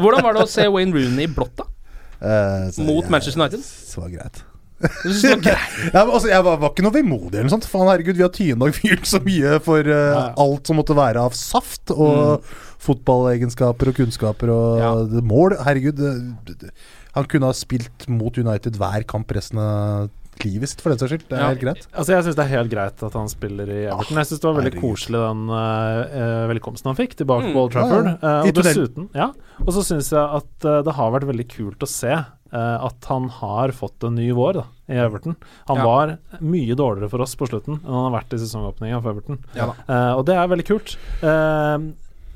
Hvordan 0.00 0.24
var 0.26 0.36
det 0.36 0.44
å 0.46 0.50
se 0.50 0.66
Wayne 0.72 0.94
Rooney 0.96 1.28
i 1.28 1.32
blått, 1.32 1.56
da? 1.60 1.68
Uh, 2.16 2.68
så 2.72 2.84
Mot 2.86 3.04
ja, 3.04 3.12
Manchester 3.12 3.42
United? 3.42 3.64
Så 3.64 4.00
var 4.00 4.08
det 4.08 4.20
var 4.20 4.20
greit? 4.20 4.44
Ja, 5.94 6.02
altså, 6.04 6.28
jeg 6.28 6.44
var, 6.44 6.58
var 6.60 6.72
ikke 6.72 6.84
noe 6.84 6.94
vemodig 6.94 7.38
eller 7.38 7.48
noe 7.48 7.54
sånt. 7.54 7.68
Faen, 7.70 7.88
herregud, 7.88 8.18
vi 8.18 8.24
har 8.26 8.32
Tyndag 8.34 8.76
fyrt 8.76 9.08
så 9.08 9.20
mye 9.24 9.56
for 9.64 9.88
eh, 9.88 10.20
alt 10.42 10.68
som 10.68 10.78
måtte 10.80 10.96
være 10.96 11.22
av 11.24 11.36
saft 11.36 11.92
og 11.94 12.44
fotballegenskaper 12.86 13.90
og 13.90 13.98
kunnskaper 14.02 14.52
og 14.52 14.82
ja. 14.82 14.92
mål. 15.24 15.56
Herregud, 15.66 16.02
det- 16.02 16.74
han 17.16 17.24
kunne 17.32 17.48
ha 17.48 17.56
spilt 17.56 18.04
mot 18.12 18.36
United 18.36 18.76
hver 18.76 19.06
kamp 19.08 19.30
resten 19.32 19.56
av 19.62 20.10
livet 20.44 20.68
sitt, 20.68 20.80
for 20.80 20.90
den 20.90 20.98
saks 20.98 21.12
skyld. 21.12 21.24
Det 21.28 21.38
er 21.38 21.42
Ja. 21.42 21.48
helt 21.54 21.60
greit. 21.60 21.86
Altså 21.94 22.12
Jeg 22.16 22.24
syns 22.24 22.36
det 22.36 22.44
er 22.44 22.52
helt 22.56 22.70
greit 22.70 23.02
at 23.02 23.12
han 23.12 23.28
spiller 23.28 23.66
i 23.70 23.80
Everton. 23.86 24.16
Jeg 24.20 24.26
syns 24.26 24.40
det 24.40 24.48
var 24.50 24.56
veldig 24.60 24.74
herregud. 24.74 24.96
koselig 24.96 25.20
den 25.28 25.50
uh, 25.50 26.46
velkomsten 26.52 26.86
han 26.92 26.96
fikk 26.96 27.14
tilbake 27.16 27.46
Mm. 27.46 27.52
på 27.54 27.62
Old 27.64 27.72
Trafford. 27.72 28.04
Ja, 28.06 28.18
ja. 28.22 28.42
Uh, 28.42 28.46
og 28.48 28.54
dessuten 28.54 29.08
Ja. 29.14 29.30
Og 29.60 29.72
så 29.72 29.82
syns 29.84 30.10
jeg 30.10 30.20
at 30.20 30.64
uh, 30.64 30.82
det 30.82 30.94
har 30.94 31.10
vært 31.12 31.28
veldig 31.30 31.48
kult 31.48 31.78
å 31.78 31.88
se 31.88 32.12
eh, 32.52 32.78
at 32.86 33.04
han 33.10 33.28
har 33.28 33.68
fått 33.74 34.04
en 34.06 34.14
ny 34.14 34.30
vår 34.32 34.52
da, 34.54 34.62
i 34.88 34.94
Everton. 34.94 35.34
Han 35.66 35.76
Ja. 35.76 35.84
var 35.84 36.18
mye 36.40 36.76
dårligere 36.78 37.10
for 37.10 37.20
oss 37.20 37.34
på 37.34 37.46
slutten 37.48 37.80
enn 37.82 37.90
han 37.92 38.12
har 38.12 38.22
vært 38.22 38.32
i 38.32 38.38
sesongåpninga 38.38 39.02
for 39.02 39.10
Everton. 39.10 39.38
Eh, 39.56 40.12
og 40.14 40.24
det 40.26 40.36
er 40.36 40.46
veldig 40.46 40.64
kult. 40.64 40.96
Eh, 41.26 41.78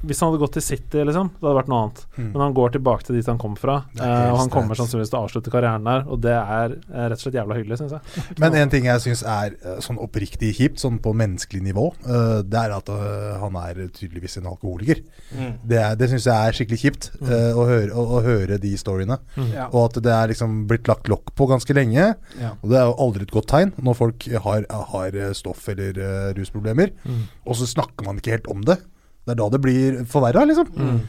hvis 0.01 0.21
han 0.23 0.31
hadde 0.31 0.41
gått 0.41 0.55
til 0.57 0.65
City, 0.65 1.03
liksom, 1.05 1.29
det 1.37 1.45
hadde 1.45 1.59
vært 1.59 1.71
noe 1.71 1.81
annet. 1.85 1.99
Mm. 2.17 2.29
Men 2.33 2.43
han 2.45 2.55
går 2.57 2.73
tilbake 2.77 3.05
til 3.07 3.17
dit 3.19 3.27
han 3.29 3.41
kom 3.41 3.57
fra, 3.61 3.75
eh, 3.99 4.29
og 4.33 4.39
han 4.41 4.53
kommer 4.53 4.73
streit. 4.73 4.81
sannsynligvis 4.87 5.11
til 5.13 5.19
å 5.19 5.23
avslutte 5.27 5.53
karrieren 5.53 5.85
der, 5.89 6.05
og 6.09 6.23
det 6.25 6.33
er 6.37 6.75
eh, 6.79 7.07
rett 7.11 7.19
og 7.19 7.25
slett 7.25 7.37
jævla 7.37 7.59
hyggelig, 7.59 7.79
syns 7.83 7.97
jeg. 7.97 8.25
Men 8.43 8.57
en 8.61 8.73
ting 8.73 8.87
jeg 8.89 9.03
syns 9.05 9.23
er 9.29 9.57
eh, 9.61 9.81
sånn 9.85 10.01
oppriktig 10.01 10.55
kjipt, 10.57 10.81
sånn 10.81 10.97
på 11.05 11.13
menneskelig 11.21 11.61
nivå, 11.67 11.87
uh, 12.07 12.41
det 12.47 12.63
er 12.63 12.73
at 12.79 12.89
uh, 12.93 13.37
han 13.43 13.59
er 13.61 13.83
tydeligvis 13.97 14.39
en 14.41 14.49
alkoholiker. 14.53 15.03
Mm. 15.37 15.51
Det, 15.69 15.81
er- 15.83 15.99
det 16.01 16.09
syns 16.15 16.29
jeg 16.31 16.37
er 16.49 16.57
skikkelig 16.57 16.81
kjipt, 16.85 17.11
eh, 17.21 17.51
å, 17.53 17.67
høre, 17.69 17.91
å, 17.93 18.07
å 18.17 18.23
høre 18.25 18.57
de 18.63 18.73
storyene. 18.81 19.19
Ja. 19.53 19.69
Og 19.69 19.91
at 19.91 20.01
det 20.05 20.15
er 20.15 20.33
liksom 20.33 20.63
blitt 20.71 20.89
lagt 20.89 21.11
lokk 21.13 21.35
på 21.37 21.49
ganske 21.51 21.77
lenge. 21.77 22.15
Ja. 22.41 22.55
Og 22.63 22.73
det 22.73 22.81
er 22.81 22.89
jo 22.89 22.97
aldri 23.05 23.27
et 23.29 23.35
godt 23.35 23.51
tegn 23.53 23.75
når 23.81 23.99
folk 24.01 24.27
har, 24.47 24.65
har 24.95 25.21
stoff- 25.37 25.69
eller 25.73 26.01
rusproblemer. 26.39 26.95
Mm. 27.05 27.23
Og 27.45 27.59
så 27.61 27.69
snakker 27.69 28.07
man 28.07 28.21
ikke 28.21 28.39
helt 28.39 28.51
om 28.53 28.65
det. 28.67 28.79
Det 29.27 29.35
er 29.35 29.41
da 29.41 29.49
det 29.53 29.61
blir 29.63 30.05
forverra, 30.11 30.47
liksom. 30.49 30.71
Mm. 30.77 31.01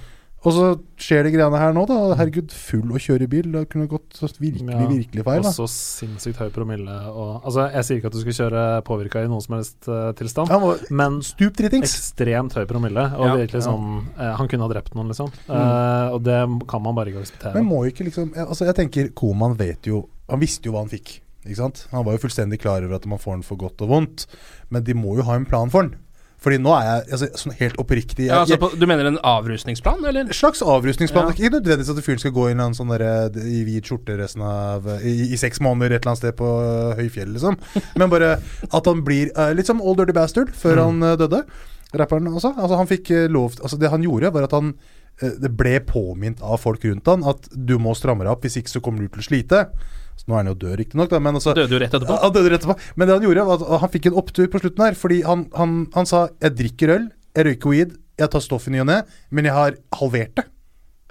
Og 0.41 0.53
så 0.55 0.67
skjer 0.97 1.27
de 1.27 1.31
greiene 1.35 1.57
her 1.61 1.73
nå, 1.75 1.83
da. 1.85 1.95
Herregud, 2.17 2.49
full 2.49 2.95
å 2.95 2.99
kjøre 3.01 3.27
bil. 3.29 3.51
Det 3.53 3.61
kunne 3.69 3.85
gått 3.89 4.17
så 4.17 4.25
virkelig, 4.41 4.73
Ja, 4.73 4.87
virkelig 4.89 5.25
feil. 5.27 5.43
Og 5.45 5.53
så 5.53 5.67
sinnssykt 5.69 6.41
høy 6.41 6.49
promille. 6.55 6.95
Og, 7.11 7.43
altså, 7.45 7.67
jeg 7.75 7.85
sier 7.85 7.99
ikke 8.01 8.09
at 8.09 8.17
du 8.17 8.21
skal 8.23 8.37
kjøre 8.39 8.63
påvirka 8.87 9.21
i 9.21 9.29
noen 9.29 9.45
som 9.45 9.59
helst 9.59 9.85
uh, 9.85 10.09
tilstand, 10.17 10.49
ja, 10.49 10.73
men 10.89 11.19
ekstremt 11.21 12.57
høy 12.57 12.65
promille. 12.69 13.05
Og 13.19 13.27
Ja. 13.29 13.37
virkelig 13.43 13.67
sånn 13.67 14.07
uh, 14.17 14.33
Han 14.39 14.49
kunne 14.49 14.65
ha 14.65 14.73
drept 14.73 14.97
noen, 14.97 15.13
liksom. 15.13 15.29
Eh, 15.45 16.07
og 16.15 16.23
det 16.25 16.39
kan 16.71 16.81
man 16.81 16.97
bare 16.97 17.13
ikke 17.13 17.21
akseptere. 17.21 17.53
Men 17.59 17.69
må 17.69 17.83
ikke 17.85 18.07
liksom 18.09 18.33
Altså, 18.33 18.65
jeg 18.65 18.79
tenker 18.79 19.11
Koman 19.17 19.53
vet 19.59 19.85
jo 19.85 20.07
Han 20.31 20.41
visste 20.41 20.65
jo 20.65 20.73
hva 20.73 20.81
han 20.81 20.89
fikk. 20.89 21.19
Ikke 21.45 21.59
sant? 21.61 21.85
Han 21.93 22.05
var 22.07 22.17
jo 22.17 22.23
fullstendig 22.25 22.59
klar 22.61 22.81
over 22.81 22.97
at 22.97 23.05
man 23.09 23.21
får 23.21 23.39
den 23.39 23.45
for 23.45 23.61
godt 23.61 23.81
og 23.85 23.93
vondt. 23.93 24.25
Men 24.73 24.85
de 24.87 24.97
må 24.97 25.17
jo 25.19 25.25
ha 25.29 25.37
en 25.37 25.45
plan 25.45 25.69
for 25.73 25.85
den. 25.85 26.00
Fordi 26.41 26.57
nå 26.57 26.71
er 26.73 26.85
jeg 26.87 27.01
altså, 27.13 27.27
sånn 27.37 27.53
helt 27.59 27.75
oppriktig 27.77 28.23
jeg, 28.25 28.31
Ja, 28.31 28.39
altså, 28.41 28.57
på, 28.57 28.71
du 28.81 28.85
mener 28.89 29.05
en 29.11 29.19
avrusningsplan, 29.29 29.99
eller? 30.09 30.25
En 30.25 30.33
slags 30.33 30.63
avrustningsplan. 30.65 31.27
Ja. 31.29 31.35
Ikke 31.37 31.51
nødvendigvis 31.53 31.91
at 31.93 31.99
fyren 32.05 32.21
skal 32.23 32.33
gå 32.33 32.47
inn 32.49 32.63
i 32.63 32.65
en 32.65 32.73
sånn 32.77 32.89
der, 32.89 33.03
i 33.45 33.59
hvit 33.67 33.85
skjorte 33.85 34.15
resten 34.17 34.41
av 34.47 34.87
i, 35.05 35.13
I 35.35 35.37
seks 35.37 35.61
måneder 35.61 35.93
et 35.93 36.01
eller 36.01 36.15
annet 36.15 36.23
sted 36.23 36.37
på 36.39 36.49
øh, 36.63 36.95
høyfjellet, 36.97 37.35
liksom. 37.37 37.59
Men 38.01 38.09
bare 38.09 38.31
at 38.41 38.89
han 38.89 39.03
blir 39.05 39.29
uh, 39.37 39.51
litt 39.53 39.69
som 39.69 39.83
Old 39.85 40.01
Dirty 40.01 40.17
Bastard 40.17 40.49
før 40.57 40.81
Mm. 40.81 40.83
han 40.87 41.11
uh, 41.11 41.17
døde. 41.21 41.43
Rapperen 41.93 42.31
også. 42.31 42.53
Altså, 42.57 42.77
han 42.79 42.87
fikk 42.89 43.09
lov 43.29 43.57
Altså, 43.61 43.77
det 43.77 43.89
han 43.91 44.01
gjorde, 44.01 44.33
var 44.33 44.45
at 44.47 44.53
han 44.55 44.73
Det 45.21 45.51
ble 45.53 45.75
påminnet 45.85 46.41
av 46.41 46.57
folk 46.61 46.83
rundt 46.87 47.09
han 47.11 47.25
at 47.29 47.49
du 47.53 47.75
må 47.81 47.93
stramme 47.97 48.25
deg 48.25 48.33
opp, 48.33 48.45
hvis 48.45 48.57
ikke 48.61 48.73
så 48.73 48.81
kommer 48.83 49.05
du 49.05 49.11
til 49.11 49.21
å 49.21 49.27
slite. 49.27 49.59
Så 50.17 50.27
nå 50.27 50.35
er 50.35 50.43
han 50.43 50.51
jo 50.51 50.57
død, 50.63 50.75
riktignok, 50.81 51.13
altså 51.13 51.53
Døde 51.57 51.75
jo 51.75 51.81
rett 51.81 51.93
etterpå. 51.93 52.13
ja, 52.17 52.21
Han 52.25 52.33
døde 52.35 52.51
rett 52.51 52.61
etterpå. 52.61 52.93
Men 52.95 53.07
det 53.07 53.15
han 53.15 53.25
gjorde, 53.25 53.45
var 53.47 53.61
at 53.61 53.81
han 53.83 53.93
fikk 53.93 54.09
en 54.09 54.17
opptur 54.21 54.49
på 54.51 54.61
slutten 54.61 54.85
her. 54.85 54.97
Fordi 54.97 55.21
han, 55.25 55.47
han, 55.57 55.75
han 55.93 56.09
sa 56.09 56.27
'jeg 56.41 56.57
drikker 56.57 56.95
øl, 56.95 57.11
jeg 57.37 57.45
røyker 57.47 57.69
weed, 57.69 57.97
jeg 58.19 58.29
tar 58.29 58.43
stoff 58.43 58.67
i 58.67 58.71
ny 58.71 58.81
og 58.81 58.89
ne', 58.89 59.03
men 59.31 59.45
jeg 59.45 59.53
har 59.53 59.77
halvert 59.97 60.35
det. 60.35 60.45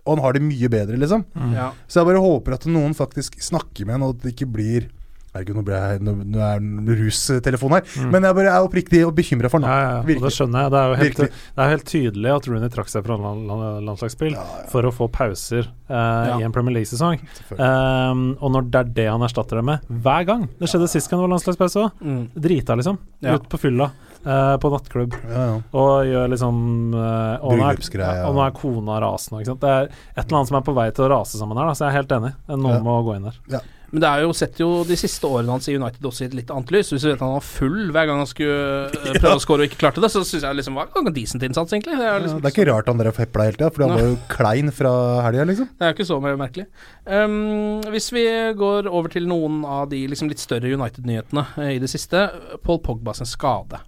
Og 0.07 0.17
han 0.17 0.25
har 0.25 0.33
det 0.33 0.43
mye 0.43 0.69
bedre, 0.69 0.97
liksom. 0.97 1.25
Ja. 1.55 1.73
Så 1.89 2.01
jeg 2.01 2.07
bare 2.11 2.23
håper 2.23 2.55
at 2.55 2.67
noen 2.67 2.95
faktisk 2.95 3.41
snakker 3.43 3.87
med 3.87 3.99
han, 3.99 4.03
og 4.03 4.17
at 4.17 4.23
det 4.25 4.35
ikke 4.35 4.53
blir 4.53 4.89
Herregud, 5.31 5.61
nå, 5.61 5.63
jeg, 5.71 6.01
nå, 6.03 6.13
nå 6.27 6.41
er 6.43 6.59
det 6.89 6.95
rustelefon 6.99 7.75
her. 7.77 7.85
Men 8.11 8.25
jeg 8.27 8.35
bare 8.35 8.51
er 8.51 8.65
oppriktig 8.67 9.03
og 9.07 9.13
bekymra 9.15 9.51
for 9.53 9.63
Ja, 9.63 9.77
ja, 9.79 9.93
ja, 10.03 10.17
det 10.25 10.33
skjønner 10.35 10.65
jeg. 10.67 10.73
Det 10.75 10.81
er 10.81 10.89
jo 10.91 10.97
helt, 11.05 11.21
det 11.55 11.63
er 11.65 11.71
helt 11.71 11.87
tydelig 11.87 12.33
at 12.35 12.49
Rooney 12.51 12.73
trakk 12.75 12.91
seg 12.91 13.07
fra 13.07 13.19
land, 13.21 13.45
land, 13.47 13.85
landslagsspill 13.87 14.35
Ja, 14.35 14.43
ja. 14.43 14.67
for 14.73 14.89
å 14.89 14.93
få 14.97 15.07
pauser 15.15 15.69
eh, 15.71 15.95
Ja. 15.95 16.35
i 16.41 16.43
en 16.49 16.53
Premier 16.57 16.75
League-sesong. 16.81 17.23
Um, 17.55 18.25
og 18.43 18.51
når 18.57 18.71
det 18.75 18.81
er 18.83 18.93
det 18.99 19.09
han 19.13 19.23
erstatter 19.27 19.61
det 19.61 19.65
med 19.71 19.87
hver 20.03 20.27
gang 20.29 20.45
Det 20.59 20.69
skjedde 20.71 20.91
sist 20.91 21.11
gang 21.11 21.21
det 21.23 21.29
var 21.29 21.35
landslagspause 21.37 21.83
òg. 21.87 22.03
Mm. 22.03 22.23
Drita, 22.35 22.77
liksom. 22.83 22.99
Ja. 23.23 23.39
Ut 23.39 23.47
på 23.53 23.59
fylla. 23.69 23.91
eh, 24.27 24.57
på 24.61 24.69
nattklubb. 24.75 25.15
Ja, 25.31 25.45
ja. 25.47 25.59
Og 25.81 25.93
gjør 26.11 26.27
liksom 26.35 26.59
eh, 26.93 27.37
og, 27.47 27.55
nå 27.57 27.71
er, 27.71 28.25
og 28.27 28.35
nå 28.37 28.43
er 28.49 28.57
kona 28.59 28.99
rasende. 29.07 29.45
Det 29.47 29.71
er 29.79 29.87
et 29.89 30.25
eller 30.27 30.41
annet 30.43 30.51
som 30.51 30.59
er 30.59 30.67
på 30.67 30.75
vei 30.77 30.91
til 30.91 31.07
å 31.07 31.13
rase 31.15 31.39
sammen 31.41 31.57
her, 31.57 31.71
da, 31.71 31.77
så 31.79 31.87
jeg 31.87 31.95
er 31.95 32.01
helt 32.03 32.17
enig. 32.19 32.35
Noen 32.51 32.75
Ja. 32.75 32.83
må 32.85 32.99
gå 33.07 33.15
inn 33.17 33.31
der. 33.31 33.63
Men 33.91 34.03
det 34.05 34.09
er 34.09 34.23
jo 34.23 34.35
sett 34.37 34.59
jo 34.61 34.69
de 34.87 34.97
siste 34.99 35.27
årene 35.27 35.57
hans 35.57 35.67
i 35.67 35.75
United 35.75 36.05
også 36.07 36.23
i 36.23 36.29
et 36.29 36.37
litt 36.39 36.51
annet 36.55 36.71
lys. 36.75 36.93
Hvis 36.93 37.03
du 37.03 37.09
vet 37.11 37.23
han 37.25 37.33
var 37.35 37.45
full 37.45 37.91
hver 37.91 38.07
gang 38.07 38.21
han 38.23 38.29
skulle 38.31 38.87
eh, 38.87 39.17
prøve 39.19 39.35
å 39.41 39.43
score 39.43 39.65
og 39.65 39.71
ikke 39.71 39.81
klarte 39.83 40.03
det, 40.05 40.13
så 40.13 40.23
syns 40.27 40.47
jeg 40.47 40.59
liksom 40.61 40.79
var 40.79 40.93
en 41.01 41.17
decent 41.17 41.47
innsats, 41.47 41.75
egentlig. 41.75 41.99
Det 41.99 42.07
er, 42.07 42.15
Ja, 42.15 42.23
liksom, 42.23 42.41
det 42.43 42.51
er 42.51 42.55
ikke 42.55 42.69
rart 42.71 42.91
han 42.93 43.03
drev 43.03 43.19
hepla 43.19 43.49
hele 43.49 43.59
tida, 43.59 43.71
for 43.75 43.87
han 43.87 43.97
var 43.97 44.07
jo 44.07 44.17
klein 44.31 44.75
fra 44.75 44.95
helga, 45.27 45.47
liksom. 45.51 45.71
Det 45.75 45.87
er 45.87 45.93
jo 45.93 45.99
ikke 45.99 46.09
så 46.13 46.21
mer 46.23 46.39
merkelig. 46.41 46.67
Um, 47.07 47.81
hvis 47.91 48.11
vi 48.15 48.27
går 48.61 48.91
over 48.91 49.11
til 49.13 49.27
noen 49.31 49.65
av 49.67 49.89
de 49.91 50.05
liksom 50.11 50.31
litt 50.31 50.43
større 50.43 50.71
United-nyhetene 50.71 51.47
eh, 51.65 51.73
i 51.77 51.81
det 51.83 51.91
siste. 51.91 52.29
Paul 52.63 52.79
Pogba 52.85 53.17
sin 53.17 53.29
skade. 53.29 53.83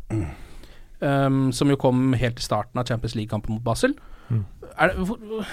Um, 1.02 1.50
som 1.54 1.70
jo 1.70 1.78
kom 1.78 2.12
helt 2.18 2.38
i 2.38 2.44
starten 2.44 2.78
av 2.78 2.90
Champions 2.90 3.14
League-kampen 3.18 3.56
mot 3.56 3.64
Basel. 3.66 3.94
Mm. 4.32 4.44
Er 4.72 4.90
det, 4.90 5.06
hvor, 5.06 5.46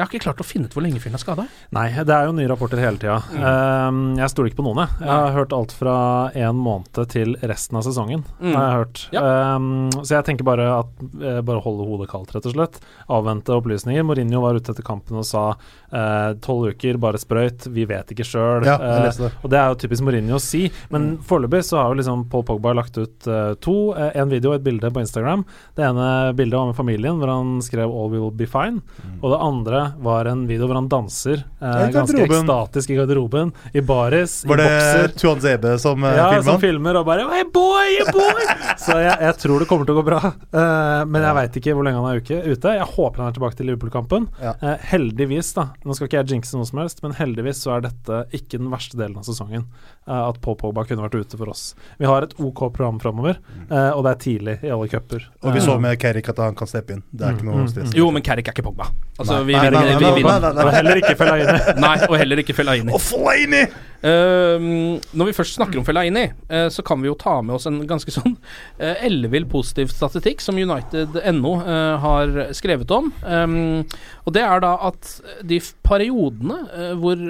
jeg 0.00 0.06
har 0.06 0.14
ikke 0.14 0.24
klart 0.24 0.40
å 0.40 0.46
finne 0.46 0.64
ut 0.64 0.72
hvor 0.72 0.84
lenge 0.84 1.00
fyren 1.02 1.18
er 1.18 1.20
skada. 1.20 1.44
Nei, 1.76 1.90
det 1.92 2.14
er 2.14 2.24
jo 2.24 2.32
nye 2.32 2.48
rapporter 2.48 2.80
hele 2.80 2.96
tida. 2.96 3.18
Um, 3.36 4.14
jeg 4.16 4.32
stoler 4.32 4.48
ikke 4.48 4.60
på 4.62 4.64
noen, 4.64 4.78
jeg. 4.80 5.02
Jeg 5.04 5.10
har 5.12 5.34
hørt 5.34 5.52
alt 5.52 5.74
fra 5.76 5.96
en 6.40 6.56
måned 6.56 7.00
til 7.12 7.34
resten 7.44 7.76
av 7.76 7.84
sesongen. 7.84 8.22
Mm. 8.40 8.54
Har 8.54 8.64
jeg 8.64 8.78
hørt. 8.78 9.02
Ja. 9.12 9.24
Um, 9.56 9.90
så 9.98 10.16
jeg 10.16 10.26
tenker 10.30 10.48
bare 10.48 10.70
at 10.78 11.04
eh, 11.20 11.42
bare 11.44 11.60
holde 11.60 11.84
hodet 11.84 12.08
kaldt, 12.08 12.32
rett 12.32 12.48
og 12.48 12.54
slett. 12.54 12.78
Avvente 13.12 13.52
opplysninger. 13.52 14.06
Mourinho 14.08 14.40
var 14.40 14.56
ute 14.56 14.72
etter 14.72 14.86
kampen 14.86 15.20
og 15.20 15.26
sa 15.28 15.44
eh, 15.52 16.32
tolv 16.40 16.72
uker, 16.72 16.96
bare 17.02 17.20
sprøyt, 17.20 17.68
vi 17.74 17.84
vet 17.90 18.14
ikke 18.16 18.24
sjøl. 18.24 18.64
Ja, 18.64 18.78
uh, 18.80 19.28
og 19.28 19.52
det 19.52 19.60
er 19.60 19.68
jo 19.68 19.78
typisk 19.84 20.06
Mourinho 20.06 20.40
å 20.40 20.42
si. 20.42 20.62
Men 20.94 21.12
foreløpig 21.28 21.60
så 21.68 21.82
har 21.82 21.92
jo 21.92 22.00
liksom 22.00 22.24
Paul 22.32 22.46
Pogba 22.48 22.72
lagt 22.80 22.96
ut 22.96 23.28
uh, 23.28 23.52
to. 23.60 23.92
en 23.92 24.32
video 24.32 24.54
og 24.54 24.62
et 24.62 24.64
bilde 24.64 24.88
på 24.88 25.04
Instagram. 25.04 25.44
Det 25.76 25.84
ene 25.84 26.08
bildet 26.40 26.56
var 26.56 26.72
med 26.72 26.80
familien, 26.80 27.20
hvor 27.20 27.36
han 27.36 27.58
skrev 27.64 27.92
'All 27.92 28.14
will 28.16 28.32
be 28.32 28.48
fine'. 28.48 28.80
Og 29.20 29.28
det 29.34 29.44
andre 29.44 29.89
var 29.98 30.28
en 30.30 30.46
video 30.48 30.66
hvor 30.68 30.78
han 30.78 30.88
danser 30.88 31.40
eh, 31.60 31.90
ganske 31.94 32.22
ekstatisk 32.26 32.90
i 32.90 32.96
garderoben, 32.98 33.52
i 33.74 33.80
baris, 33.80 34.44
Var 34.48 34.60
i 34.60 34.66
det. 34.68 35.16
Tuan 35.20 35.40
Zebe 35.40 35.74
som 35.82 36.02
uh, 36.04 36.10
Ja, 36.14 36.28
filma 36.36 36.42
som 36.52 36.60
filmer 36.62 36.98
og 37.00 37.06
bare 37.08 37.26
Hey 37.30 37.44
boy, 37.52 37.96
hey 37.98 38.12
boy! 38.12 38.44
Så 38.84 38.96
jeg, 39.02 39.16
jeg 39.20 39.36
tror 39.42 39.60
det 39.60 39.68
kommer 39.68 39.84
til 39.88 39.94
å 39.94 40.00
gå 40.00 40.04
bra. 40.06 40.20
Eh, 40.24 41.02
men 41.10 41.22
jeg 41.26 41.36
veit 41.36 41.56
ikke 41.60 41.74
hvor 41.76 41.84
lenge 41.84 42.00
han 42.00 42.08
er 42.14 42.20
uke, 42.22 42.38
ute. 42.46 42.72
Jeg 42.78 42.86
håper 42.94 43.20
han 43.20 43.28
er 43.32 43.36
tilbake 43.36 43.58
til 43.58 43.68
Liverpool-kampen. 43.68 44.28
Ja. 44.40 44.54
Eh, 44.64 44.78
heldigvis, 44.92 45.50
da. 45.58 45.66
Nå 45.84 45.96
skal 45.98 46.08
ikke 46.08 46.20
jeg 46.22 46.30
jinxe 46.36 46.56
noe 46.56 46.68
som 46.68 46.80
helst, 46.80 47.02
men 47.04 47.12
heldigvis 47.18 47.60
så 47.66 47.74
er 47.76 47.84
dette 47.90 48.22
ikke 48.36 48.60
den 48.62 48.70
verste 48.72 48.96
delen 49.00 49.18
av 49.20 49.26
sesongen. 49.28 49.66
eh, 50.08 50.22
at 50.30 50.40
Paul 50.40 50.56
Pogba 50.60 50.86
kunne 50.88 51.04
vært 51.04 51.18
ute 51.20 51.36
for 51.40 51.52
oss. 51.52 51.74
Vi 52.00 52.08
har 52.08 52.24
et 52.26 52.32
OK 52.40 52.62
program 52.72 52.98
framover, 53.02 53.36
eh, 53.68 53.90
og 53.92 54.02
det 54.06 54.14
er 54.14 54.22
tidlig 54.24 54.56
i 54.64 54.72
alle 54.72 54.88
cuper. 54.90 55.28
Og 55.44 55.52
vi 55.52 55.60
Eh, 55.60 55.66
så 55.68 55.76
med 55.80 55.98
Kerrik 56.00 56.28
at 56.32 56.38
han 56.40 56.56
kan 56.56 56.70
steppe 56.70 56.96
inn. 56.96 57.02
Det 57.12 57.26
er 57.28 57.36
ikke 57.36 57.44
noe 57.50 57.60
Mm, 57.60 57.68
stress. 57.68 57.92
Jo, 57.94 58.08
men 58.10 58.22
Carrick 58.24 58.48
er 58.48 58.54
ikke 58.56 58.64
Pogba. 58.70 58.88
Altså, 59.20 59.36
Nei. 59.36 59.44
vi 59.50 59.52
Nei, 59.58 59.62
vinner. 59.66 59.76
nei, 59.76 59.92
nei, 59.92 60.00
vi 60.00 60.22
vinner. 60.22 60.40
nei, 60.40 60.52
nei, 60.56 60.64
og 60.64 60.72
heller 60.78 61.00
ikke 61.02 61.14
Fellaini. 61.20 61.54
Nei, 61.84 61.94
og 62.08 62.16
heller 62.22 62.40
ikke 62.42 62.56
Fellaini. 62.56 62.92
Og 62.96 63.02
Fellaini! 63.04 63.62
Uh, 64.00 64.96
når 65.12 65.28
vi 65.28 65.34
først 65.36 65.58
snakker 65.58 65.76
om 65.76 65.84
Fellaini, 65.84 66.22
uh, 66.48 66.68
så 66.72 66.80
kan 66.88 67.02
vi 67.02 67.10
jo 67.10 67.16
ta 67.20 67.34
med 67.44 67.58
oss 67.58 67.66
en 67.68 67.82
ganske 67.84 68.08
sånn 68.14 68.32
uh, 68.32 68.94
ellevill 69.04 69.44
positiv 69.52 69.90
statistikk 69.92 70.40
som 70.40 70.56
United.no 70.56 71.52
uh, 71.60 71.98
har 72.00 72.32
skrevet 72.56 72.94
om. 72.96 73.10
Um, 73.20 73.82
og 74.24 74.32
det 74.38 74.46
er 74.46 74.64
da 74.64 74.72
at 74.88 75.10
de 75.44 75.58
periodene 75.84 76.56
eh, 76.76 76.90
hvor 77.00 77.20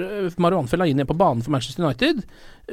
Marwan 0.43 0.67
Fellaini 0.69 1.03
er 1.03 1.07
på 1.09 1.15
banen 1.17 1.41
for 1.43 1.51
Manchester 1.53 1.83
United, 1.83 2.21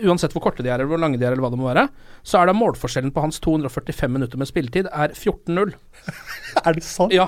uansett 0.04 0.34
hvor 0.36 0.44
korte 0.46 0.62
de 0.62 0.70
er 0.70 0.76
eller 0.78 0.90
hvor 0.90 1.00
lange 1.00 1.18
de 1.18 1.24
er 1.26 1.32
eller 1.34 1.42
hva 1.46 1.50
det 1.54 1.58
må 1.60 1.68
være, 1.70 1.86
så 2.26 2.38
er 2.42 2.50
da 2.50 2.54
målforskjellen 2.58 3.12
på 3.14 3.22
hans 3.24 3.40
245 3.42 4.12
minutter 4.14 4.38
med 4.38 4.50
spilletid 4.50 4.90
er 4.92 5.14
14-0. 5.16 5.72
Er 6.66 6.76
det 6.76 6.84
sant? 6.86 7.14
Ja. 7.14 7.26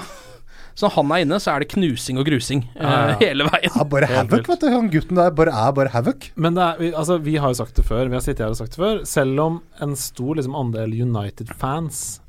Så 0.81 0.89
når 0.89 0.95
han 0.97 1.11
er 1.13 1.25
inne, 1.27 1.39
så 1.45 1.53
er 1.53 1.61
det 1.65 1.69
knusing 1.75 2.17
og 2.23 2.25
grusing 2.31 2.63
uh, 2.81 3.13
hele 3.21 3.45
veien. 3.51 3.69
Ja, 3.77 3.85
bare 3.85 4.09
havoc, 4.09 4.47
vet 4.49 4.63
du. 4.65 4.69
Han 4.73 4.89
gutten 4.95 5.19
der 5.21 5.35
bare 5.37 5.53
er 5.53 5.75
bare 5.77 5.93
havoc. 5.93 6.31
Men 6.41 6.57
det 6.57 6.65
er, 6.65 6.81
vi- 6.81 6.95
altså, 6.97 7.19
vi 7.21 7.35
har 7.43 7.53
jo 7.53 7.59
sagt 7.61 7.77
det 7.77 7.85
før, 7.85 8.09
vi 8.09 8.17
har 8.17 8.25
sittet 8.25 8.47
her 8.47 8.55
og 8.55 8.59
sagt 8.63 8.79
det 8.79 8.81
før. 8.81 9.03
Selv 9.11 9.43
om 9.45 9.61
en 9.85 9.93
stor 10.01 10.41
liksom, 10.41 10.57
andel 10.57 10.97
United-fans 11.05 12.21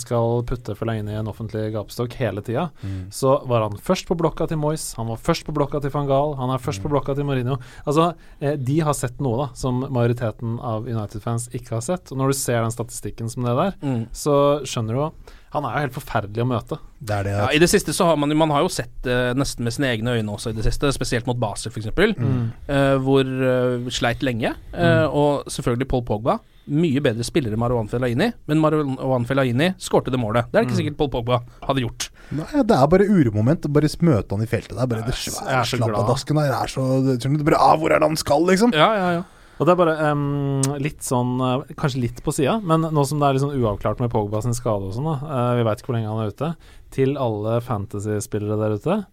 skal 0.00 0.42
putte 0.48 0.74
Fellaini 0.78 1.12
i 1.12 1.18
en 1.20 1.28
offentlig 1.30 1.68
gapestokk 1.74 2.14
hele 2.20 2.42
tida, 2.42 2.70
Mm. 2.82 3.08
så 3.10 3.36
var 3.46 3.62
han 3.66 3.76
først 3.78 4.06
på 4.08 4.16
blokka 4.16 4.46
til 4.48 4.58
Moyes, 4.58 4.94
han 4.96 5.06
var 5.08 5.16
først 5.16 5.44
på 5.46 5.52
blokka 5.54 5.80
til 5.82 5.90
van 5.90 6.06
Gaal, 6.08 6.34
han 6.36 6.50
er 6.50 6.58
først 6.62 6.82
på 6.82 6.88
blokka 6.92 7.14
til 7.14 7.24
Mourinho. 7.24 7.58
Altså, 7.86 8.14
eh, 8.40 8.56
de 8.56 8.80
har 8.80 8.94
sett 8.94 9.20
noe 9.20 9.46
da 9.46 9.48
som 9.54 9.80
majoriteten 9.90 10.58
av 10.60 10.86
United-fans 10.86 11.48
ikke 11.54 11.70
har 11.76 11.80
sett. 11.84 12.12
Og 12.12 12.18
når 12.18 12.28
du 12.32 12.38
ser 12.38 12.62
den 12.62 12.70
statistikken 12.74 13.28
som 13.30 13.42
det 13.44 13.56
der, 13.56 13.74
Mm. 13.86 14.06
så 14.12 14.62
skjønner 14.64 14.94
du 14.94 15.00
jo 15.00 15.12
Han 15.52 15.64
er 15.64 15.72
jo 15.72 15.80
helt 15.86 15.94
forferdelig 15.94 16.42
å 16.42 16.46
møte. 16.46 16.78
Det 17.00 17.14
er 17.16 17.22
det. 17.24 17.32
Ja, 17.32 17.46
I 17.54 17.58
det 17.58 17.68
siste 17.70 17.88
så 17.94 18.04
har 18.04 18.16
man, 18.18 18.28
man 18.36 18.50
har 18.50 18.60
jo 18.60 18.68
sett 18.68 18.90
det 19.02 19.34
nesten 19.38 19.64
med 19.64 19.72
sine 19.72 19.86
egne 19.96 20.12
øyne 20.18 20.28
også 20.34 20.50
i 20.50 20.52
det 20.52 20.64
siste, 20.64 20.90
spesielt 20.92 21.26
mot 21.26 21.38
Basel 21.38 21.70
f.eks., 21.72 21.86
Mm. 22.18 22.52
uh, 22.68 22.98
hvor 22.98 23.24
uh, 23.24 23.88
sleit 23.88 24.20
lenge. 24.22 24.54
eh, 24.74 25.06
og 25.06 25.46
selvfølgelig 25.46 25.88
Paul 25.88 26.02
Pogba. 26.02 26.38
Mye 26.66 26.98
bedre 27.00 27.22
spillere 27.22 27.54
enn 27.54 27.60
Marwan 27.62 27.86
Fellaini, 27.88 28.32
men 28.50 28.58
Marwan 28.58 29.26
Fellaini 29.28 29.68
skårte 29.78 30.10
det 30.10 30.18
målet. 30.18 30.48
Det 30.50 30.58
er 30.58 30.64
det 30.64 30.66
ikke 30.66 30.74
Mm. 30.76 30.80
sikkert 30.82 30.96
Paul 30.98 31.10
Pogba 31.14 31.40
hadde 31.62 31.84
gjort. 31.84 32.08
Nei, 32.32 32.62
det 32.66 32.74
er 32.74 32.86
bare 32.90 33.06
uromoment. 33.06 33.68
Bare 33.72 33.88
møte 34.02 34.30
han 34.34 34.42
i 34.42 34.46
feltet. 34.50 34.74
Det 34.74 34.82
er 34.82 34.86
bare 34.90 35.06
det 35.06 35.14
svære 35.14 35.62
så 35.64 35.76
glad. 35.78 35.94
slabbadasken 35.94 36.36
der. 36.36 36.50
Er 36.52 36.66
så 36.66 37.20
du, 37.22 37.44
bare, 37.44 37.60
ah, 37.60 37.76
Hvor 37.76 37.90
er 37.94 38.00
det 38.00 38.08
han 38.08 38.16
skal, 38.16 38.42
liksom? 38.46 38.72
Ja, 38.74 38.88
ja, 38.94 39.10
ja. 39.20 39.22
Og 39.58 39.64
det 39.64 39.72
er 39.72 39.76
bare 39.78 40.12
um, 40.12 40.60
litt 40.82 41.00
sånn 41.00 41.38
eh, 41.40 41.72
Kanskje 41.80 42.02
litt 42.02 42.18
på 42.22 42.28
sida, 42.34 42.60
men 42.60 42.82
nå 42.82 43.06
som 43.06 43.18
det 43.18 43.24
er 43.30 43.32
litt 43.38 43.40
sånn 43.46 43.56
uavklart 43.56 44.00
med 44.00 44.10
Pogba 44.12 44.42
sin 44.42 44.52
skade 44.52 44.84
og 44.84 44.92
sånn, 44.92 45.06
da, 45.08 45.14
eh, 45.24 45.54
vi 45.56 45.64
veit 45.64 45.80
ikke 45.80 45.86
hvor 45.88 45.96
lenge 45.96 46.10
han 46.12 46.26
er 46.26 46.34
ute, 46.34 46.50
til 46.90 47.16
alle 47.16 47.60
fantasy-spillere 47.64 48.58
der 48.60 48.74
ute, 48.76 49.06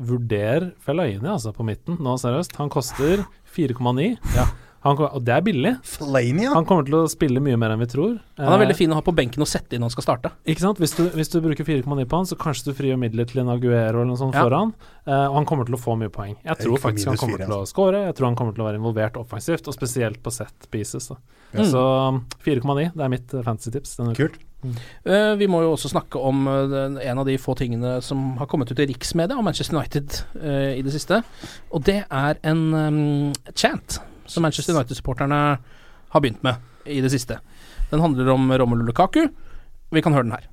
vurder 0.00 0.72
Fellaini 0.80 1.28
altså 1.28 1.52
på 1.54 1.64
midten, 1.66 1.98
nå 2.00 2.14
seriøst. 2.16 2.56
Han 2.56 2.70
koster 2.72 3.26
4,9. 3.54 4.16
Ja. 4.34 4.46
Han, 4.82 4.98
og 4.98 5.20
det 5.22 5.34
er 5.36 5.42
billig. 5.46 5.72
Ja. 6.42 6.52
Han 6.56 6.64
kommer 6.66 6.82
til 6.88 6.96
å 6.98 7.02
spille 7.10 7.38
mye 7.44 7.56
mer 7.60 7.70
enn 7.70 7.78
vi 7.84 7.86
tror. 7.86 8.16
Han 8.38 8.48
er 8.48 8.56
Eh, 8.56 8.62
veldig 8.64 8.76
fin 8.76 8.90
å 8.90 8.96
ha 8.98 9.02
på 9.06 9.14
benken 9.14 9.44
og 9.44 9.46
sette 9.46 9.76
inn 9.76 9.80
når 9.84 9.92
han 9.92 9.94
skal 9.94 10.06
starte. 10.08 10.32
Ikke 10.44 10.64
sant? 10.64 10.78
Hvis 10.82 10.96
du, 10.98 11.04
hvis 11.14 11.30
du 11.30 11.36
bruker 11.44 11.64
4,9 11.68 12.06
på 12.10 12.16
han, 12.18 12.26
så 12.26 12.34
kanskje 12.40 12.72
du 12.72 12.74
frigjør 12.80 12.98
midler 12.98 13.28
til 13.30 13.42
en 13.44 13.52
Aguero 13.54 14.00
eller 14.02 14.10
noe 14.10 14.18
sånt 14.18 14.34
Ja. 14.34 14.42
foran. 14.42 14.74
eh, 15.06 15.26
og 15.28 15.34
han 15.38 15.46
kommer 15.46 15.64
til 15.66 15.74
å 15.74 15.82
få 15.82 15.94
mye 15.98 16.10
poeng. 16.10 16.34
Jeg 16.44 16.58
tror 16.58 16.78
faktisk 16.78 17.06
han 17.12 17.16
kommer 17.16 17.38
fire, 17.38 17.46
til 17.46 17.54
å 17.54 17.66
score. 17.66 18.04
Jeg 18.06 18.14
tror 18.18 18.26
han 18.26 18.36
kommer 18.36 18.54
til 18.54 18.64
å 18.64 18.68
være 18.70 18.78
involvert 18.82 19.16
offensivt, 19.22 19.68
og 19.68 19.74
spesielt 19.74 20.22
på 20.22 20.32
set 20.34 20.68
pieces. 20.70 21.08
Da. 21.08 21.16
Mm. 21.54 21.66
Så 21.70 21.82
4,9, 22.44 22.92
det 22.96 23.04
er 23.04 23.08
mitt 23.12 23.34
eh, 23.34 23.42
fantasy-tips. 23.42 23.96
Kult. 24.16 24.38
Eh, 25.04 25.34
vi 25.36 25.46
må 25.50 25.62
jo 25.64 25.72
også 25.74 25.90
snakke 25.90 26.20
om 26.22 26.46
eh, 26.46 27.08
en 27.10 27.18
av 27.18 27.26
de 27.26 27.34
få 27.38 27.54
tingene 27.58 28.00
som 28.02 28.36
har 28.38 28.46
kommet 28.46 28.70
ut 28.70 28.78
i 28.78 28.86
riksmedia 28.86 29.36
om 29.38 29.44
Manchester 29.44 29.76
United 29.76 30.22
eh, 30.40 30.78
i 30.78 30.82
det 30.86 30.92
siste. 30.94 31.22
Og 31.72 31.82
det 31.82 32.04
er 32.10 32.38
en 32.46 32.62
um, 32.74 33.32
chant 33.58 33.98
som 34.26 34.42
Manchester 34.42 34.74
United-supporterne 34.74 35.58
har 36.12 36.20
begynt 36.20 36.42
med 36.42 36.54
i 36.86 37.00
det 37.00 37.10
siste. 37.10 37.38
Den 37.90 38.00
handler 38.00 38.32
om 38.32 38.52
Romelu 38.52 38.84
Lukaku. 38.84 39.26
Vi 39.92 40.00
kan 40.00 40.12
høre 40.12 40.22
den 40.22 40.32
her. 40.32 40.48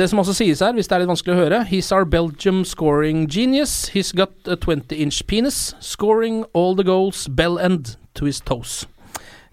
Det 0.00 0.06
som 0.08 0.22
også 0.22 0.32
sies 0.38 0.62
her, 0.64 0.72
hvis 0.72 0.88
det 0.88 0.96
er 0.96 1.02
litt 1.02 1.10
vanskelig 1.10 1.34
å 1.34 1.40
høre 1.42 1.58
He's 1.68 1.90
our 1.92 2.06
Belgium 2.08 2.62
scoring 2.64 3.26
genius. 3.28 3.90
He's 3.92 4.14
got 4.16 4.32
a 4.48 4.56
20-inch 4.56 5.26
penis. 5.28 5.74
Scoring 5.84 6.46
all 6.56 6.72
the 6.78 6.86
goals, 6.88 7.26
bell 7.28 7.60
end 7.60 7.98
to 8.16 8.24
his 8.30 8.40
toes. 8.40 8.86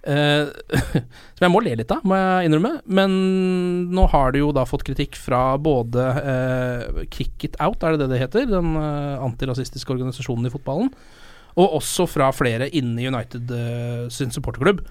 Uh, 0.08 0.48
som 1.36 1.44
jeg 1.44 1.52
må 1.52 1.60
le 1.66 1.76
litt 1.82 1.92
av, 1.92 2.06
må 2.08 2.16
jeg 2.16 2.48
innrømme. 2.48 2.78
Men 2.88 3.20
nå 3.92 4.08
har 4.14 4.32
de 4.32 4.46
jo 4.46 4.54
da 4.56 4.64
fått 4.70 4.88
kritikk 4.88 5.20
fra 5.20 5.42
både 5.60 6.08
uh, 6.16 7.06
Kick 7.12 7.50
It 7.50 7.60
Out, 7.60 7.84
er 7.84 7.98
det 7.98 8.06
det 8.06 8.14
det 8.16 8.24
heter? 8.24 8.48
Den 8.48 8.78
uh, 8.80 9.20
antirasistiske 9.28 9.98
organisasjonen 9.98 10.48
i 10.48 10.56
fotballen. 10.56 10.94
Og 11.58 11.80
også 11.80 12.06
fra 12.10 12.30
flere 12.36 12.70
inne 12.78 13.02
i 13.02 13.08
United 13.10 13.54
eh, 13.54 14.04
sin 14.14 14.34
supporterklubb, 14.34 14.84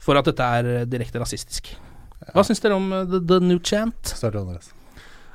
for 0.00 0.20
at 0.20 0.28
dette 0.28 0.48
er 0.58 0.68
eh, 0.68 0.88
direkte 0.88 1.22
rasistisk. 1.22 1.72
Hva 2.34 2.44
syns 2.44 2.60
dere 2.60 2.76
om 2.76 2.90
eh, 2.92 3.06
the, 3.08 3.22
the 3.24 3.40
New 3.40 3.60
Chant? 3.64 4.12
Start 4.12 4.36
Andreas. 4.36 4.74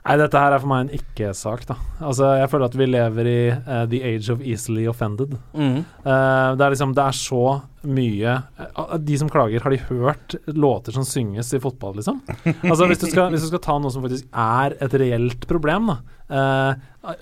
Nei, 0.05 0.19
dette 0.21 0.37
her 0.37 0.53
er 0.53 0.61
for 0.61 0.69
meg 0.69 0.83
en 0.83 0.99
ikke-sak, 0.99 1.63
da. 1.65 1.75
Altså, 2.05 2.27
jeg 2.37 2.49
føler 2.51 2.69
at 2.69 2.75
vi 2.77 2.85
lever 2.85 3.29
i 3.29 3.39
uh, 3.55 3.85
the 3.89 4.03
age 4.05 4.29
of 4.29 4.43
easily 4.45 4.83
offended. 4.89 5.33
Mm. 5.57 5.79
Uh, 6.05 6.51
det 6.53 6.61
er 6.61 6.75
liksom 6.75 6.93
Det 6.93 7.05
er 7.07 7.17
så 7.17 7.45
mye 7.89 8.35
uh, 8.59 8.93
De 9.01 9.17
som 9.17 9.31
klager, 9.33 9.65
har 9.65 9.73
de 9.73 9.81
hørt 9.87 10.35
låter 10.53 10.93
som 10.93 11.07
synges 11.09 11.49
i 11.57 11.61
fotball, 11.63 11.97
liksom? 11.97 12.21
Altså 12.69 12.85
Hvis 12.91 13.01
du 13.01 13.07
skal, 13.09 13.33
hvis 13.33 13.47
du 13.47 13.49
skal 13.49 13.63
ta 13.65 13.79
noe 13.81 13.93
som 13.93 14.05
faktisk 14.05 14.29
er 14.29 14.77
et 14.85 14.97
reelt 15.01 15.47
problem, 15.49 15.89
da. 15.89 15.97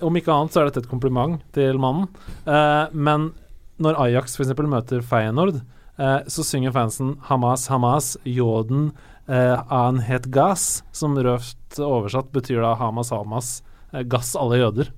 om 0.04 0.16
ikke 0.16 0.32
annet 0.32 0.52
så 0.52 0.60
er 0.60 0.68
dette 0.68 0.84
et 0.84 0.90
kompliment 0.90 1.40
til 1.56 1.80
mannen. 1.80 2.08
Men 2.92 3.30
når 3.80 4.00
Ajax 4.06 4.36
f.eks. 4.36 4.52
møter 4.60 5.04
Feyenoord, 5.04 5.62
så 6.28 6.44
synger 6.46 6.72
fansen 6.74 7.14
Hamas, 7.28 7.68
Hamas, 7.72 8.14
Jordan 9.28 9.58
eh, 9.58 9.62
Anhet 9.72 10.26
Gas, 10.30 10.82
som 10.92 11.16
røft 11.16 11.78
oversatt 11.78 12.32
betyr 12.32 12.60
da 12.62 12.74
Hamas, 12.76 13.10
Hamas, 13.10 13.62
eh, 13.92 14.02
gass 14.02 14.34
alle 14.36 14.58
jøder. 14.60 14.90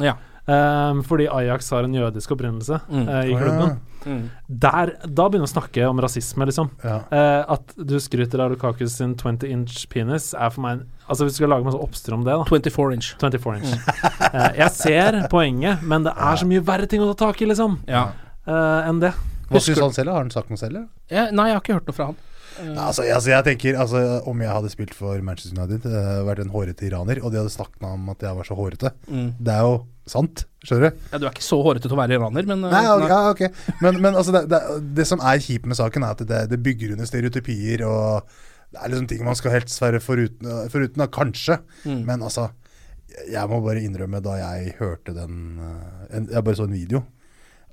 Ja. 0.00 0.16
Eh, 0.46 1.02
fordi 1.08 1.26
Ajax 1.32 1.70
har 1.70 1.84
en 1.84 1.94
jødisk 1.94 2.30
opprinnelse 2.36 2.80
Mm. 2.90 3.08
eh, 3.08 3.24
i 3.30 3.32
Å, 3.32 3.38
ja. 3.38 3.38
klubben. 3.40 3.80
Mm. 4.04 4.30
Der, 4.48 4.90
da 5.08 5.28
begynner 5.30 5.46
vi 5.46 5.48
å 5.48 5.54
snakke 5.62 5.88
om 5.88 5.98
rasisme, 5.98 6.44
liksom. 6.44 6.68
Ja. 6.84 6.98
Eh, 7.10 7.44
at 7.54 7.72
du 7.76 7.94
skryter 7.98 8.40
av 8.44 8.50
Lukaku 8.52 8.86
sin 8.86 9.14
20 9.16 9.48
inch 9.48 9.88
penis, 9.88 10.34
er 10.34 10.50
for 10.50 10.60
meg 10.60 10.80
en 10.80 10.90
Altså 11.08 11.24
Hvis 11.26 11.34
du 11.36 11.44
skal 11.44 11.50
lage 11.50 11.64
masse 11.64 11.76
oppstyr 11.76 12.14
om 12.14 12.22
det, 12.24 12.32
da. 12.32 12.44
24 12.44 12.92
inch. 12.94 13.14
24 13.20 13.56
inch. 13.60 13.74
Eh, 14.34 14.52
jeg 14.58 14.70
ser 14.72 15.28
poenget, 15.30 15.82
men 15.82 16.02
det 16.02 16.12
er 16.16 16.36
så 16.40 16.46
mye 16.48 16.60
verre 16.64 16.88
ting 16.88 17.00
å 17.00 17.14
ta 17.14 17.26
tak 17.28 17.40
i, 17.42 17.46
liksom, 17.46 17.78
Ja. 17.86 18.08
eh, 18.46 18.88
enn 18.88 18.98
det. 19.00 19.12
Hva 19.50 19.60
syns 19.60 19.78
han 19.80 19.92
selv? 19.92 20.10
Har 20.10 20.22
han 20.24 20.30
sagt 20.30 20.48
noe 20.50 20.56
selv? 20.58 20.88
Ja, 21.10 21.28
nei, 21.30 21.48
jeg 21.50 21.54
har 21.54 21.60
ikke 21.60 21.74
hørt 21.76 21.86
noe 21.86 21.94
fra 21.94 22.06
han. 22.06 22.16
Altså, 22.60 23.02
altså, 23.02 23.30
jeg 23.32 23.44
tenker 23.48 23.78
altså, 23.80 24.00
Om 24.30 24.42
jeg 24.44 24.52
hadde 24.54 24.70
spilt 24.72 24.94
for 24.94 25.18
Manchester 25.26 25.58
United, 25.58 25.88
uh, 25.90 26.22
vært 26.28 26.44
en 26.44 26.52
hårete 26.54 26.86
iraner, 26.86 27.20
og 27.22 27.32
de 27.32 27.40
hadde 27.40 27.52
snakket 27.52 27.82
om 27.88 28.08
at 28.12 28.22
jeg 28.22 28.38
var 28.38 28.48
så 28.48 28.58
hårete 28.58 28.92
Mm. 29.08 29.34
Det 29.40 29.52
er 29.52 29.60
jo 29.64 29.74
sant, 30.08 30.44
skjønner 30.64 30.90
du? 30.90 31.04
Ja, 31.12 31.18
du 31.18 31.26
er 31.26 31.32
ikke 31.32 31.44
så 31.44 31.58
hårete 31.64 31.88
til 31.88 31.96
å 31.96 31.98
være 31.98 32.16
iraner, 32.18 32.46
men 32.48 32.64
uh, 32.64 32.70
Nei, 32.72 32.82
ja, 32.86 32.96
ja, 33.08 33.20
ok. 33.32 33.42
Men, 33.82 34.00
men 34.04 34.18
altså, 34.18 34.34
det, 34.36 34.44
det, 34.52 34.60
det 34.98 35.06
som 35.08 35.22
er 35.24 35.42
kjipt 35.42 35.68
med 35.70 35.78
saken, 35.78 36.04
er 36.04 36.16
at 36.16 36.24
det, 36.28 36.42
det 36.52 36.60
bygger 36.64 36.94
under 36.94 37.08
stereotypier, 37.08 37.84
og 37.88 38.28
det 38.74 38.82
er 38.82 38.92
liksom 38.92 39.08
ting 39.10 39.24
man 39.26 39.38
skal 39.38 39.54
helst 39.54 39.80
være 39.82 40.02
foruten, 40.02 40.50
foruten 40.72 41.06
kanskje. 41.14 41.58
Mm. 41.86 42.00
Men 42.08 42.24
altså, 42.26 42.48
jeg 43.30 43.50
må 43.50 43.60
bare 43.64 43.82
innrømme 43.84 44.22
da 44.24 44.38
jeg 44.40 44.74
hørte 44.80 45.14
den 45.16 45.60
uh, 45.62 46.06
en, 46.10 46.28
Jeg 46.32 46.44
bare 46.44 46.58
så 46.58 46.68
en 46.68 46.76
video. 46.76 47.04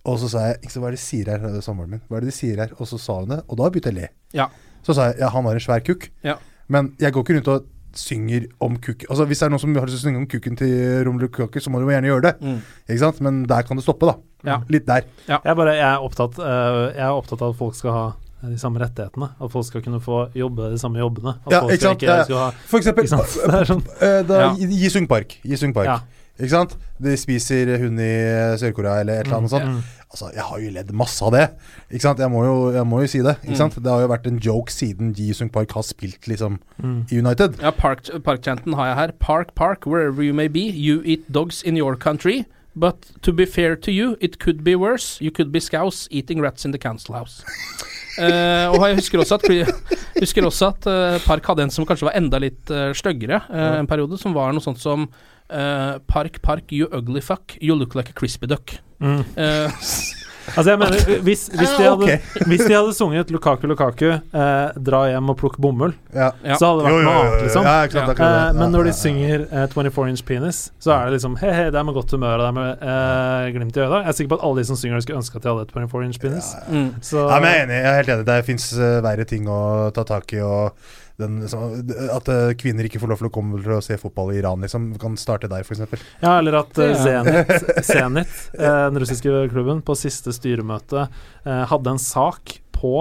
Og 0.09 0.17
så 0.21 0.31
sa 0.31 0.47
jeg 0.49 0.61
ikke 0.61 0.73
så, 0.73 0.81
Hva 0.81 0.89
er 0.89 0.95
det 0.95 1.01
de 1.01 1.05
sier 1.05 1.31
her, 1.31 1.61
samboeren 1.61 1.95
min? 1.95 2.03
Hva 2.07 2.17
er 2.17 2.25
det 2.25 2.31
de 2.31 2.37
sier 2.37 2.61
her? 2.63 2.75
Og 2.79 2.89
så 2.89 2.99
sa 3.01 3.19
hun 3.21 3.33
det, 3.33 3.41
og 3.47 3.59
da 3.59 3.69
begynte 3.69 3.91
jeg 3.91 3.97
å 3.97 4.01
le. 4.01 4.11
Ja. 4.37 4.47
Så 4.83 4.95
sa 4.97 5.11
jeg 5.11 5.19
ja, 5.21 5.29
han 5.29 5.45
har 5.45 5.53
en 5.59 5.63
svær 5.63 5.83
kukk. 5.85 6.09
Ja. 6.25 6.35
Men 6.71 6.93
jeg 6.99 7.13
går 7.13 7.23
ikke 7.25 7.35
rundt 7.39 7.47
og 7.53 7.67
synger 7.93 8.45
om 8.63 8.77
kukken. 8.79 9.09
Altså 9.11 9.25
Hvis 9.27 9.39
det 9.41 9.45
er 9.45 9.51
noen 9.51 9.59
som 9.59 9.73
har 9.75 9.85
lyst 9.89 9.97
til 9.99 10.01
å 10.01 10.07
synge 10.09 10.21
om 10.21 10.27
kukken 10.31 10.55
til 10.59 11.03
Romelu 11.05 11.25
Lukaku, 11.27 11.59
så 11.59 11.69
må 11.73 11.81
du 11.83 11.89
gjerne 11.91 12.07
gjøre 12.07 12.23
det. 12.29 12.33
Mm. 12.39 12.59
Ikke 12.87 13.01
sant? 13.03 13.19
Men 13.25 13.41
der 13.49 13.65
kan 13.67 13.75
det 13.79 13.83
stoppe, 13.83 14.07
da. 14.07 14.15
Ja. 14.47 14.61
Litt 14.71 14.87
der. 14.87 15.03
Jeg, 15.27 15.39
er 15.43 15.57
bare, 15.59 15.73
jeg, 15.75 15.87
er 15.89 16.05
opptatt, 16.07 16.39
uh, 16.39 16.87
jeg 16.95 17.03
er 17.03 17.11
opptatt 17.17 17.43
av 17.43 17.51
at 17.51 17.59
folk 17.59 17.75
skal 17.75 17.91
ha 17.97 18.05
de 18.47 18.57
samme 18.57 18.79
rettighetene. 18.81 19.27
At 19.37 19.51
folk 19.53 19.67
skal 19.67 19.83
kunne 19.85 19.99
få 20.01 20.23
jobbe 20.33 20.71
de 20.71 20.79
samme 20.81 20.97
jobbene. 21.03 21.35
At 21.45 21.51
Ja, 21.53 21.59
folk 21.65 21.75
ikke 21.75 21.83
sant? 21.89 22.01
Ikke, 22.01 22.15
Ja. 22.15 22.23
skal 22.23 22.39
ha, 22.39 22.47
For 22.71 22.79
eksempel 22.79 23.05
ikke 23.05 23.17
sant? 23.17 23.35
Det 23.51 23.59
er 23.59 23.69
sånn. 23.69 23.83
eh, 24.01 24.21
da, 24.31 24.39
Ja. 24.47 24.49
Jisung 24.81 25.07
Park. 25.11 25.35
Jisung 25.45 25.75
Park. 25.75 25.91
Ja. 25.91 25.99
Ikke 26.39 26.49
sant? 26.55 26.77
De 26.97 27.13
spiser 27.19 27.75
hund 27.83 27.99
i 28.01 28.13
Sør-Korea 28.57 29.01
eller 29.03 29.19
et 29.19 29.27
eller 29.27 29.37
annet 29.43 29.51
sånt. 29.51 29.83
Altså, 30.11 30.29
Jeg 30.35 30.43
har 30.43 30.59
jo 30.59 30.69
ledd 30.75 30.91
masse 30.91 31.21
av 31.23 31.31
det. 31.31 31.45
Ikke 31.89 32.01
sant? 32.03 32.19
Jeg 32.19 32.29
må 32.29 32.43
jo, 32.43 32.55
jeg 32.75 32.83
må 32.85 33.01
jo 33.01 33.07
si 33.07 33.21
det. 33.23 33.37
Ikke 33.45 33.53
Mm. 33.53 33.57
sant? 33.57 33.75
Det 33.83 33.91
har 33.91 34.01
jo 34.01 34.07
vært 34.11 34.27
en 34.27 34.39
joke 34.39 34.69
siden 34.71 35.13
Jisung 35.15 35.49
Park 35.51 35.71
har 35.71 35.83
spilt 35.83 36.27
liksom 36.27 36.59
Mm. 36.83 37.05
i 37.11 37.17
United. 37.19 37.59
Ja, 37.61 37.71
park, 37.71 38.03
Parkchanten 38.23 38.73
har 38.75 38.87
jeg 38.87 38.95
her. 38.95 39.11
Park, 39.19 39.55
park, 39.55 39.85
wherever 39.85 40.21
you 40.21 40.33
may 40.33 40.47
be. 40.49 40.59
You 40.69 41.01
eat 41.05 41.31
dogs 41.31 41.61
in 41.63 41.77
your 41.77 41.95
country. 41.95 42.43
But 42.75 43.11
to 43.21 43.33
be 43.33 43.45
fair 43.45 43.75
to 43.75 43.91
you, 43.91 44.15
it 44.21 44.39
could 44.39 44.63
be 44.63 44.75
worse. 44.75 45.19
You 45.21 45.29
could 45.31 45.51
be 45.51 45.59
scouse 45.59 46.07
eating 46.11 46.41
rats 46.41 46.63
in 46.65 46.71
the 46.71 46.77
council 46.79 47.15
house. 47.15 47.43
uh, 48.19 48.71
og 48.75 48.87
jeg 48.87 48.95
husker 48.95 49.19
også 49.19 49.35
at, 49.35 49.73
husker 50.19 50.43
også 50.45 50.67
at 50.67 50.87
uh, 50.87 51.19
Park 51.25 51.45
hadde 51.45 51.63
en 51.63 51.69
som 51.71 51.85
kanskje 51.85 52.07
var 52.07 52.15
enda 52.15 52.39
litt 52.39 52.69
uh, 52.71 52.91
styggere 52.93 53.41
eh, 53.49 53.79
en 53.79 53.87
periode, 53.87 54.17
som 54.19 54.33
var 54.33 54.51
noe 54.51 54.61
sånt 54.63 54.79
som 54.79 55.07
eh, 55.49 55.97
Park, 56.07 56.41
park, 56.41 56.71
you 56.71 56.87
ugly 56.91 57.21
fuck, 57.21 57.57
you 57.61 57.75
look 57.75 57.93
like 57.95 58.09
a 58.09 58.13
crispy 58.13 58.47
duck. 58.47 58.77
Mm. 59.01 59.23
Eh, 59.35 59.69
Altså 60.51 60.73
jeg 60.73 60.79
mener, 60.81 61.21
hvis, 61.23 61.43
hvis, 61.53 61.69
de 61.77 61.85
hadde, 61.85 62.15
hvis 62.49 62.63
de 62.65 62.73
hadde 62.73 62.93
sunget 62.95 63.31
Lukaku 63.31 63.67
Lukaku, 63.69 64.07
eh, 64.11 64.79
dra 64.83 65.01
hjem 65.11 65.31
og 65.31 65.37
plukk 65.39 65.57
bomull, 65.61 65.93
Ja. 66.15 66.31
Så 66.59 66.67
hadde 66.67 66.81
det 66.81 66.87
vært 66.87 67.05
noe 67.05 67.13
annet, 67.19 67.43
liksom. 67.45 67.67
Ja, 67.67 67.75
klart, 67.91 68.19
Ja. 68.19 68.31
Eh, 68.49 68.53
men 68.57 68.73
når 68.75 68.89
de 68.89 68.93
synger 68.97 69.45
eh, 69.47 69.67
24 69.71 70.09
Inch 70.09 70.25
Penis, 70.27 70.71
så 70.79 70.95
er 70.95 71.05
det 71.05 71.19
liksom 71.19 71.37
Hei, 71.39 71.51
hei, 71.55 71.67
det 71.71 71.79
er 71.79 71.83
med 71.87 71.95
godt 71.95 72.11
humør 72.11 72.41
og 72.41 72.43
det 72.43 72.49
er 72.49 72.57
med 72.57 72.83
eh, 72.91 73.51
glimt 73.55 73.77
i 73.77 73.83
øyet. 73.83 73.95
Jeg 74.01 74.07
er 74.07 74.17
sikker 74.17 74.33
på 74.33 74.39
at 74.41 74.47
alle 74.49 74.59
de 74.59 74.65
som 74.71 74.79
synger 74.81 74.97
det, 74.97 75.03
skulle 75.05 75.21
ønske 75.21 75.37
at 75.37 75.43
de 75.45 75.53
hadde 75.53 75.67
24 75.71 76.05
Inch 76.09 76.19
Penis. 76.19 76.51
mm. 76.67 76.89
Så 77.01 77.27
Ja, 77.29 77.39
men 77.39 77.47
jeg 77.47 77.59
er 77.61 77.63
enig. 77.63 77.77
Jeg 77.77 77.91
er 77.91 78.01
helt 78.01 78.13
enig. 78.15 78.25
Det 78.31 78.39
fins 78.49 78.67
verre 79.07 79.29
ting 79.29 79.47
å 79.47 79.61
ta 79.95 80.03
tak 80.03 80.33
i. 80.33 80.41
Og 80.41 80.73
den, 81.21 81.39
så, 81.51 81.59
at 82.17 82.27
eh, 82.33 82.51
kvinner 82.59 82.87
ikke 82.89 82.99
får 83.01 83.13
lov 83.13 83.21
til 83.23 83.29
å 83.29 83.33
komme 83.33 83.61
til 83.63 83.75
å 83.77 83.81
se 83.85 83.97
fotball 84.01 84.33
i 84.33 84.39
Iran, 84.41 84.61
liksom. 84.65 84.91
Kan 85.01 85.15
starte 85.21 85.49
der, 85.51 85.63
f.eks. 85.63 85.85
Ja, 86.23 86.37
eller 86.41 86.59
at 86.63 86.77
eh, 86.81 86.93
Zenit, 86.99 87.55
Zenit 87.87 88.35
eh, 88.57 88.85
den 88.91 88.99
russiske 89.03 89.47
klubben, 89.53 89.81
på 89.85 89.95
siste 89.99 90.33
styremøte 90.35 91.07
eh, 91.07 91.63
hadde 91.71 91.95
en 91.95 92.01
sak 92.01 92.57
på, 92.75 92.95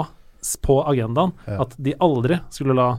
på 0.64 0.80
agendaen 0.88 1.32
at 1.60 1.72
de 1.80 1.96
aldri 2.00 2.40
skulle 2.54 2.76
la 2.78 2.90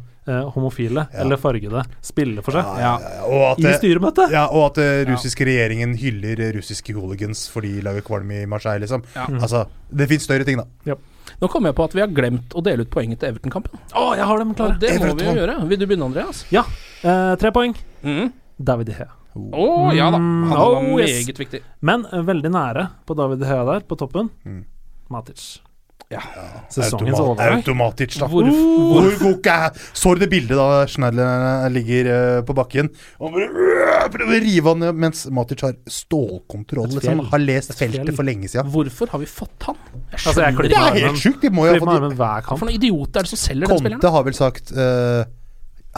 homofile 0.54 1.08
Ja. 1.10 1.24
eller 1.24 1.40
fargede 1.42 1.82
spille 2.06 2.44
for 2.46 2.54
seg. 2.54 2.68
Ja, 2.78 2.92
ja, 3.02 3.10
ja. 3.18 3.24
Og 3.26 3.42
at, 3.48 3.58
I 3.58 3.64
styremøte. 3.74 3.80
styremøtet! 3.82 4.34
ja, 4.38 4.44
og 4.54 4.68
at 4.70 4.78
den 4.78 5.10
russiske 5.10 5.48
regjeringen 5.50 5.96
hyller 5.98 6.44
russiske 6.56 6.94
hooligans 6.94 7.42
fordi 7.52 7.72
de 7.80 7.82
lager 7.88 8.06
kvalm 8.06 8.30
i 8.38 8.44
Marseille, 8.50 8.84
liksom. 8.86 9.02
Ja. 9.18 9.26
Altså, 9.42 9.64
det 9.90 10.08
fins 10.14 10.28
større 10.30 10.46
ting, 10.48 10.62
da. 10.62 10.96
Nå 11.42 11.50
kom 11.50 11.66
jeg 11.66 11.76
på 11.78 11.84
at 11.88 11.94
vi 11.98 12.02
har 12.04 12.12
glemt 12.14 12.54
å 12.58 12.62
dele 12.66 12.86
ut 12.86 12.92
poenget 12.94 13.20
til 13.22 13.32
Everton-kampen. 13.32 13.80
Å, 13.98 14.04
jeg 14.18 14.28
har 14.30 14.38
dem 14.44 14.54
klare! 14.58 14.76
Ja, 14.78 14.78
det 14.84 14.92
må 15.02 15.16
vi 15.18 15.26
jo 15.26 15.34
gjøre. 15.42 15.56
Vil 15.72 15.80
du 15.82 15.86
begynne, 15.90 16.06
Andreas? 16.12 16.44
Ja. 16.54 16.64
Eh, 17.02 17.34
tre 17.42 17.52
poeng. 17.56 17.74
Mm. 18.06 18.32
David 18.62 18.92
De 18.92 18.98
Gea. 19.00 19.10
Å 19.32 19.66
ja 19.96 20.10
da. 20.12 20.18
Han 20.20 20.22
Mm, 20.22 20.50
var 20.52 20.78
oh, 20.84 21.00
yes. 21.00 21.26
viktig. 21.30 21.62
Men 21.88 22.06
eh, 22.12 22.22
veldig 22.28 22.52
nære 22.52 22.88
på 23.08 23.16
David 23.16 23.40
De 23.40 23.48
Gea 23.48 23.64
der, 23.70 23.86
på 23.88 23.96
toppen. 23.98 24.30
Mm. 24.46 24.66
Matic. 25.10 25.62
Ja. 26.12 26.20
Sesongens 26.72 27.16
Automa- 27.20 27.46
Automatisk, 27.56 28.20
da. 28.20 28.28
Hvor- 28.28 28.44
Hvor 28.52 29.12
god 29.22 29.48
er 29.48 29.72
Så 29.94 30.14
du 30.16 30.20
det 30.26 30.30
bildet 30.30 30.58
da 30.60 30.86
Schneider 30.92 31.70
ligger 31.72 32.10
uh, 32.12 32.42
på 32.48 32.54
bakken 32.58 32.90
og 33.20 33.38
øh, 33.40 34.10
prøver 34.12 34.36
å 34.36 34.42
rive 34.44 34.68
han 34.74 34.80
ned, 34.84 34.96
mens 35.06 35.24
Matic 35.32 35.62
har 35.64 35.74
stålkontroll, 35.88 36.90
liksom. 36.98 37.24
Har 37.32 37.40
lest 37.44 37.74
feltet 37.80 38.12
for 38.18 38.24
lenge 38.28 38.50
siden. 38.52 38.68
Hvorfor 38.74 39.08
har 39.14 39.20
vi 39.24 39.30
fått 39.30 39.68
han? 39.70 39.76
Jeg 40.12 40.20
Altså, 40.26 40.42
jeg 40.42 40.56
Det 40.58 40.78
er 40.78 41.00
helt 41.08 41.22
sjukt! 41.22 41.42
De 41.42 41.50
må 41.50 41.66
jo 41.68 41.74
ha 41.78 41.80
fått 41.86 41.96
armen 41.96 42.16
hver 42.20 42.42
kamp. 42.46 42.60
for 42.60 42.68
noen 42.68 42.76
idioter 42.80 43.20
er 43.24 43.24
det 43.30 43.32
som 43.34 43.42
selger 43.48 43.68
den 43.72 43.78
spilleren? 43.80 44.02
Conte 44.02 44.12
har 44.18 44.24
vel 44.28 44.34
sagt 44.38 44.72
uh, 44.76 45.24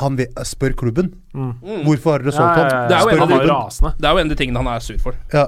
Han 0.02 0.16
vil, 0.18 0.28
spør 0.46 0.74
klubben. 0.78 1.12
Mm. 1.34 1.52
Hvorfor 1.86 2.12
har 2.18 2.24
dere 2.26 2.34
solgt 2.34 2.58
ja, 2.58 2.64
ja, 2.64 2.70
ja. 2.70 2.88
Det 2.90 2.96
er 2.98 3.02
jo 3.02 3.10
en 3.10 3.14
av 3.14 3.14
de- 3.14 3.20
Han 3.20 3.30
var 3.30 3.46
klubben. 3.46 3.56
rasende. 3.56 3.92
Det 4.00 4.06
er 4.10 4.12
jo 4.14 4.18
en 4.24 4.30
av 4.32 4.36
de 4.36 4.40
tingene 4.44 4.58
han 4.64 4.68
er 4.76 4.80
sur 4.80 4.98
for. 5.04 5.14
Ja. 5.34 5.48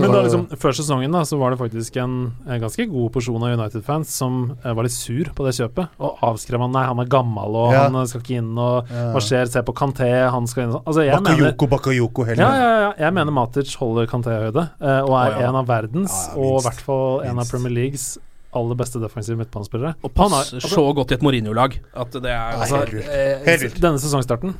Men 0.00 0.10
da 0.12 0.22
liksom, 0.24 0.44
før 0.58 0.74
sesongen 0.74 1.12
da, 1.14 1.20
så 1.28 1.38
var 1.38 1.50
det 1.54 1.58
faktisk 1.60 1.96
en, 2.02 2.14
en 2.46 2.60
ganske 2.60 2.86
god 2.90 3.12
porsjon 3.14 3.42
av 3.46 3.54
United-fans 3.58 4.10
som 4.18 4.56
eh, 4.64 4.72
var 4.74 4.82
litt 4.88 4.92
sur 4.96 5.30
på 5.36 5.46
det 5.46 5.54
kjøpet, 5.58 5.88
og 6.02 6.18
avskrev 6.26 6.60
han. 6.64 6.72
Nei, 6.74 6.84
han 6.88 6.98
er 7.04 7.10
gammel, 7.12 7.54
og 7.62 7.72
Ja. 7.72 7.84
han 7.86 7.94
eh, 8.00 8.04
skal 8.10 8.20
ikke 8.24 8.38
inn, 8.42 8.52
og 8.58 8.90
Ja. 8.90 9.06
hva 9.14 9.22
skjer? 9.22 9.46
Se 9.52 9.62
på 9.62 9.74
Kanté, 9.78 10.10
han 10.30 10.46
skal 10.50 10.64
inn 10.64 10.74
og 10.74 10.80
sånn. 10.80 10.86
Altså, 10.90 11.04
jeg 11.06 11.22
mener 11.22 11.52
Bakayoko, 11.52 11.68
Bakayoko, 11.76 12.26
heller. 12.26 12.42
ja, 12.42 12.52
ja, 12.56 12.80
ja, 12.86 12.92
jeg 13.06 13.14
mener 13.20 13.32
Matic 13.32 13.74
holder 13.78 14.06
Kanté-høyde, 14.10 14.66
eh, 14.80 15.00
og 15.06 15.14
er 15.14 15.36
oh, 15.36 15.40
ja. 15.40 15.48
en 15.48 15.60
av 15.62 15.66
verdens, 15.70 16.12
Ja, 16.28 16.34
ja, 16.34 16.40
og 16.42 16.60
i 16.60 16.64
hvert 16.68 16.80
fall 16.90 17.20
en 17.30 17.38
av 17.38 17.50
Premier 17.50 17.72
Leagues 17.78 18.18
aller 18.56 18.74
beste 18.78 18.98
defensive 19.02 19.36
midtbanespillere. 19.36 19.94
Og 20.02 20.14
passer 20.16 20.60
så 20.64 20.86
godt 20.96 21.10
i 21.12 21.14
et 21.18 21.22
Mourinho-lag 21.22 21.74
at 21.94 22.10
det 22.24 22.30
er 22.32 22.54
Altså, 22.56 22.78
helt 22.86 22.94
vilt. 22.94 23.10
eh, 23.76 23.80
Denne 23.82 23.98
sesongstarten, 24.00 24.54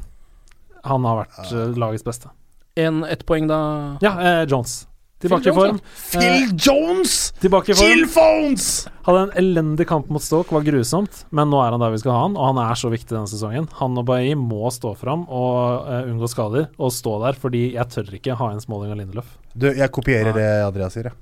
han 0.85 1.05
har 1.09 1.23
vært 1.25 1.53
eh, 1.53 1.73
lagets 1.81 2.05
beste. 2.05 2.29
en, 2.77 3.05
ett 3.09 3.25
poeng, 3.25 3.47
da. 3.49 3.97
Ja, 4.05 4.13
eh, 4.21 4.47
Jones. 4.47 4.87
Tilbake 5.23 5.43
Phil 5.43 5.53
i 5.53 5.57
form. 5.57 5.79
Phil 6.13 6.51
Jones! 6.61 7.33
Tilbake 7.41 7.73
i 7.73 7.75
form. 7.75 7.87
Chill 7.89 8.03
phones! 8.11 8.67
Hadde 9.07 9.23
en 9.25 9.33
elendig 9.41 9.87
kamp 9.89 10.11
mot 10.13 10.23
Stoke, 10.23 10.53
var 10.53 10.65
grusomt, 10.67 11.23
men 11.33 11.49
nå 11.49 11.63
er 11.65 11.73
han 11.73 11.81
der 11.81 11.95
vi 11.95 12.01
skal 12.03 12.13
ha 12.13 12.25
han, 12.27 12.35
og 12.37 12.51
han 12.51 12.61
er 12.67 12.77
så 12.77 12.91
viktig 12.93 13.15
denne 13.15 13.31
sesongen. 13.31 13.69
Han 13.79 13.97
og 13.97 14.05
Bailly 14.11 14.35
må 14.37 14.69
stå 14.75 14.93
fram 14.99 15.25
og 15.25 15.87
uh, 15.89 16.11
unngå 16.11 16.29
skader, 16.29 16.67
og 16.77 16.93
stå 16.93 17.15
der, 17.25 17.39
fordi 17.41 17.63
jeg 17.79 17.93
tør 17.95 18.11
ikke 18.19 18.37
ha 18.37 18.51
en 18.53 18.61
Smalling 18.61 18.93
og 18.93 19.01
Lindelöf. 19.01 19.31
Du, 19.55 19.71
jeg 19.71 19.89
kopierer 19.95 20.37
det 20.37 20.51
Andreas 20.67 20.99
sier, 20.99 21.09
jeg. 21.09 21.17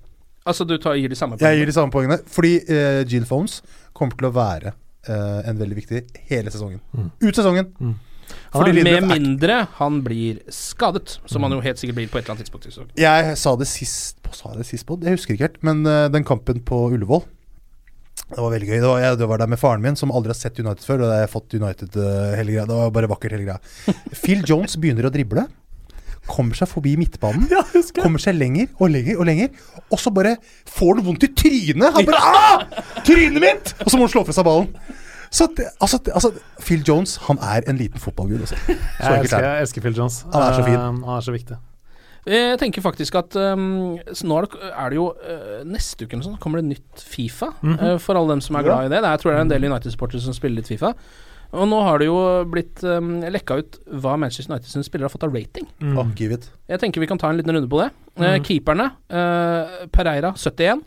Altså, 0.45 0.67
du 0.69 0.75
tar, 0.77 0.99
gir 0.99 1.13
de 1.13 1.17
samme 1.17 1.39
Jeg 1.41 1.61
gir 1.61 1.71
de 1.71 1.77
samme 1.77 1.95
poengene. 1.95 2.19
Fordi 2.29 2.57
uh, 2.67 3.05
Jill 3.09 3.29
Phones 3.29 3.61
kommer 3.97 4.19
til 4.19 4.27
å 4.29 4.33
være 4.35 4.75
uh, 5.07 5.39
en 5.47 5.63
veldig 5.63 5.79
viktig 5.79 6.03
hele 6.33 6.51
sesongen. 6.51 6.83
Mm. 6.99 7.13
Ut 7.23 7.39
sesongen! 7.39 7.71
Lindelöf 7.79 7.95
Med 8.55 9.09
mindre 9.09 9.65
han 9.81 10.03
blir 10.07 10.43
skadet, 10.53 11.19
som 11.27 11.43
han 11.43 11.57
jo 11.57 11.63
helt 11.65 11.81
sikkert 11.81 11.99
blir 11.99 12.11
på 12.13 12.21
et 12.21 12.25
eller 12.25 12.37
annet 12.37 12.47
tidspunkt. 12.47 12.95
Jeg 12.99 13.39
sa 13.41 13.57
det 13.59 13.67
sist 13.71 14.25
sa 14.35 14.53
det 14.57 14.67
sist 14.69 14.87
på? 14.89 14.99
Jeg 15.03 15.17
husker 15.17 15.37
ikke 15.37 15.49
helt. 15.49 15.63
Men 15.67 15.85
eh, 15.89 16.11
den 16.13 16.27
kampen 16.27 16.63
på 16.67 16.87
Ullevål 16.95 17.25
Det 18.31 18.41
var 18.41 18.53
veldig 18.55 18.69
gøy. 18.69 18.79
Det 18.79 18.89
var, 18.89 19.03
jeg 19.03 19.19
det 19.21 19.29
var 19.31 19.43
der 19.43 19.51
med 19.53 19.61
faren 19.61 19.85
min, 19.85 19.99
som 19.99 20.13
aldri 20.15 20.33
har 20.33 20.39
sett 20.39 20.59
United 20.61 20.87
før. 20.87 21.03
Og 21.03 21.07
da 21.07 21.19
har 21.19 21.27
jeg 21.27 21.35
fått 21.35 21.59
United 21.59 21.99
uh, 22.01 22.33
hele 22.39 22.55
greia. 22.55 22.65
Det 22.69 22.79
var 22.79 22.95
bare 22.95 23.11
vakkert, 23.11 23.37
hele 23.37 23.47
greia. 23.47 23.95
Phil 24.17 24.43
Jones 24.49 24.79
begynner 24.81 25.09
å 25.09 25.13
drible. 25.15 25.47
Kommer 26.25 26.57
seg 26.57 26.71
forbi 26.71 26.95
midtbanen. 26.97 27.51
Kommer 28.03 28.23
seg 28.23 28.39
lenger 28.39 28.71
og 28.79 28.95
lenger 28.95 29.21
og 29.21 29.29
lenger. 29.29 29.53
Og 29.91 30.01
så 30.01 30.13
bare 30.15 30.39
får 30.73 31.01
han 31.01 31.09
vondt 31.11 31.29
i 31.29 31.33
trynet. 31.37 31.91
Han 31.99 32.09
bare 32.09 32.23
ah! 32.25 32.85
Trynet 33.05 33.43
mitt! 33.45 33.75
Og 33.85 33.93
så 33.93 34.01
må 34.01 34.09
han 34.09 34.15
slå 34.15 34.25
fra 34.27 34.37
seg 34.37 34.49
ballen. 34.49 34.73
Så 35.35 35.49
det, 35.59 35.67
altså, 35.83 35.99
det, 36.07 36.13
altså, 36.15 36.31
Phil 36.63 36.83
Jones, 36.87 37.17
han 37.27 37.39
er 37.43 37.65
en 37.71 37.79
liten 37.81 37.99
fotballgud. 38.01 38.41
Altså. 38.47 38.55
Jeg 38.69 39.21
elsker, 39.21 39.39
er 39.41 39.49
jeg 39.57 39.63
elsker 39.67 39.83
Phil 39.83 39.97
Jones. 39.99 40.21
Han 40.33 40.43
er 40.47 40.53
så 40.61 40.65
fin. 40.67 40.77
Uh, 40.79 41.07
han 41.09 41.17
er 41.19 41.25
så 41.27 41.35
viktig. 41.35 41.57
Jeg 42.25 42.57
tenker 42.63 42.81
faktisk 42.81 43.19
at 43.21 43.35
um, 43.37 43.99
så 44.17 44.25
nå 44.31 44.39
er 44.39 44.47
det, 44.47 44.69
er 44.73 44.93
det 44.95 44.97
jo 44.97 45.11
uh, 45.13 45.59
Neste 45.69 46.07
uke 46.07 46.15
eller 46.17 46.25
sånn, 46.25 46.39
kommer 46.41 46.63
det 46.63 46.71
nytt 46.71 47.03
Fifa. 47.05 47.51
Mhm. 47.61 47.75
uh, 47.83 47.99
for 48.01 48.17
alle 48.17 48.33
dem 48.37 48.41
som 48.47 48.57
er 48.57 48.65
glad 48.65 48.87
i 48.87 48.93
det. 48.95 49.03
Det 49.03 49.11
er- 49.11 49.17
Jeg 49.19 49.21
tror 49.25 49.31
det 49.33 49.37
er 49.37 49.45
en 49.45 49.53
del 49.53 49.67
United-supportere 49.69 50.23
som 50.25 50.33
spiller 50.39 50.63
litt 50.63 50.71
Fifa. 50.71 50.95
Og 51.55 51.69
nå 51.71 51.83
har 51.87 51.99
det 52.01 52.07
jo 52.09 52.17
blitt 52.51 52.81
um, 52.89 53.11
lekka 53.31 53.59
ut 53.61 53.77
hva 54.01 54.15
Manchester 54.19 54.55
United 54.55 54.71
sine 54.73 54.87
spillere 54.87 55.07
har 55.11 55.13
fått 55.13 55.27
av 55.29 55.35
rating. 55.37 55.69
Mm. 55.83 55.99
Oh, 56.01 56.09
give 56.19 56.33
it. 56.35 56.49
Jeg 56.73 56.81
tenker 56.83 57.03
vi 57.05 57.07
kan 57.11 57.19
ta 57.21 57.29
en 57.31 57.37
liten 57.39 57.53
runde 57.55 57.69
på 57.71 57.83
det. 57.83 57.91
Uh, 58.17 58.25
Mhm. 58.39 58.43
keeperne 58.49 58.89
uh, 59.13 59.85
Pereira 59.93 60.33
71. 60.35 60.81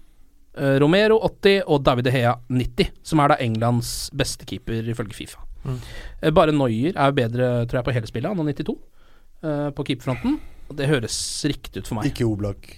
uh, 0.57 0.75
Romero 0.81 1.19
80 1.23 1.61
og 1.65 1.83
David 1.85 2.07
De 2.09 2.13
Hea 2.13 2.33
90, 2.49 2.91
som 3.05 3.21
er 3.23 3.33
da 3.33 3.39
Englands 3.43 3.91
beste 4.17 4.47
keeper 4.49 4.89
ifølge 4.93 5.15
Fifa. 5.17 5.43
Mm. 5.63 5.79
Uh, 6.23 6.31
bare 6.35 6.55
Neuer 6.55 6.97
er 6.97 7.15
bedre, 7.15 7.51
tror 7.65 7.81
jeg, 7.81 7.87
på 7.87 7.95
hele 7.95 8.09
spillet. 8.09 8.33
Han 8.33 8.41
har 8.43 8.57
92 8.57 8.75
uh, 8.75 9.69
på 9.77 9.87
keeperfronten. 9.91 10.37
Det 10.77 10.89
høres 10.89 11.15
riktig 11.47 11.83
ut 11.83 11.89
for 11.89 11.99
meg. 11.99 12.11
Ikke 12.11 12.27
Oblak. 12.27 12.69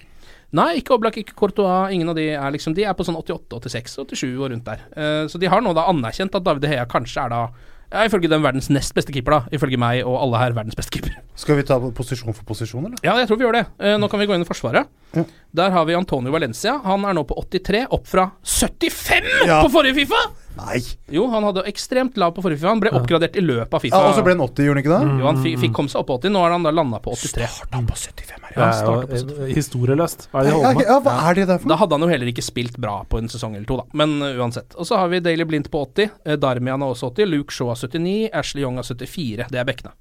Nei, 0.56 0.80
ikke 0.80 0.96
Oblak, 0.96 1.18
ikke 1.22 1.38
Courtois. 1.38 1.94
Ingen 1.94 2.10
av 2.10 2.18
de 2.18 2.32
er 2.34 2.54
liksom 2.54 2.74
De 2.78 2.86
er 2.86 2.96
på 2.98 3.06
sånn 3.06 3.18
88, 3.20 3.60
86, 3.70 4.00
87 4.10 4.30
og 4.32 4.48
rundt 4.54 4.70
der. 4.70 4.86
Uh, 4.94 5.26
så 5.30 5.42
de 5.42 5.50
har 5.52 5.64
nå 5.66 5.74
da 5.78 5.88
anerkjent 5.92 6.36
at 6.38 6.46
David 6.46 6.66
De 6.66 6.72
Hea 6.74 6.88
kanskje 6.90 7.26
er 7.26 7.36
da 7.36 7.44
ja, 7.92 8.04
ifølge 8.06 8.30
den 8.30 8.44
verdens 8.46 8.70
nest 8.70 8.94
beste 8.98 9.12
keeper, 9.16 9.32
da. 9.40 9.56
Ifølge 9.56 9.78
meg 9.82 10.04
og 10.06 10.18
alle 10.22 10.38
her 10.42 10.54
verdens 10.58 10.78
beste 10.78 10.94
keeper. 10.94 11.16
Skal 11.40 11.58
vi 11.58 11.64
ta 11.68 11.80
posisjon 11.80 12.34
for 12.38 12.44
posisjon, 12.46 12.86
eller? 12.90 12.98
Ja, 13.06 13.16
jeg 13.18 13.28
tror 13.30 13.40
vi 13.40 13.48
gjør 13.48 13.58
det. 13.60 13.66
Eh, 13.80 13.96
nå 13.98 14.10
kan 14.12 14.20
vi 14.22 14.28
gå 14.30 14.36
inn 14.38 14.46
i 14.46 14.50
Forsvaret. 14.50 14.88
Ja. 15.16 15.24
Der 15.62 15.72
har 15.74 15.86
vi 15.90 15.96
Antonio 15.98 16.32
Valencia. 16.32 16.78
Han 16.86 17.06
er 17.10 17.18
nå 17.18 17.24
på 17.26 17.38
83, 17.42 17.86
opp 17.90 18.06
fra 18.08 18.30
75 18.44 19.48
Ja. 19.48 19.62
på 19.64 19.72
forrige 19.74 19.96
Fifa! 20.04 20.22
Nei! 20.58 20.80
Jo, 21.14 21.28
han 21.32 21.46
hadde 21.46 21.62
ekstremt 21.70 22.18
lav 22.20 22.34
på 22.36 22.42
forrige 22.44 22.60
Fifa. 22.60 22.72
Han 22.74 22.82
ble 22.84 22.92
oppgradert 22.98 23.38
i 23.40 23.44
løpet 23.44 23.74
av 23.78 23.84
Fifa. 23.84 23.96
Ja, 24.02 24.10
og 24.10 24.18
så 24.18 24.24
ble 24.26 24.34
han 24.36 24.42
80, 24.44 24.66
gjorde 24.68 24.76
han 24.76 24.84
ikke 24.84 24.92
det? 24.98 25.20
Jo, 25.22 25.28
han 25.30 25.38
fikk, 25.44 25.60
fikk 25.62 25.76
komme 25.78 25.94
seg 25.94 26.02
opp 26.02 26.10
på 26.10 26.18
80. 26.20 26.34
Nå 26.36 26.42
har 26.44 26.56
han 26.56 26.66
da 26.68 26.74
landa 26.76 27.00
på 27.04 27.14
83. 27.16 27.48
Han 27.76 27.88
på 27.88 27.96
75 27.96 28.44
her, 28.50 28.58
Det 28.58 28.66
er 28.66 28.90
jo 28.90 29.46
eh, 29.46 29.54
historieløst. 29.56 30.28
Hva 30.34 30.42
er 30.42 30.50
det 30.50 30.52
de 30.52 30.58
Ja, 30.58 30.66
holder 30.66 30.80
med? 30.82 30.90
ja, 30.90 30.98
hva 31.06 31.16
er 31.30 31.40
det 31.40 31.48
der 31.54 31.62
for 31.64 31.70
Da 31.74 31.80
hadde 31.84 31.96
han 32.00 32.02
jo 32.08 32.12
heller 32.12 32.34
ikke 32.34 32.44
spilt 32.50 32.78
bra 32.82 32.98
på 33.08 33.22
en 33.22 33.30
sesong 33.32 33.56
eller 33.56 33.70
to, 33.70 33.78
da. 33.80 33.86
Men 34.02 34.18
uh, 34.26 34.34
uansett. 34.42 34.76
Og 34.76 34.90
så 34.90 35.00
har 35.00 35.08
vi 35.14 35.22
Daily 35.24 35.46
Blind 35.48 35.70
på 35.72 35.86
80. 35.86 36.10
eh, 36.26 36.36
Darmian 36.42 36.82
er 36.84 36.92
også 36.92 37.14
80. 37.14 37.30
Luke 37.30 37.54
Shaw 37.56 37.72
har 37.72 37.80
79. 37.80 38.30
Ashley 38.34 38.66
Young 38.66 38.82
har 38.82 38.84
74. 38.90 39.48
Det 39.54 39.60
er 39.64 39.70
bekkene. 39.70 39.96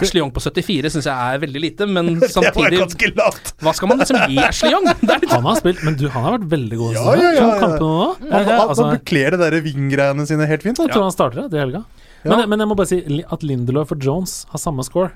Ashley 0.00 0.22
Young 0.22 0.30
på 0.32 0.40
74 0.40 0.92
syns 0.94 1.08
jeg 1.08 1.12
er 1.34 1.40
veldig 1.42 1.60
lite, 1.60 1.88
men 1.90 2.12
Det 2.20 2.28
var 2.32 2.52
samtidig! 2.52 3.16
Hva 3.60 3.74
skal 3.76 3.90
man 3.90 4.00
liksom 4.00 4.20
gi 4.30 4.38
Ashley 4.40 4.72
Young? 4.72 4.86
Han 5.34 5.48
har 5.50 5.58
spilt, 5.60 5.82
men 5.84 5.98
du, 6.00 6.06
han 6.12 6.24
har 6.26 6.38
vært 6.38 6.46
veldig 6.52 6.78
god. 6.80 6.94
Ja, 6.96 7.16
ja, 7.18 7.32
ja, 7.32 7.32
ja. 7.42 7.58
kamper 7.60 7.82
nå. 7.84 8.06
Han, 8.22 8.30
han, 8.32 8.54
altså, 8.68 8.86
han 8.86 8.96
bekler 9.00 9.36
der 9.40 9.58
ving-greiene 9.64 10.24
sine 10.28 10.48
helt 10.48 10.64
fint. 10.64 10.80
jeg 10.80 10.94
tror 10.94 11.08
han 11.08 11.14
starter 11.14 11.44
det 11.52 11.58
i 11.60 11.62
helga. 11.62 11.84
Men, 12.22 12.46
men 12.48 12.62
jeg 12.62 12.70
må 12.70 12.78
bare 12.78 12.90
si 12.92 13.02
at 13.36 13.44
Lindelöf 13.44 13.92
og 13.94 14.02
Jones 14.06 14.42
har 14.52 14.62
samme 14.62 14.84
score. 14.86 15.10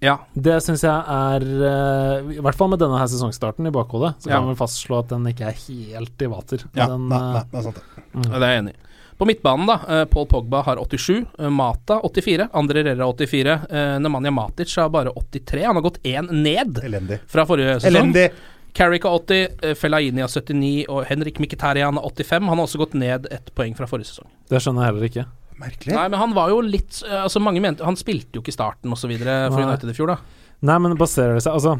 Ja. 0.00 0.14
Det 0.32 0.56
syns 0.64 0.80
jeg 0.86 0.96
er 0.96 1.42
eh, 1.44 2.30
I 2.38 2.40
hvert 2.40 2.56
fall 2.56 2.70
med 2.72 2.80
denne 2.80 2.96
her 2.96 3.08
sesongstarten 3.12 3.68
i 3.68 3.72
bakhodet, 3.74 4.14
så 4.24 4.30
Ja. 4.30 4.38
kan 4.38 4.48
vi 4.48 4.56
fastslå 4.56 5.02
at 5.02 5.10
den 5.12 5.26
ikke 5.28 5.50
er 5.50 5.58
helt 5.66 6.24
i 6.24 6.28
vater. 6.32 6.64
Ja, 6.72 6.86
den, 6.88 7.08
nei, 7.10 7.18
eh, 7.20 7.34
nei, 7.36 7.42
det 7.50 7.58
er 7.60 7.66
sant 7.68 7.82
det. 7.82 8.06
Det 8.24 8.40
er 8.40 8.46
jeg 8.46 8.62
enig 8.62 8.72
i. 8.72 8.80
På 9.20 9.26
midtbanen, 9.28 9.66
da. 9.68 9.74
eh, 10.00 10.04
Paul 10.08 10.24
Pogba 10.30 10.62
har 10.64 10.78
87. 10.80 11.26
eh, 11.38 11.50
Mata 11.52 11.98
84. 12.08 12.46
Andre 12.56 12.82
Rera 12.86 13.06
84. 13.12 13.58
eh, 13.68 13.98
Nemanja 14.00 14.30
Matic 14.32 14.72
har 14.80 14.88
bare 14.88 15.12
83. 15.12 15.64
Han 15.68 15.76
har 15.76 15.82
gått 15.84 16.00
én 16.08 16.30
ned 16.32 16.80
Elendig. 16.84 17.20
fra 17.28 17.44
forrige 17.46 17.76
sesong. 17.82 17.90
Elendig! 17.92 18.30
Carrick 18.72 19.02
har 19.04 19.18
80, 19.18 19.48
eh, 19.66 19.74
Fellaini 19.74 20.22
har 20.22 20.28
79 20.30 20.86
og 20.88 21.04
Henrik 21.10 21.38
Mkhitaryan 21.42 21.98
har 21.98 22.04
85. 22.08 22.48
Han 22.48 22.58
har 22.58 22.66
også 22.66 22.78
gått 22.80 22.94
ned 22.94 23.26
ett 23.30 23.52
poeng 23.54 23.74
fra 23.76 23.86
forrige 23.90 24.06
sesong. 24.14 24.28
det 24.48 24.62
skjønner 24.62 24.86
jeg 24.86 24.94
heller 24.94 25.08
ikke. 25.10 25.26
Merkelig. 25.60 25.92
Nei, 25.92 26.08
men 26.08 26.18
han 26.22 26.32
var 26.32 26.48
jo 26.48 26.60
litt 26.64 27.02
Altså 27.04 27.36
Mange 27.44 27.60
mente 27.60 27.84
Han 27.84 27.94
spilte 27.94 28.32
jo 28.38 28.40
ikke 28.40 28.48
i 28.48 28.56
starten 28.56 28.94
osv. 28.96 29.10
for. 29.20 29.60
United 29.60 29.90
i 29.90 29.92
fjor, 29.92 30.06
da. 30.14 30.16
Nei, 30.62 30.78
men 30.80 30.94
baserer 30.96 31.34
det 31.36 31.42
seg 31.44 31.52
Altså, 31.52 31.74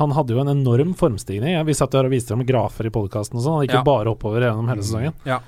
han 0.00 0.10
hadde 0.16 0.34
jo 0.34 0.40
en 0.42 0.50
enorm 0.50 0.96
formstigning. 0.98 1.54
Vi 1.66 1.72
satt 1.78 1.92
jo 1.94 2.00
her 2.00 2.08
og 2.08 2.10
viste 2.16 2.34
ham 2.34 2.42
grafer 2.44 2.86
i 2.86 2.90
podkasten 2.90 3.38
og 3.38 3.44
sånn. 3.44 3.56
Han 3.60 3.66
gikk 3.68 3.76
Ja. 3.78 3.82
bare 3.86 4.10
oppover 4.10 4.40
gjennom 4.42 4.66
hele 4.72 4.82
sesongen. 4.82 5.14
Ja. 5.24 5.38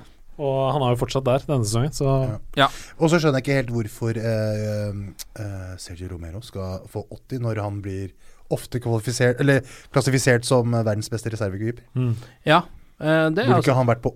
Og 0.43 0.59
han 0.75 0.83
er 0.83 0.95
jo 0.95 1.01
fortsatt 1.05 1.27
der 1.29 1.45
denne 1.47 1.67
sesongen, 1.69 1.95
så 1.95 2.41
Ja. 2.59 2.67
Og 2.99 3.11
så 3.13 3.21
skjønner 3.23 3.39
jeg 3.41 3.47
ikke 3.47 3.59
helt 3.61 3.73
hvorfor 3.77 4.19
eh, 4.19 5.01
eh, 5.39 5.73
Sergio 5.79 6.11
Romero 6.11 6.43
skal 6.45 6.83
få 6.91 7.05
80 7.15 7.45
når 7.47 7.63
han 7.63 7.81
blir 7.85 8.11
ofte 8.53 8.81
kvalifisert 8.83 9.41
Eller 9.41 9.63
klassifisert 9.95 10.45
som 10.49 10.75
verdens 10.75 11.09
beste 11.13 11.33
reservekeeper. 11.33 11.85
mm. 11.95 12.15
ja. 12.49 12.63
eh, 13.01 13.31
det 13.33 13.45
er 13.45 13.49
Burde 13.49 13.57
altså, 13.57 13.71
ikke 13.71 13.79
han 13.79 13.91
vært 13.93 14.03
på 14.05 14.13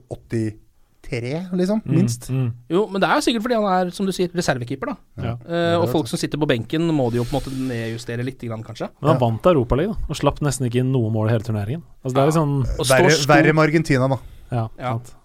83, 1.07 1.33
liksom? 1.57 1.83
Mm, 1.85 1.95
Minst. 1.95 2.29
Mm. 2.31 2.49
jo, 2.74 2.87
men 2.91 3.01
det 3.03 3.09
er 3.09 3.20
jo 3.20 3.24
sikkert 3.29 3.47
fordi 3.47 3.59
han 3.61 3.68
er, 3.72 3.91
som 3.95 4.09
du 4.09 4.12
sier, 4.12 4.33
reservekeeper, 4.35 4.93
da. 4.93 4.97
Ja. 5.22 5.35
Eh, 5.47 5.74
og 5.79 5.89
folk 5.93 6.11
som 6.11 6.20
sitter 6.20 6.41
på 6.43 6.49
benken, 6.51 6.89
må 6.93 7.11
de 7.14 7.20
jo 7.20 7.27
på 7.29 7.37
en 7.37 7.39
måte 7.39 7.53
nedjustere 7.55 8.27
litt, 8.27 8.43
kanskje. 8.43 8.91
Men 9.01 9.14
han 9.14 9.20
vant 9.22 9.47
Europaligaen 9.53 9.97
og 10.11 10.18
slapp 10.18 10.43
nesten 10.45 10.66
ikke 10.68 10.83
inn 10.83 10.91
noe 10.95 11.12
mål 11.14 11.31
i 11.31 11.37
hele 11.37 11.47
turneringen. 11.47 11.85
Altså, 12.03 12.16
det 12.16 12.24
er 12.24 12.33
liksom 12.33 12.57
sånn 12.66 12.91
Verre, 12.91 13.14
verre 13.31 13.55
med 13.55 13.68
Argentina, 13.68 14.11
da. 14.11 14.18
Ja, 14.51 14.68
Ja. 14.79 14.97
sant. 14.97 15.15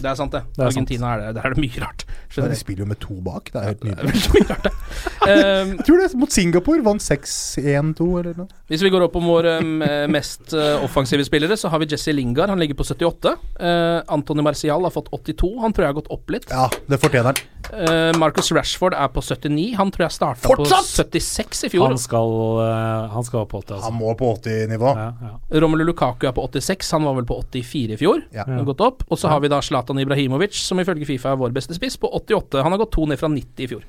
Det 0.00 0.08
er 0.10 0.16
sant, 0.18 0.32
det. 0.32 0.42
Det 0.56 0.62
er 0.64 0.70
Argentina 0.70 1.14
er 1.14 1.20
det. 1.26 1.34
Der 1.36 1.46
er 1.50 1.54
det 1.54 1.62
mye 1.64 1.82
rart. 1.84 2.04
Ja, 2.36 2.46
de 2.48 2.56
spiller 2.56 2.84
jo 2.84 2.88
med 2.90 3.00
to 3.02 3.16
bak. 3.26 3.50
Det 3.52 3.58
er 3.60 3.66
helt 3.72 3.80
Det 3.82 3.90
er 3.90 3.96
nydelig. 3.96 4.12
veldig 4.14 4.34
mye 4.36 4.48
rart, 4.54 4.68
det. 4.68 4.76
Eh, 5.20 5.36
Jeg 5.36 5.84
tror 5.84 6.00
det 6.00 6.06
mot 6.18 6.32
Singapore 6.32 6.82
vant 6.82 7.02
6-1-2 7.04 8.06
eller 8.20 8.34
noe. 8.38 8.48
hvis 8.70 8.82
vi 8.82 8.90
går 8.90 9.04
opp 9.04 9.16
om 9.20 9.26
våre 9.28 9.52
eh, 9.60 10.06
mest 10.10 10.54
eh, 10.56 10.82
offensive 10.82 11.24
spillere, 11.28 11.56
så 11.60 11.68
har 11.70 11.78
vi 11.82 11.86
Jesse 11.92 12.12
Lingard. 12.16 12.48
Han 12.50 12.58
ligger 12.58 12.74
på 12.78 12.86
78. 12.88 13.34
Uh, 13.60 14.00
Antony 14.08 14.42
Marcial 14.42 14.82
har 14.86 14.90
fått 14.94 15.10
82. 15.12 15.50
Han 15.60 15.72
tror 15.76 15.84
jeg 15.84 15.92
har 15.92 15.98
gått 16.00 16.10
opp 16.10 16.30
litt. 16.32 16.46
Ja, 16.50 16.66
det 16.88 16.98
fortjener 17.02 17.30
han. 17.30 17.42
Uh, 17.70 18.18
Marcus 18.18 18.50
Rashford 18.56 18.94
er 18.96 19.08
på 19.12 19.22
79. 19.22 19.74
Han 19.78 19.92
tror 19.94 20.06
jeg 20.08 20.16
starta 20.16 20.54
på 20.56 20.64
76 20.66 21.64
i 21.68 21.70
fjor. 21.76 21.88
Han 21.92 22.00
skal, 22.00 22.32
uh, 22.64 23.10
han 23.12 23.26
skal 23.28 23.44
opp 23.44 23.52
på 23.52 23.60
80, 23.62 23.74
altså. 23.76 23.90
Han 23.90 23.98
må 24.00 24.14
på 24.18 24.32
80-nivå. 24.40 24.94
Ja, 24.96 25.08
ja. 25.28 25.60
Romelu 25.62 25.84
Lukaku 25.90 26.26
er 26.30 26.34
på 26.36 26.46
86. 26.48 26.90
Han 26.96 27.04
var 27.04 27.14
vel 27.20 27.28
på 27.28 27.38
84 27.44 27.94
i 27.94 28.00
fjor. 28.00 28.24
Ja. 28.34 28.48
Han 28.48 28.62
har 28.62 28.68
gått 28.72 28.80
opp. 28.88 29.04
Og 29.10 29.18
så 29.20 29.28
har 29.30 29.40
vi 29.44 29.50
da 29.52 29.60
Zlatan 29.62 29.89
Ibrahimovic, 29.98 30.54
som 30.54 30.78
ifølge 30.78 31.06
Fifa 31.08 31.32
er 31.32 31.36
vår 31.40 31.50
beste 31.56 31.74
spiss, 31.74 31.96
på 31.96 32.06
88. 32.14 32.62
Han 32.62 32.70
har 32.72 32.78
gått 32.78 32.92
to 32.92 33.06
ned 33.06 33.18
fra 33.18 33.28
90 33.28 33.64
i 33.64 33.66
fjor. 33.66 33.82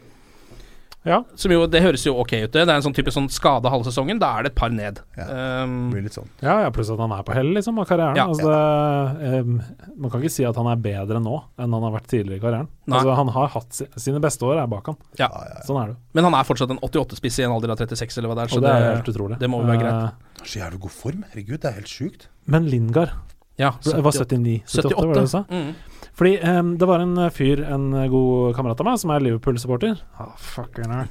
ja. 1.03 1.23
Som 1.35 1.51
jo, 1.51 1.65
Det 1.65 1.81
høres 1.81 2.03
jo 2.05 2.13
ok 2.21 2.33
ut, 2.43 2.51
det. 2.53 2.61
Det 2.65 2.69
er 2.69 2.75
en 2.77 2.83
sånn 2.85 2.93
type 2.93 3.09
sånn 3.11 3.25
skade 3.29 3.69
halve 3.69 3.85
sesongen. 3.89 4.19
Da 4.21 4.37
er 4.37 4.43
det 4.43 4.51
et 4.51 4.55
par 4.59 4.69
ned. 4.69 4.99
Ja. 5.17 5.25
Um, 5.63 5.89
Det 5.89 5.95
blir 5.95 6.03
litt 6.05 6.13
sånn. 6.13 6.27
Ja, 6.41 6.59
ja, 6.61 6.69
pluss 6.69 6.91
at 6.93 6.99
han 7.01 7.11
er 7.11 7.23
på 7.25 7.33
hell 7.33 7.49
liksom, 7.55 7.79
av 7.81 7.87
karrieren. 7.89 8.15
Ja. 8.15 8.27
altså, 8.29 8.51
det, 9.17 9.39
um, 9.41 9.61
man 9.97 10.11
kan 10.11 10.21
ikke 10.21 10.33
si 10.35 10.45
at 10.45 10.55
han 10.55 10.69
er 10.69 10.75
bedre 10.77 11.21
nå 11.21 11.39
enn 11.57 11.73
han 11.73 11.87
har 11.87 11.95
vært 11.95 12.07
tidligere 12.11 12.37
i 12.37 12.43
karrieren. 12.43 12.69
Altså, 12.91 13.15
han 13.17 13.33
har 13.33 13.47
hatt 13.55 13.73
si, 13.73 13.87
Sine 13.97 14.21
beste 14.21 14.45
år 14.45 14.61
er 14.61 14.67
bak 14.67 14.91
han. 14.93 14.97
ja. 15.17 15.31
Sånn 15.65 15.81
er 15.81 15.87
det. 15.93 15.97
Men 16.13 16.29
han 16.29 16.37
er 16.37 16.45
fortsatt 16.45 16.69
en 16.69 16.79
88-spiss 16.85 17.39
i 17.41 17.47
en 17.49 17.51
alder 17.57 17.73
av 17.73 17.81
36, 17.81 18.17
eller 18.21 18.29
hva 18.29 18.37
det 18.37 18.45
er. 18.45 18.53
Så 18.53 18.61
det 18.61 18.69
er 18.69 18.85
det, 18.85 18.95
helt 19.01 19.11
utrolig. 19.15 19.39
det 19.41 19.49
må 19.49 19.63
vel 19.63 19.73
være 19.73 19.81
greit. 19.81 20.39
Er 20.41 20.45
så 20.53 20.61
jævlig 20.61 20.79
god 20.85 20.91
form. 21.01 21.25
Herregud, 21.33 21.59
det 21.61 21.69
er 21.69 21.79
helt 21.81 21.89
sjukt. 21.97 22.27
men 22.45 22.69
Lingard 22.69 23.09
ja, 23.59 23.73
det 23.83 23.99
var 24.01 24.11
79. 24.15 24.63
78, 24.65 24.95
var 25.05 25.13
det 25.13 25.21
du 25.21 25.27
sa? 25.29 25.43
Mm. 25.51 25.73
Fordi 26.21 26.35
um, 26.45 26.75
det 26.77 26.85
var 26.85 27.01
en 27.01 27.15
eh, 27.17 27.31
fyr, 27.33 27.63
en 27.65 27.87
eh, 27.97 28.03
god 28.11 28.51
kamerat 28.53 28.81
av 28.83 28.85
meg, 28.85 28.97
som 29.01 29.09
er 29.09 29.23
Liverpool-supporter. 29.25 29.95
Oh, 30.21 30.35
fucking 30.37 30.85
nerd. 30.91 31.09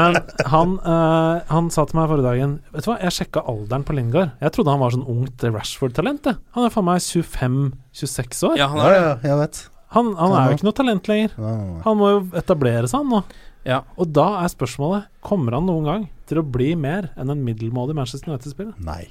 Men 0.00 0.16
han, 0.48 0.72
uh, 0.80 1.42
han 1.50 1.68
sa 1.74 1.84
til 1.84 1.98
meg 1.98 2.08
forrige 2.08 2.24
dagen 2.24 2.54
Vet 2.72 2.86
du 2.86 2.88
hva, 2.88 2.96
jeg 3.04 3.12
sjekka 3.18 3.42
alderen 3.52 3.84
på 3.84 3.98
Lingard. 3.98 4.32
Jeg 4.40 4.54
trodde 4.56 4.72
han 4.72 4.80
var 4.80 4.96
sånn 4.96 5.04
ungt 5.12 5.44
Rashford-talent. 5.44 6.30
Han 6.56 6.64
er 6.64 6.72
faen 6.72 6.88
meg 6.88 7.04
25-26 7.04 8.46
år. 8.48 8.56
Ja, 8.62 8.70
han 8.72 8.80
er 8.80 8.94
det. 8.94 9.02
ja, 9.02 9.12
jeg 9.28 9.40
vet. 9.42 9.62
Han, 9.98 10.10
han 10.16 10.38
er 10.38 10.48
jo 10.48 10.56
ikke 10.56 10.70
noe 10.70 10.78
talent 10.80 11.12
lenger. 11.12 11.36
Han 11.84 12.00
må 12.00 12.10
jo 12.14 12.24
etablere 12.40 12.88
seg, 12.88 13.04
han 13.04 13.12
nå. 13.12 13.22
Ja. 13.68 13.82
Og 14.00 14.08
da 14.14 14.26
er 14.40 14.50
spørsmålet 14.52 15.08
Kommer 15.26 15.56
han 15.58 15.66
noen 15.66 15.88
gang 15.88 16.04
til 16.30 16.40
å 16.40 16.48
bli 16.48 16.72
mer 16.78 17.10
enn 17.18 17.32
en 17.34 17.44
middelmådig 17.44 17.96
Manchester 17.98 18.32
United-spiller? 18.32 18.72
Nei. 18.80 19.04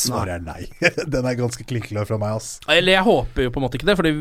Svaret 0.00 0.38
er 0.38 0.44
nei. 0.44 0.66
Den 1.14 1.26
er 1.28 1.38
ganske 1.38 1.64
klinkeklar 1.66 2.08
fra 2.08 2.18
meg, 2.20 2.36
ass. 2.38 2.56
Eller 2.72 2.98
jeg 2.98 3.06
håper 3.06 3.46
jo 3.46 3.52
på 3.54 3.60
en 3.60 3.66
måte 3.66 3.80
ikke 3.80 3.88
det, 3.90 3.96
Fordi 3.98 4.12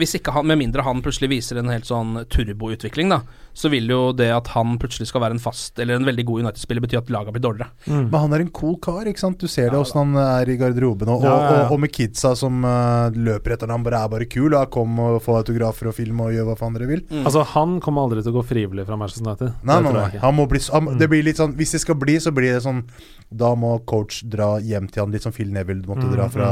hvis 0.00 0.16
ikke 0.18 0.34
han, 0.36 0.48
med 0.50 0.60
mindre 0.62 0.84
han 0.86 1.02
plutselig 1.04 1.30
viser 1.32 1.60
en 1.60 1.72
helt 1.72 1.88
sånn 1.88 2.24
turboutvikling, 2.32 3.12
da, 3.12 3.22
så 3.54 3.68
vil 3.72 3.88
jo 3.90 4.00
det 4.16 4.28
at 4.32 4.46
han 4.54 4.76
plutselig 4.80 5.08
skal 5.10 5.20
være 5.24 5.36
en 5.36 5.42
fast 5.42 5.78
eller 5.82 5.98
en 5.98 6.06
veldig 6.06 6.24
god 6.28 6.44
United-spiller, 6.44 6.84
bety 6.84 6.96
at 7.00 7.10
laget 7.12 7.34
blir 7.34 7.42
dårligere. 7.44 7.70
Men 7.90 8.14
han 8.14 8.32
er 8.36 8.44
en 8.44 8.50
cool 8.56 8.76
kar, 8.82 9.08
ikke 9.10 9.20
sant. 9.22 9.38
Du 9.42 9.48
ser 9.50 9.70
det 9.72 9.78
åssen 9.80 9.98
han 10.00 10.16
er 10.22 10.48
i 10.52 10.56
garderoben. 10.60 11.08
Og, 11.10 11.24
Ja, 11.24 11.34
ja, 11.34 11.50
ja. 11.50 11.64
og, 11.66 11.74
og 11.76 11.80
med 11.84 11.92
kidsa 11.92 12.34
som 12.38 12.62
uh, 12.64 13.10
løper 13.14 13.56
etter 13.56 13.70
ham, 13.72 13.82
bare 13.86 14.04
er 14.04 14.12
bare 14.12 14.28
kul. 14.30 14.54
Og 14.54 14.70
kom 14.74 14.98
og 15.02 15.18
få 15.24 15.36
autografer 15.40 15.90
og 15.90 15.96
film 15.96 16.20
og 16.24 16.32
gjør 16.34 16.48
hva 16.52 16.56
faen 16.60 16.76
dere 16.78 16.88
vil. 16.90 17.04
Altså 17.24 17.42
Han 17.54 17.78
kommer 17.84 18.06
aldri 18.06 18.22
til 18.24 18.32
å 18.32 18.38
gå 18.40 18.46
frivillig 18.50 18.86
fra 18.88 18.96
Manchester 19.00 19.26
United. 19.26 19.52
Nei, 19.66 19.80
nei, 19.84 19.92
nei. 19.98 20.08
Han 20.22 20.36
må 20.38 20.46
bli, 20.50 20.60
han, 20.72 20.92
det 21.00 21.08
blir 21.10 21.24
litt 21.26 21.40
sånn 21.40 21.52
Hvis 21.58 21.74
det 21.76 21.80
skal 21.82 21.98
bli, 22.00 22.16
så 22.22 22.30
blir 22.34 22.54
det 22.54 22.62
sånn 22.64 22.84
Da 23.30 23.52
må 23.58 23.74
coach 23.88 24.22
dra 24.30 24.54
hjem 24.62 24.88
til 24.90 25.04
han, 25.04 25.12
litt 25.14 25.22
som 25.26 25.32
Phil 25.34 25.50
Neville 25.54 25.84
måtte 25.86 26.06
Mm, 26.06 26.14
dra 26.16 26.28
fra 26.32 26.50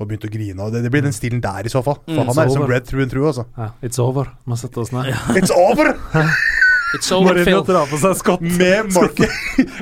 og 0.00 0.08
begynte 0.08 0.28
å 0.28 0.32
grine. 0.32 0.58
Og 0.62 0.72
det, 0.72 0.82
det 0.84 0.90
blir 0.94 1.02
den 1.04 1.12
stilen 1.16 1.40
der, 1.42 1.66
i 1.66 1.72
så 1.72 1.82
fall. 1.84 1.98
For 2.06 2.12
Mm. 2.12 2.26
han 2.28 2.38
er 2.38 2.48
over. 2.48 2.54
som 2.56 2.70
red 2.70 2.84
through 2.88 3.02
and 3.02 3.10
through, 3.10 3.26
altså. 3.28 3.44
Ja, 3.58 3.70
it's 3.82 3.98
over. 3.98 4.32
Må 4.46 4.56
sette 4.58 4.78
oss 4.80 4.92
ned. 4.92 5.12
It's 5.36 5.50
over! 5.54 5.94
It's 6.96 7.10
over, 7.14 7.38
Phil. 7.44 7.62
dra 7.66 7.82
på 7.88 7.98
seg 8.02 8.16
skott. 8.20 8.42
Med, 8.44 8.90
Marcus, 8.96 9.36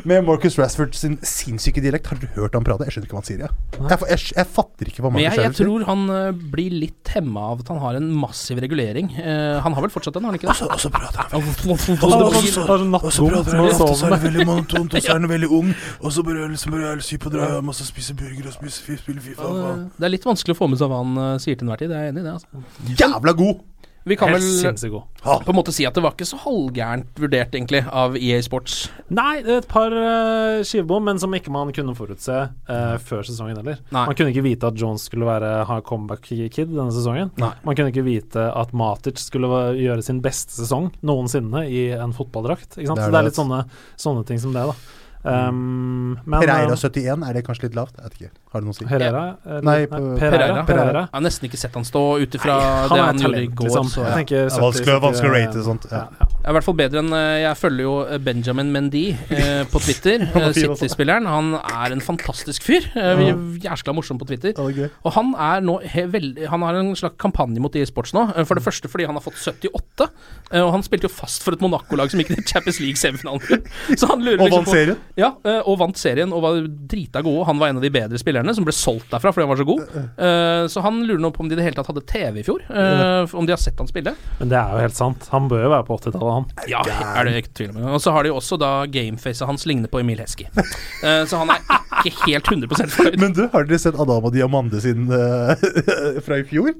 med 0.06 0.24
Marcus 0.26 0.58
Rashford 0.60 0.94
sin 0.98 1.16
sinnssyke 1.26 1.82
dialekt. 1.82 2.10
Har 2.10 2.20
dere 2.22 2.32
hørt 2.36 2.54
han 2.58 2.66
prate? 2.66 2.86
Jeg 2.86 2.96
skjønner 2.96 3.08
ikke 3.08 3.16
hva 3.18 3.22
han 3.22 3.28
sier. 3.28 3.44
Ja. 3.44 3.50
jeg, 3.90 3.98
jeg, 4.12 4.26
jeg 4.38 4.48
fatter 4.54 4.90
ikke 4.92 5.04
hva 5.04 5.12
Men 5.12 5.18
Marcus 5.18 5.26
jeg, 5.26 5.42
jeg 5.42 5.50
Rashford 5.50 5.58
sier. 5.58 5.70
tror 5.70 5.86
han 5.90 6.14
eh, 6.16 6.44
blir 6.54 6.76
litt 6.86 7.12
hemma 7.16 7.46
av 7.52 7.64
at 7.64 7.72
han 7.74 7.80
har 7.82 7.98
en 8.00 8.10
massiv 8.22 8.60
regulering. 8.62 9.10
Uh, 9.16 9.58
han 9.64 9.76
har 9.76 9.86
vel 9.86 9.94
fortsatt 9.94 10.16
den, 10.18 10.28
har 10.28 10.34
han 10.34 10.40
ikke 10.40 10.50
det? 10.52 10.68
Og 10.70 10.82
så 10.84 10.92
prater 10.94 11.18
han 11.24 11.40
Og 11.40 13.10
så 13.10 13.26
prater 13.26 13.60
han 13.60 13.70
så 13.80 14.06
er 14.06 14.14
det 14.14 14.22
veldig 14.28 14.46
monotont, 14.46 14.94
og 14.94 15.02
så 15.02 15.14
er 15.14 15.18
han 15.18 15.28
veldig 15.36 15.50
ung. 15.60 15.72
Og 16.00 16.14
så 16.14 16.24
bør 16.26 16.44
liksom 16.52 16.74
bare 16.76 16.94
er 16.94 17.02
syk 17.04 17.24
på 17.24 17.30
å 17.30 17.34
dra 17.34 17.50
hjem 17.56 17.72
og 17.72 17.76
så 17.76 17.86
spise 17.88 18.14
burger 18.18 18.50
og 18.50 18.54
spise 18.56 18.96
spille 19.00 19.22
Fifa. 19.24 19.50
Det 19.98 20.06
er 20.08 20.12
litt 20.14 20.26
vanskelig 20.26 20.56
å 20.56 20.60
få 20.60 20.70
med 20.70 20.80
seg 20.80 20.90
hva 20.92 21.02
han 21.02 21.18
eh, 21.24 21.34
sier 21.42 21.58
til 21.58 21.66
enhver 21.66 21.82
tid. 21.82 21.92
Jeg 21.94 22.10
er 22.10 22.14
enig 22.14 22.22
i 22.22 22.28
det. 22.28 22.36
Altså. 22.38 22.94
Jævla 23.00 23.34
god! 23.42 23.66
Vi 24.08 24.16
kan 24.16 24.30
Helt 24.32 24.42
vel 24.42 25.02
på 25.20 25.52
en 25.52 25.56
måte 25.56 25.72
si 25.76 25.84
at 25.84 25.96
det 25.96 26.02
var 26.04 26.14
ikke 26.14 26.28
så 26.28 26.38
halvgærent 26.40 27.18
vurdert, 27.20 27.52
egentlig, 27.52 27.82
av 27.84 28.16
EA 28.16 28.38
Sports. 28.42 28.86
Nei, 29.12 29.42
det 29.44 29.52
er 29.52 29.60
et 29.60 29.68
par 29.68 29.92
uh, 29.92 30.62
skivebom, 30.64 31.04
men 31.04 31.20
som 31.20 31.34
ikke 31.36 31.52
man 31.52 31.72
kunne 31.76 31.92
forutse 31.98 32.38
uh, 32.48 32.94
før 33.04 33.26
sesongen 33.28 33.60
heller. 33.60 33.82
Nei. 33.92 34.06
Man 34.08 34.16
kunne 34.16 34.32
ikke 34.32 34.46
vite 34.46 34.70
at 34.70 34.80
Jones 34.80 35.04
skulle 35.10 35.28
være, 35.28 35.52
ha 35.68 35.80
comeback-kid 35.84 36.72
denne 36.72 36.88
sesongen. 36.96 37.34
Nei. 37.40 37.52
Man 37.66 37.76
kunne 37.76 37.92
ikke 37.92 38.06
vite 38.06 38.46
at 38.48 38.72
Matic 38.76 39.20
skulle 39.20 39.50
gjøre 39.76 40.06
sin 40.06 40.22
beste 40.24 40.56
sesong 40.56 40.88
noensinne 41.04 41.66
i 41.68 41.90
en 41.92 42.16
fotballdrakt. 42.16 42.78
Ikke 42.78 42.88
sant? 42.88 43.02
Det 43.02 43.04
er 43.04 43.12
Så 43.12 43.14
det 43.14 43.20
er 43.20 43.28
litt 43.28 43.42
sånne, 43.42 43.62
sånne 44.00 44.26
ting 44.30 44.40
som 44.40 44.56
det, 44.56 44.64
da. 44.72 44.96
Um, 45.22 46.16
men 46.24 46.40
Pereira 46.40 46.72
eh, 46.72 46.80
71, 46.80 47.24
er 47.28 47.34
det 47.36 47.42
kanskje 47.44 47.66
litt 47.68 47.74
lavt? 47.76 47.96
Jeg 47.98 48.04
vet 48.08 48.14
ikke. 48.20 48.30
Har 48.50 48.62
det 48.62 48.66
noe 48.66 48.72
å 48.74 48.78
si? 48.78 48.86
Herrera? 48.90 49.24
eller- 49.46 49.62
Nei, 49.62 49.86
Pereira. 49.86 50.62
Pereira. 50.66 51.02
Jeg 51.04 51.12
har 51.12 51.20
nesten 51.26 51.46
ikke 51.50 51.58
sett 51.60 51.74
han 51.76 51.84
stå 51.84 52.02
ut 52.22 52.34
ifra 52.38 52.54
det 52.88 53.00
han 53.04 53.18
gjorde 53.20 53.42
i 53.42 53.46
går. 53.46 53.66
liksom. 53.68 53.90
Så, 53.92 54.04
Jeg 54.06 54.30
ja. 54.30 54.38
er 54.46 54.48
70, 54.50 54.60
vanskelig, 54.64 55.00
vanskelig 55.04 55.30
å 55.30 55.34
rate 55.36 55.64
sånt. 55.66 55.84
Ja, 55.90 55.96
Ja. 56.00 56.06
ja. 56.20 56.26
Jeg 56.40 56.46
er 56.46 56.50
i 56.50 56.56
hvert 56.56 56.64
fall 56.64 56.74
bedre 56.80 56.98
enn 57.02 57.12
eh, 57.12 57.40
Jeg 57.44 57.56
følger 57.60 57.82
jo 57.84 57.94
eh, 58.08 58.18
Benjamin 58.18 58.72
Mendy 58.72 59.04
eh, 59.30 59.64
på 59.70 59.78
Twitter. 59.84 60.24
Er 60.40 60.48
eh. 60.48 60.52
City-spilleren. 60.56 61.26
Han 61.28 61.52
er 61.60 61.92
en 61.92 62.00
fantastisk 62.00 62.62
fyr. 62.64 62.88
Eh, 62.96 63.22
Jæskla 63.60 63.92
morsom 63.94 64.18
på 64.18 64.26
Twitter. 64.26 64.54
Ja, 64.56 64.86
er. 64.86 64.90
Og 65.04 65.12
han 65.12 65.34
er 65.36 65.60
nå 65.60 65.76
he 65.84 66.06
veldig 66.06 66.48
Han 66.48 66.62
har 66.62 66.74
en 66.80 66.94
slags 66.96 67.16
kampanje 67.20 67.60
mot 67.60 67.76
e-sports 67.76 68.14
nå. 68.16 68.24
eh, 68.36 68.44
For 68.48 68.54
det 68.56 68.64
første 68.64 68.88
fordi 68.88 69.04
han 69.06 69.14
har 69.14 69.22
fått 69.22 69.36
78. 69.36 70.08
eh, 70.50 70.60
Og 70.64 70.72
han 70.72 70.82
spilte 70.82 71.06
jo 71.06 71.12
fast 71.12 71.42
for 71.44 71.52
et 71.52 71.60
Monaco-lag 71.60 72.10
som 72.10 72.18
gikk 72.18 72.32
til 72.34 72.42
Champions 72.44 72.80
League-semifinalen. 72.80 73.68
Så 74.00 74.08
han 74.08 74.24
lurer 74.24 74.40
liksom 74.48 74.64
på. 74.64 74.96
Ja, 75.18 75.32
eh, 75.44 75.58
og 75.66 75.78
vant 75.80 75.98
serien 75.98 76.30
og 76.32 76.42
var 76.44 76.60
drita 76.90 77.22
gode. 77.24 77.44
Han 77.48 77.58
var 77.58 77.68
en 77.72 77.80
av 77.80 77.82
de 77.82 77.90
bedre 77.90 78.18
spillerne 78.20 78.54
som 78.54 78.64
ble 78.66 78.74
solgt 78.76 79.10
derfra 79.10 79.32
fordi 79.34 79.46
han 79.46 79.50
var 79.52 79.60
så 79.60 79.66
god. 79.68 79.82
Eh, 80.20 80.66
Så 80.70 80.82
han 80.84 81.00
lurer 81.06 81.20
nå 81.24 81.30
på 81.34 81.40
om 81.44 81.48
de 81.50 81.56
i 81.56 81.58
det 81.58 81.64
hele 81.66 81.76
tatt 81.78 81.90
hadde 81.90 82.04
TV 82.06 82.40
i 82.40 82.44
fjor. 82.46 82.62
eh, 82.70 83.26
Om 83.34 83.46
de 83.48 83.52
har 83.52 83.60
sett 83.60 83.78
han 83.78 83.88
spille. 83.90 84.14
Men 84.38 84.48
det 84.52 84.58
er 84.60 84.70
jo 84.76 84.84
helt 84.86 84.96
sant. 84.98 85.28
Han 85.32 85.48
bør 85.50 85.64
jo 85.66 85.72
være 85.74 85.86
på 85.88 85.98
80-tallet, 85.98 86.32
han. 86.38 86.46
Ja, 86.70 86.82
er 87.16 87.24
det 87.28 87.36
ikke 87.42 87.54
tvil 87.62 87.70
om. 87.74 87.90
Og 87.96 88.00
så 88.04 88.12
har 88.14 88.22
de 88.24 88.30
også 88.34 88.58
da 88.60 88.72
gamefacet 88.86 89.46
hans 89.50 89.66
ligner 89.66 89.88
på 89.90 90.00
Emil 90.04 90.18
Heskey. 90.22 90.46
Eh, 91.00 91.24
Så 91.26 91.38
han 91.40 91.48
er 91.48 91.60
ikke 92.04 92.26
helt 92.28 92.46
100 92.50 92.68
fornøyd. 92.68 93.18
Men 93.20 93.32
du, 93.36 93.46
har 93.52 93.64
dere 93.64 93.78
sett 93.80 93.96
Adam 94.00 94.24
og 94.28 94.32
Diamande 94.34 94.80
sin 94.82 95.06
uh, 95.08 95.54
fra 96.26 96.38
i 96.40 96.44
fjor? 96.48 96.74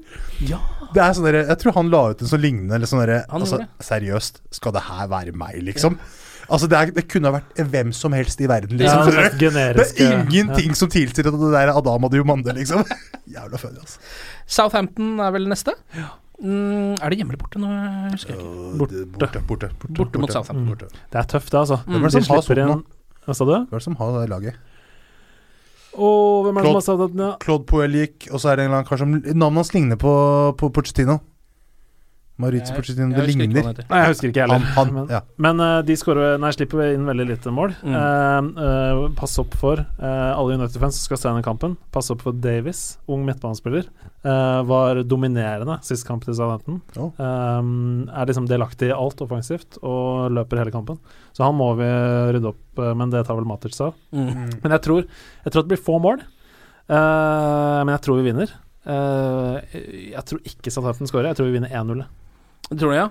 Ja. 0.45 0.59
Det 0.93 1.01
er 1.01 1.13
sånn 1.15 1.27
Jeg 1.33 1.57
tror 1.61 1.73
han 1.77 1.89
la 1.89 2.01
ut 2.11 2.21
en 2.21 2.27
sånn 2.29 2.41
lignende 2.43 2.75
eller 2.75 2.89
sånn 2.89 2.99
derre 3.01 3.21
Altså, 3.31 3.61
seriøst, 3.81 4.41
skal 4.51 4.73
det 4.75 4.83
her 4.89 5.07
være 5.11 5.33
meg, 5.37 5.61
liksom? 5.63 5.95
Altså, 6.51 6.67
det, 6.67 6.77
er, 6.77 6.89
det 6.95 7.05
kunne 7.07 7.29
ha 7.31 7.37
vært 7.37 7.61
hvem 7.71 7.91
som 7.95 8.11
helst 8.15 8.41
i 8.43 8.47
verden, 8.51 8.79
Ja, 8.81 8.97
liksom. 9.05 9.39
det 9.39 9.51
er 9.51 9.77
det 9.77 9.85
er 10.03 10.17
ingenting 10.19 10.73
som 10.75 10.89
tilsier 10.91 11.29
at 11.29 11.37
det 11.37 11.51
der 11.53 11.69
er 11.69 11.77
Adam 11.77 12.07
og 12.07 12.11
Diomande, 12.11 12.53
liksom. 12.57 12.83
Jævla 13.35 13.59
føde, 13.61 13.79
altså. 13.79 14.01
Southampton 14.51 15.13
er 15.23 15.31
vel 15.31 15.47
neste? 15.47 15.75
Mm, 16.41 16.97
er 16.97 17.13
det 17.13 17.21
hjemme 17.21 17.35
eller 17.35 17.43
borte? 17.43 17.61
Nå 17.61 17.69
husker 18.11 18.33
jeg 18.33 18.41
ikke. 18.41 18.73
Borte. 18.81 19.05
Borte, 19.13 19.43
borte, 19.47 19.69
borte, 19.79 19.93
Borte 20.01 20.23
mot 20.23 20.33
Southampton. 20.33 20.67
Borte. 20.73 20.89
Det 21.13 21.21
er 21.21 21.29
tøft, 21.29 21.51
det, 21.53 21.59
altså. 21.61 21.79
Hvem 21.85 22.03
er 22.03 22.09
det 22.09 22.19
De 22.19 22.25
som 22.25 22.35
har 22.35 22.61
nå? 22.73 22.77
Hva 23.27 23.37
sa 23.37 23.47
du? 23.47 23.53
Hvem 23.55 23.71
er 23.71 23.79
det 23.79 23.85
som 23.87 23.97
har 24.01 24.13
det 24.17 24.29
laget? 24.33 24.59
Og 25.91 26.45
hvem 26.45 26.57
er 26.57 26.65
det 26.65 26.71
som 26.71 26.79
har 26.79 26.85
sagt 26.87 27.03
at 27.05 27.19
ja. 27.21 27.31
Claude 27.43 27.67
Poel 27.69 27.95
gikk, 27.99 28.29
og 28.31 28.41
så 28.41 28.51
er 28.51 28.57
det 28.57 28.65
en 28.65 28.71
eller 28.71 28.81
annen 28.81 28.89
kar 28.89 29.01
som 29.01 29.11
Navnet 29.11 29.61
hans 29.61 29.73
ligner 29.75 29.99
på, 29.99 30.13
på 30.57 30.71
Pochettino. 30.73 31.19
Maurizio 32.41 32.73
Jeg- 32.73 32.77
Pochettino. 32.81 33.15
Det 33.15 33.25
ligner. 33.29 33.69
Nei, 33.81 34.01
jeg 34.01 34.11
husker 34.11 34.31
ikke 34.31 34.45
heller. 34.45 34.61
Han, 34.61 34.75
han, 34.77 34.93
men 34.95 35.13
ja. 35.13 35.21
men 35.45 35.63
uh, 35.63 35.79
de 35.85 35.97
skårer 35.99 36.39
Nei, 36.41 36.51
slipper 36.55 36.83
inn 36.91 37.05
veldig 37.07 37.27
lite 37.29 37.53
mål. 37.53 37.75
Mm. 37.85 37.95
Uh, 37.95 38.49
uh, 38.61 39.03
pass 39.17 39.37
opp 39.41 39.55
for 39.59 39.83
alle 40.01 40.57
United-fans 40.57 40.97
som 40.97 41.09
skal 41.11 41.19
se 41.21 41.29
denne 41.29 41.45
kampen. 41.45 41.77
Pass 41.93 42.09
opp 42.13 42.23
for 42.25 42.35
Davies, 42.35 42.97
ung 43.11 43.23
midtbanespiller. 43.27 43.87
Eh, 44.21 44.59
var 44.69 44.99
dominerende 45.09 45.79
sist 45.81 46.05
kamp 46.05 46.21
til 46.25 46.35
Southampton. 46.37 46.77
Oh. 47.01 47.09
Er 47.17 48.29
liksom 48.29 48.45
delaktig 48.49 48.91
i 48.91 48.93
alt 48.93 49.21
offensivt 49.25 49.79
og 49.81 50.29
løper 50.35 50.61
hele 50.61 50.73
kampen. 50.73 50.99
Så 51.33 51.45
han 51.47 51.57
må 51.57 51.71
vi 51.79 51.87
rydde 52.35 52.51
opp, 52.51 52.81
men 52.97 53.09
det 53.13 53.23
tar 53.25 53.39
vel 53.39 53.49
Matic 53.49 53.73
seg 53.77 53.89
av. 53.89 53.97
Mm. 54.13 54.59
Men 54.61 54.75
jeg 54.77 54.83
tror, 54.85 55.07
jeg 55.45 55.53
tror 55.53 55.63
at 55.63 55.69
det 55.69 55.73
blir 55.73 55.85
få 55.87 55.97
mål. 56.03 56.21
Eh, 56.91 57.79
men 57.81 57.93
jeg 57.95 58.03
tror 58.05 58.19
vi 58.19 58.27
vinner. 58.29 58.53
Eh, 58.91 59.77
jeg 60.11 60.25
tror 60.27 60.41
ikke 60.53 60.73
Southampton 60.73 61.09
skårer. 61.09 61.31
Jeg 61.31 61.39
tror 61.39 61.49
vi 61.49 61.57
vinner 61.57 61.73
1-0. 61.81 62.05
Tror 62.71 62.93
du, 62.93 62.95
ja? 62.97 63.09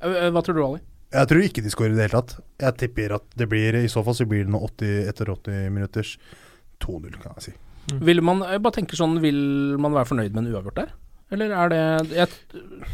Eh, 0.00 0.30
Hva 0.32 0.42
tror 0.44 0.56
du, 0.58 0.62
Ali? 0.64 0.82
Jeg 1.14 1.30
tror 1.30 1.44
ikke 1.46 1.62
de 1.62 1.70
skårer 1.70 1.92
i 1.94 1.98
det 1.98 2.06
hele 2.08 2.20
tatt. 2.22 2.38
Jeg 2.64 2.76
tipper 2.80 3.12
at 3.20 3.26
det 3.38 3.46
blir 3.50 3.76
I 3.78 3.90
så 3.92 4.02
fall 4.06 4.16
så 4.18 4.26
blir 4.26 4.46
det 4.46 4.50
noe 4.54 4.66
80 4.66 5.10
etter 5.12 5.30
80 5.30 5.70
minutters 5.74 6.16
2-0, 6.82 7.14
kan 7.22 7.36
jeg 7.38 7.46
si. 7.50 7.54
Vil 8.02 8.22
man, 8.24 8.40
jeg 8.48 8.62
bare 8.64 8.78
tenker 8.80 8.98
sånn, 8.98 9.18
vil 9.22 9.38
man 9.80 9.94
være 9.94 10.08
fornøyd 10.08 10.34
med 10.34 10.46
en 10.46 10.54
uavgjort 10.56 10.80
der? 10.80 10.94
Eller 11.34 11.52
er 11.56 11.70
det 11.72 11.82
Jeg 12.16 12.28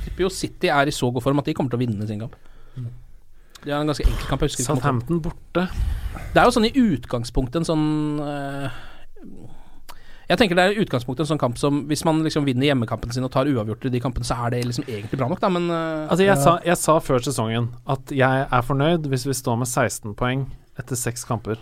tipper 0.04 0.24
jo 0.26 0.30
City 0.32 0.70
er 0.72 0.88
i 0.90 0.94
så 0.94 1.10
god 1.12 1.24
form 1.24 1.40
at 1.42 1.48
de 1.48 1.54
kommer 1.56 1.72
til 1.72 1.80
å 1.80 1.84
vinne 1.84 2.06
sin 2.08 2.20
kamp. 2.22 2.36
Det 3.60 3.70
er 3.72 3.78
en 3.80 3.90
ganske 3.90 4.06
enkel 4.06 4.28
kamp. 4.28 4.44
Jeg 4.46 4.64
Southampton 4.64 5.20
borte. 5.24 5.66
Det 6.32 6.40
er 6.40 6.46
jo 6.48 6.54
sånn 6.54 6.68
i 6.68 6.72
utgangspunktet 6.80 7.60
en 7.60 7.68
sånn 7.68 7.88
eh, 8.24 8.78
Jeg 10.30 10.38
tenker 10.38 10.58
det 10.58 10.64
er 10.68 10.76
i 10.76 10.84
utgangspunktet 10.84 11.24
en 11.26 11.30
sånn 11.32 11.40
kamp 11.42 11.58
som 11.58 11.80
Hvis 11.90 12.04
man 12.06 12.20
liksom 12.22 12.44
vinner 12.46 12.68
hjemmekampen 12.70 13.10
sin 13.12 13.26
og 13.26 13.32
tar 13.34 13.50
uavgjort 13.50 13.88
i 13.88 13.92
de 13.96 14.00
kampene, 14.02 14.24
så 14.28 14.36
er 14.46 14.54
det 14.54 14.62
liksom 14.68 14.86
egentlig 14.86 15.18
bra 15.18 15.26
nok, 15.32 15.40
da, 15.42 15.50
men 15.50 15.66
eh, 15.74 16.06
Altså, 16.06 16.22
jeg, 16.28 16.38
sa, 16.38 16.56
jeg 16.64 16.78
sa 16.78 16.96
før 17.02 17.24
sesongen 17.26 17.66
at 17.90 18.14
jeg 18.14 18.46
er 18.46 18.62
fornøyd 18.68 19.10
hvis 19.10 19.26
vi 19.26 19.34
står 19.36 19.58
med 19.64 19.68
16 19.70 20.14
poeng 20.18 20.46
etter 20.78 20.96
seks 20.96 21.26
kamper. 21.28 21.58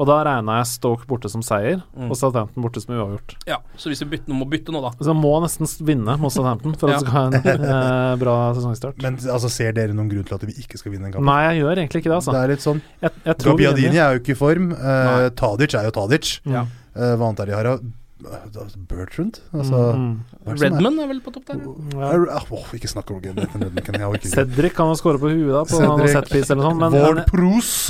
Og 0.00 0.06
da 0.08 0.14
regna 0.24 0.54
jeg 0.62 0.68
Stoke 0.70 1.04
borte 1.04 1.28
som 1.28 1.42
seier, 1.44 1.82
Mm. 1.92 2.06
og 2.08 2.16
Southampton 2.16 2.64
borte 2.64 2.80
som 2.80 2.94
uavgjort. 2.96 3.34
Ja, 3.50 3.58
så 3.76 3.90
hvis 3.90 4.00
vi 4.00 4.06
bytter, 4.14 4.32
må 4.32 4.46
bytte 4.48 4.72
nå, 4.72 4.80
da 4.80 4.94
Så 5.04 5.12
må 5.12 5.34
nesten 5.44 5.68
vinne 5.84 6.14
mot 6.16 6.32
Southampton 6.32 6.72
for 6.80 6.88
at 6.88 7.02
vi 7.02 7.04
skal 7.04 7.16
ha 7.18 7.24
en 7.26 7.34
eh, 7.74 8.14
bra 8.22 8.36
sesongstart. 8.56 9.02
Men 9.04 9.18
altså, 9.20 9.50
ser 9.52 9.74
dere 9.76 9.92
noen 9.92 10.08
grunn 10.08 10.24
til 10.24 10.38
at 10.38 10.46
vi 10.48 10.54
ikke 10.62 10.80
skal 10.80 10.94
vinne 10.94 11.10
den 11.10 11.18
kampen? 11.18 11.28
Nei, 11.28 11.42
jeg 11.50 11.60
gjør 11.60 11.82
egentlig 11.82 12.00
ikke 12.00 12.12
det, 12.14 12.16
altså. 12.22 12.32
Det 12.32 12.40
er 12.46 12.54
litt 12.54 12.64
sånn 12.64 12.80
Jeg, 13.02 13.12
jeg 13.28 13.58
vinner. 13.76 13.98
er 14.06 14.14
jo 14.16 14.22
ikke 14.22 14.32
i 14.32 14.38
form. 14.40 14.70
Uh, 14.72 15.26
Tadic 15.36 15.76
er 15.76 15.90
jo 15.90 15.92
Tadic. 15.98 16.32
Ja. 16.48 16.64
Eh, 16.96 17.14
hva 17.16 17.28
annet 17.28 17.40
er 17.44 17.50
de 17.50 17.54
har? 17.58 17.64
da? 17.64 17.78
Bertrand? 18.20 19.40
Altså, 19.54 19.94
Mm, 19.96 20.20
hva 20.44 20.52
er 20.52 20.54
er- 20.54 20.70
Redman 20.70 20.98
er 20.98 21.06
vel 21.08 21.20
på 21.20 21.32
topp 21.32 21.46
der? 21.46 21.56
Ja. 21.96 22.36
Ah, 22.36 22.44
ikke 22.74 22.88
snakk 22.88 23.10
om 23.10 23.20
Redman. 23.20 23.48
Jeg 23.48 24.20
ikke. 24.20 24.28
Cedric 24.28 24.74
kan 24.74 24.88
jo 24.88 24.94
score 24.94 25.18
på 25.18 25.30
huet 25.30 25.52
da, 25.52 25.64
på 25.64 25.80
noen 25.80 26.08
setpiece 26.08 26.50
eller 26.50 26.62
noe 26.62 26.70
sånt. 26.70 26.80
Men, 26.80 26.92
Ward 26.92 27.26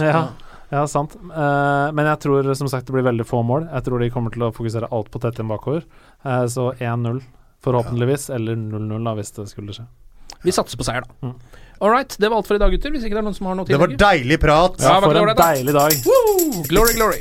ja, 0.01 0.29
ja, 0.71 0.87
sant. 0.87 1.17
Uh, 1.17 1.91
men 1.93 2.07
jeg 2.07 2.21
tror 2.21 2.55
som 2.55 2.69
sagt 2.69 2.87
det 2.87 2.93
blir 2.95 3.03
veldig 3.03 3.27
få 3.27 3.43
mål. 3.45 3.69
Jeg 3.73 3.83
tror 3.85 3.99
de 3.99 4.11
kommer 4.11 4.31
til 4.31 4.43
å 4.43 4.53
fokusere 4.55 4.89
alt 4.93 5.11
på 5.11 5.21
tett 5.21 5.41
inn 5.41 5.49
bakover. 5.49 5.83
Uh, 6.25 6.47
så 6.47 6.73
1-0 6.79 7.23
forhåpentligvis, 7.65 8.31
eller 8.31 8.55
0-0 8.55 9.05
da, 9.05 9.15
hvis 9.15 9.33
det 9.33 9.49
skulle 9.51 9.75
skje. 9.75 9.87
Vi 10.45 10.51
satser 10.53 10.79
på 10.79 10.85
seier, 10.87 11.03
da. 11.03 11.29
Mm. 11.29 11.35
All 11.83 11.91
right, 11.91 12.17
det 12.21 12.29
var 12.31 12.37
alt 12.39 12.47
for 12.47 12.55
i 12.55 12.59
dag, 12.59 12.71
gutter. 12.71 12.91
Hvis 12.93 13.05
ikke 13.05 13.17
det 13.17 13.23
er 13.25 13.29
noen 13.29 13.37
som 13.37 13.47
har 13.47 13.57
noe 13.57 13.65
Det 13.69 13.79
var 13.81 13.89
deilig 13.89 14.39
prat. 14.41 14.79
Ja, 14.81 14.95
Ja, 14.95 15.01
for 15.01 15.17
en 15.17 15.37
deilig 15.37 15.73
dag. 15.73 15.93
Woo! 16.07 16.63
Glory, 16.69 16.95
glory. 16.95 17.21